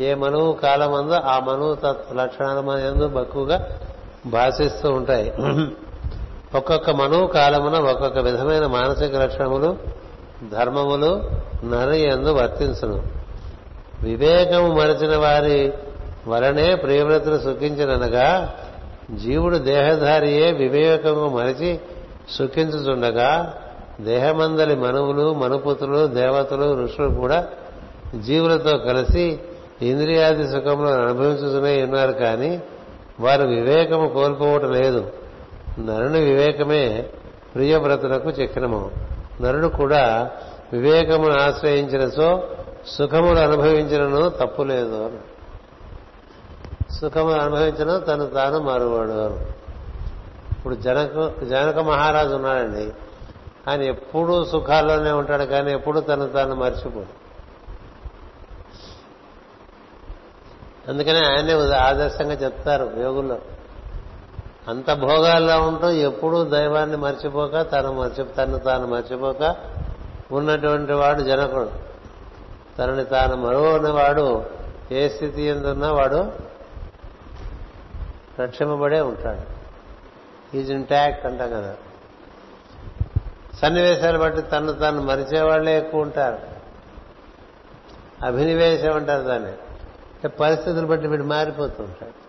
[0.00, 3.68] ఏ మనువు కాలమందో ఆ మనువు తత్వ లక్షణాల ఎందు ఎక్కువగా
[4.26, 5.32] భాషిస్తూ ఉంటాయి.
[6.54, 9.78] ఒక్కొక్క మనువు కాలమున ఒక్కొక్క విధమైన మానసిక లక్షణములు
[10.52, 11.30] ధర్మములు
[11.64, 13.02] నరి ఎందు వర్తించును.
[14.02, 15.72] వివేకము మరచిన వారి
[16.28, 18.54] వలనే ప్రియవ్రతులు సుఖించిననగా
[19.14, 21.80] జీవుడు దేహధారియే వివేకము మరిచి
[22.38, 23.54] సుఖించుచుండగా
[24.00, 27.46] దేహమందలి మనువులు మనుపుతులు దేవతలు ఋషులు కూడా
[28.20, 29.38] జీవులతో కలిసి
[29.82, 32.62] ఇంద్రియాది సుఖంలో అనుభవించుతూనే ఉన్నారు కానీ
[33.20, 35.06] వారు వివేకము కోల్పోవటం లేదు.
[35.78, 37.06] నరుని వివేకమే
[37.54, 38.90] ప్రియవ్రతులకు చిహ్నము.
[39.40, 40.30] నరుడు కూడా
[40.72, 42.48] వివేకమును ఆశ్రయించినసో
[42.86, 45.33] సుఖములు అనుభవించినను తప్పు లేదు అని.
[47.00, 49.54] సుఖములు అనుభవించిన తను తాను మారువాడు
[50.52, 52.92] ఇప్పుడు జనక జనక మహారాజు ఉన్నాడండి.
[53.70, 57.24] ఆయన ఎప్పుడూ సుఖాల్లోనే ఉంటాడు కానీ ఎప్పుడు తను తాను మర్చిపోడు.
[60.90, 63.38] అందుకనే ఆయనే ఆదర్శంగా చెప్తారు యోగుల్లో.
[64.68, 69.56] అంత భోగాల్లో ఉంటూ ఎప్పుడూ దైవాన్ని మర్చిపోక తను మర్చి తను తాను మర్చిపోక
[70.32, 71.70] ఉన్నటువంటి వాడు జనకుడు.
[72.78, 74.44] తనని తాను మరువనివాడు
[74.92, 76.53] ఏ స్థితి ఎందున్నా వాడు
[78.40, 79.40] రక్షింపబడే ఉంటాడు.
[80.56, 81.76] ఈజ్ ఇంటాక్ట్ అంటాం కదా.
[83.62, 86.38] సన్నివేశాలు బట్టి తను తను మరిచేవాళ్ళే ఎక్కువ ఉంటారు.
[88.26, 89.52] అభినవేశం అంటారు దాన్ని.
[90.28, 92.24] పరిస్థితులు బట్టి వీడు మారిపోతుంటాడు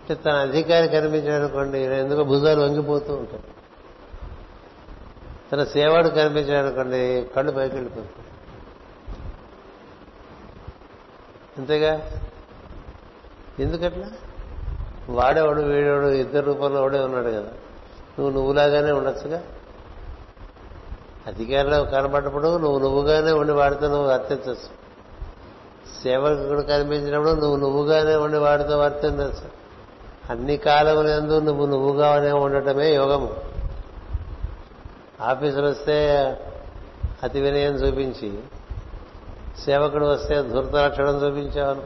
[0.00, 3.42] అంటే తన అధికారి కనిపించాడనుకోండి ఎందుకో భుజాలు వంగిపోతూ ఉంటాయి
[5.52, 8.35] తన సేవాడు కనిపించాడనుకోండి కళ్ళు పైకి వెళ్ళిపోతుంది
[11.58, 12.10] అంతేగా?
[13.58, 14.10] ఎందుకట్లా?
[15.08, 17.48] వాడేవాడు వీడేవాడు ఇద్దరు రూపంలో వాడే ఉన్నాడు కదా.
[18.18, 19.42] నువ్వు నువ్వులాగానే ఉండొచ్చుగా?
[21.26, 24.86] అధికారంలో కనబడ్డప్పుడు నువ్వు నువ్వుగానే ఉండి వాడితో నువ్వు వర్తించచ్చు
[26.02, 29.56] సేవకుడు కనిపించినప్పుడు నువ్వు నువ్వుగానే ఉండి వాడితో వర్తించచ్చు
[30.30, 33.36] అన్ని కాలములందు నువ్వు నువ్వుగానే ఉండటమే యోగము.
[35.20, 36.16] ఆఫీసులు వస్తే
[37.22, 38.38] అతి వినయం చూపించి
[39.64, 41.82] సేవకుడు వస్తే ధూర్త లక్షణం చూపించాను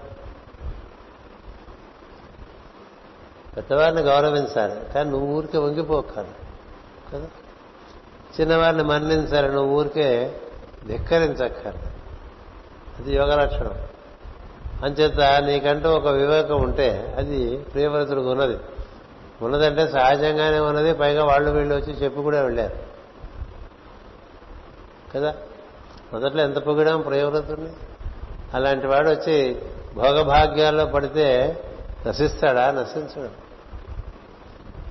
[3.57, 6.29] పెద్దవారిని గౌరవించాలి కానీ నువ్వు ఊరికే వంగిపోకాలి
[7.13, 7.27] కదా?
[8.41, 10.41] చిన్నవారిని మన్నించాలి నువ్వు ఊరికే
[10.87, 11.91] ధిక్కరించక్కర్లేదు.
[12.99, 13.75] అది యోగ లక్షణం.
[14.85, 18.59] అంచేత నీకంటూ ఒక వివేకం ఉంటే అది ప్రియవ్రతుడికి ఉన్నది.
[19.43, 22.77] ఉన్నదంటే సహజంగానే ఉన్నది పైగా వాళ్ళు వీళ్ళు వచ్చి చెప్పి కూడా వెళ్ళారు.
[25.15, 25.35] కదా?
[26.13, 27.69] మొదట్లో ఎంత పొగిడాం ప్రియవ్రతుడిని
[28.55, 29.63] అలాంటి వాడు వచ్చి
[29.95, 31.57] భోగభాగ్యాల్లో పడితే
[32.07, 32.71] నశిస్తాడా?
[32.71, 33.51] నశించడు.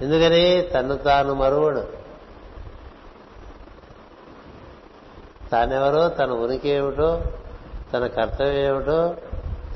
[0.04, 0.62] ఎందుకని?
[0.62, 1.88] తను తాను మరువడు.
[5.52, 6.10] తానెవరో?
[6.10, 7.24] తన ఉనికి ఏమిటో?
[7.94, 9.16] తన కర్తవ్యం ఏమిటో?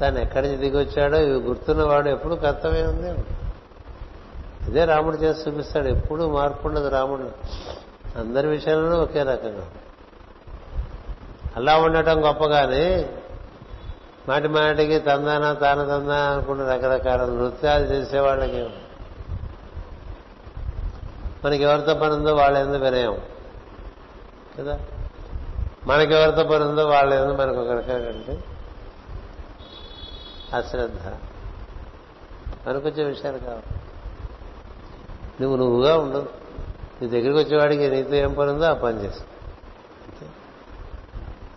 [0.02, 1.18] తను ఎక్కడి నుంచి దిగొచ్చాడో?
[1.18, 3.26] ఇవి గుర్తున్నవాడు ఎప్పుడు కర్తవ్యం ఉంది?
[4.70, 5.88] ఇదే రాముడు చేసి చూపిస్తాడు.
[5.88, 7.32] ఎప్పుడు మార్పు ఉండదు రాముడు
[8.20, 9.68] అందరి విషయాలను ఒకే రకంగా.
[11.56, 13.10] అలా ఉండటం గొప్పగానే
[14.30, 18.70] మాటి మాటికి తందాన తాన తందా అనుకుంటే రకరకాల నృత్యాలు చేసేవాళ్ళకి
[21.46, 23.18] మనకి ఎవరితో పని ఉందో వాళ్ళ ఎందుకు వినయం.
[24.60, 24.80] కదా?
[25.88, 28.44] మనకి ఎవరితో పని ఉందో వాళ్ళ మనకు ఒక రకంటే
[30.58, 31.08] అశ్రద్ధ.
[32.68, 33.84] మనకొచ్చే విషయాలు కావు.
[35.42, 36.26] నువ్వు నువ్వుగా ఉండవు
[37.02, 39.33] నీ దగ్గరికి వచ్చేవాడికి నీతో ఏం పని ఉందో ఆ పని చేసు.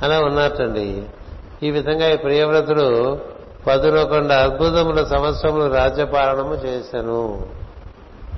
[0.02, 1.02] అలా ఉన్నట్టండి
[1.62, 3.18] ఈ విధంగా ఈ ప్రియవ్రతుడు
[3.66, 7.46] పదునొకొండ అద్భుతముల సంవత్సరములు రాజ్యపాలనము చేశాను.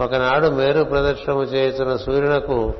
[0.01, 2.72] ఒకనాడు మేరు ప్రదర్శనము చేస్తున్న సూర్యునకు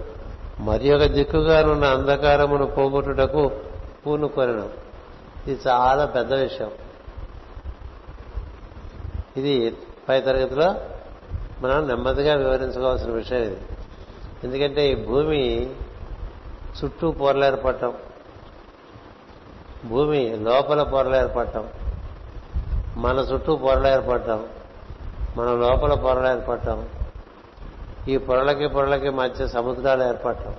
[0.61, 3.53] మరి ఒక దిక్కుగానున్న అంధకారమును పోగొట్టుటకు
[4.07, 4.69] పూనుకొనను.
[5.47, 6.71] ఇది చాలా పెద్ద విషయం.
[9.37, 9.77] ఇది
[10.09, 10.75] పై తరగతిలో
[11.61, 13.57] మనం నెమ్మదిగా వివరించుకోవాల్సిన విషయం ఇది.
[14.45, 15.71] ఎందుకంటే ఈ భూమి
[16.85, 18.08] చుట్టూ పొరలు
[19.85, 21.69] భూమి లోపల పొరలు ఏర్పడటం
[22.97, 24.47] మన చుట్టూ పొరలు ఏర్పడటం
[25.37, 26.89] మన లోపల పొరలు ఏర్పడటం
[28.09, 30.55] ఈ పొరలకి పొరలకి మధ్య సముద్రాలు ఏర్పడటం.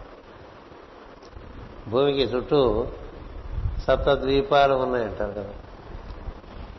[1.87, 2.87] భూమికి చుట్టూ
[3.87, 5.49] సప్త ద్వీపాలు ఉన్నాయంటారు కదా.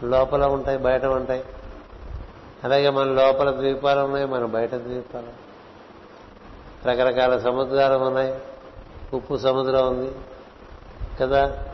[0.03, 1.45] లోపల ఉంటాయి బయట ఉంటాయి.
[2.65, 5.51] అలాగే మన లోపల ద్వీపాలు ఉన్నాయి మన బయట ద్వీపాలు.
[6.89, 8.35] రకరకాల సముద్రాలు ఉన్నాయి.
[9.15, 10.15] ఉప్పు సముద్రం ఉంది
[11.21, 11.65] కదా.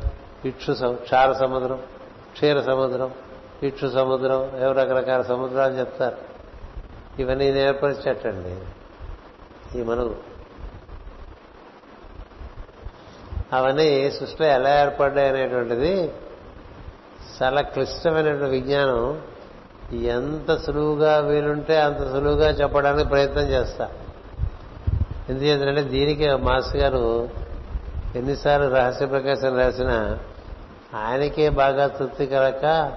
[0.48, 1.82] ఇక్షు క్షార సముద్రం
[2.32, 3.10] క్షీర సముద్రం
[3.62, 6.16] ఇక్షు సముద్రం ఏవో రకరకాల సముద్రాలు చెప్తారు.
[7.18, 8.54] ఇవన్నీ ఏర్పరిచేటండి.
[9.78, 10.14] ఈ మనకు
[13.52, 16.12] అవన్నీ సృష్టిలో ఎలా ఏర్పడ్డాయి అనేటువంటిది
[17.42, 19.22] చాలా క్లిష్టమైనటువంటి విజ్ఞానం
[19.92, 23.90] ఎంత సులువుగా వీలుంటే అంత సులువుగా చెప్పడానికి ప్రయత్నం చేస్తా.
[25.28, 27.28] ఎందుకంటే దీనికి మాస్ గారు
[28.16, 30.18] ఎన్నిసార్లు రహస్య ప్రకాశం రాసినా
[30.96, 32.92] ఆయనకే బాగా తృప్తి కలక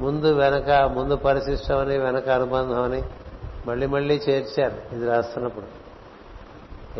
[0.00, 3.02] ముందు వెనక ముందు పరిశిష్టం అని వెనక అనుబంధం అని
[3.66, 5.66] మళ్ళీ మళ్ళీ చేర్చారు ఇది రాస్తున్నప్పుడు.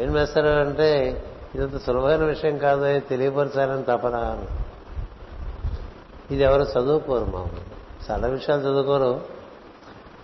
[0.00, 1.22] ఏం చేస్తారు అంటే
[1.54, 4.44] ఇదంత సులభమైన విషయం కాదు అని తెలియపరచాలని తపన.
[6.30, 7.72] ఇది ఎవరు చదువుకోరు మామూలు
[8.10, 9.20] చాలా విషయాలు చదువుకోరు.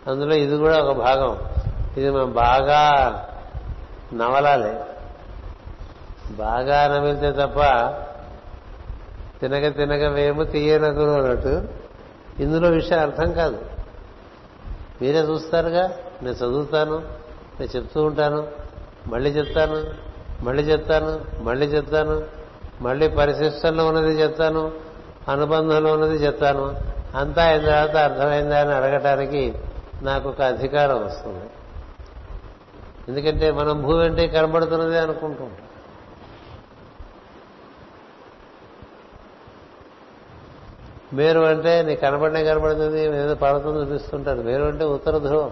[0.07, 1.39] అందులో ఇది కూడా ఒక భాగం.
[1.97, 2.83] ఇది మనం బాగా
[4.15, 4.75] నవలాలి.
[6.35, 7.59] బాగా నమిలితే తప్ప
[9.41, 11.69] తినగ తినగ వేము తీయనగును అన్నట్టు.
[12.41, 13.65] ఇందులో విషయం అర్థం కాదు.
[15.03, 17.03] మీరే చూస్తారుగా నేను చదువుతాను
[17.61, 18.49] నేను చెప్తూ ఉంటాను
[19.07, 19.85] మళ్ళీ చెప్తాను
[20.45, 22.23] మళ్ళీ చెప్తాను మళ్ళీ చెప్తాను
[22.81, 24.73] మళ్ళీ పరిశిష్టంలో ఉన్నది చెప్తాను
[25.29, 26.77] అనుబంధంలో ఉన్నది చెప్తాను.
[27.15, 29.55] అంతా అయిన తర్వాత అర్థమైందా అని అడగటానికి
[30.03, 31.45] నాకు ఒక అధికారం వస్తుంది.
[33.09, 35.51] ఎందుకంటే మనం భూమి అంటే కనబడుతున్నదే అనుకుంటాం.
[41.13, 45.51] మేరు అంటే నీకు కనబడినే కనబడుతుంది ఏదో పడుతుంది చూపిస్తుంటారు మేరు అంటే ఉత్తర ధ్రువం.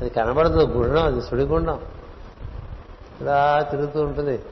[0.00, 1.80] అది కనబడుతుంది గుండం అది సుడిగుండం
[3.20, 4.42] ఇలా తిరుగుతూ ఉంటుంది.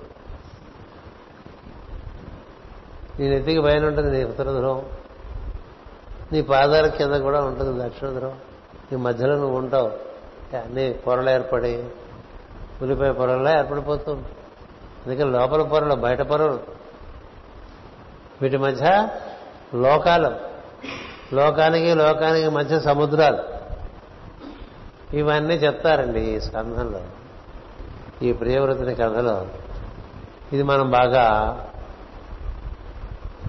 [3.20, 4.82] నీ నెత్తికి పైన ఉంటుంది నీ ఉత్తర ధ్రువం.
[6.32, 8.38] నీ పాదాల కింద కూడా ఉంటుంది దక్షిణ ధ్రువం.
[8.92, 9.88] నీ మధ్యలో నువ్వు ఉంటావు.
[10.56, 11.84] అన్ని పొరలు ఏర్పడి
[12.82, 14.24] ఉల్లిపాయ పొరల్లో ఏర్పడిపోతుంది
[15.06, 16.75] అందుకే లోపల పొరలు బయట పొరలు.
[18.42, 19.08] వీటి మధ్య
[19.74, 20.30] లోకాలు.
[21.34, 23.38] లోకానికి లోకానికి మధ్య సముద్రాలు.
[25.16, 27.00] ఇవన్నీ చెప్తారండి ఈ స్కంధంలో.
[28.22, 29.46] ఈ ప్రియవ్రతుని కథలో.
[30.52, 31.60] ఇది మనం బాగా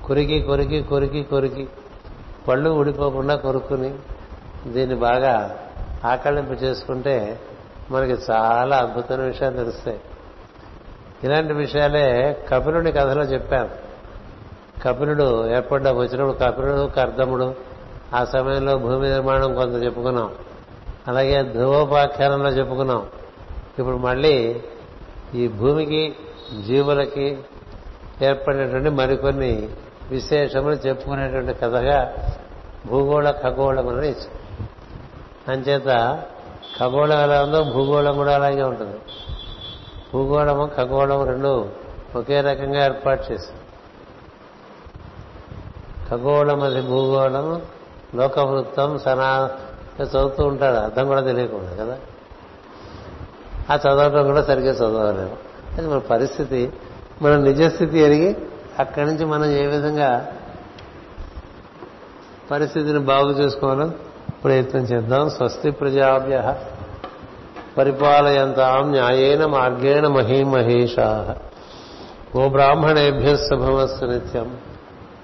[0.05, 1.67] కొరికి కొరికి కొరికి కొరికి.
[2.47, 3.93] పళ్ళు ఊడిపోకుండా కొరుక్కుని
[4.67, 5.59] దీన్ని బాగా
[6.05, 7.39] ఆకళింపు చేసుకుంటే
[7.91, 9.99] మనకి చాలా అద్భుతమైన విషయాలు తెలుస్తాయి.
[11.23, 13.86] ఇలాంటి విషయాలే కపిలుని కథలో చెప్పాను
[14.83, 17.55] కపిలుడు ఏర్పడ్డ వచ్చినప్పుడు కపిలుడు కర్దముడు
[18.13, 20.35] ఆ సమయంలో భూమి నిర్మాణం కొంత చెప్పుకున్నాం.
[21.07, 23.07] అలాగే ధ్రువోపాఖ్యానంలో చెప్పుకున్నాం.
[23.79, 24.61] ఇప్పుడు మళ్ళీ
[25.35, 26.15] ఈ భూమికి
[26.67, 27.37] జీవులకి
[28.21, 29.69] ఏర్పడినటువంటి మరికొన్ని
[30.11, 32.15] విశేషములు చెప్పుకునేటువంటి కథగా
[32.85, 34.15] భూగోళ ఖగోళం అని
[35.47, 36.19] అంచేత
[36.79, 38.97] ఖగోళం ఎలా ఉందో భూగోళం కూడా అలాగే ఉంటుంది.
[40.13, 41.69] భూగోళము ఖగోళం రెండు
[42.15, 43.66] ఒకే రకంగా ఏర్పాటు చేశారు
[46.09, 47.61] ఖగోళం అది భూగోళం
[48.15, 49.49] లోకవృత్తం సనా
[50.03, 50.75] చదువుతూ ఉంటాడు.
[50.75, 51.97] అర్థం కూడా తెలియకుండా కదా?
[53.69, 55.37] ఆ చదవటం కూడా సరిగ్గా చదవలేము
[55.77, 56.73] అది మన పరిస్థితి
[57.21, 58.37] మన నిజస్థితి ఎరిగి
[58.79, 60.27] అక్కడి నుంచి మనం ఏ విధంగా
[62.51, 63.91] పరిస్థితిని బాగు చేసుకోవాలో
[64.43, 65.29] ప్రయత్నం చేద్దాం.
[65.29, 66.55] స్వస్తి ప్రజాభ్య
[67.77, 71.35] పరిపాలయంతాం న్యాయేన మార్గేణ మహీమహేషా.
[72.35, 74.66] ఓ బ్రాహ్మణేభ్య శుభమస్సు నిత్యం.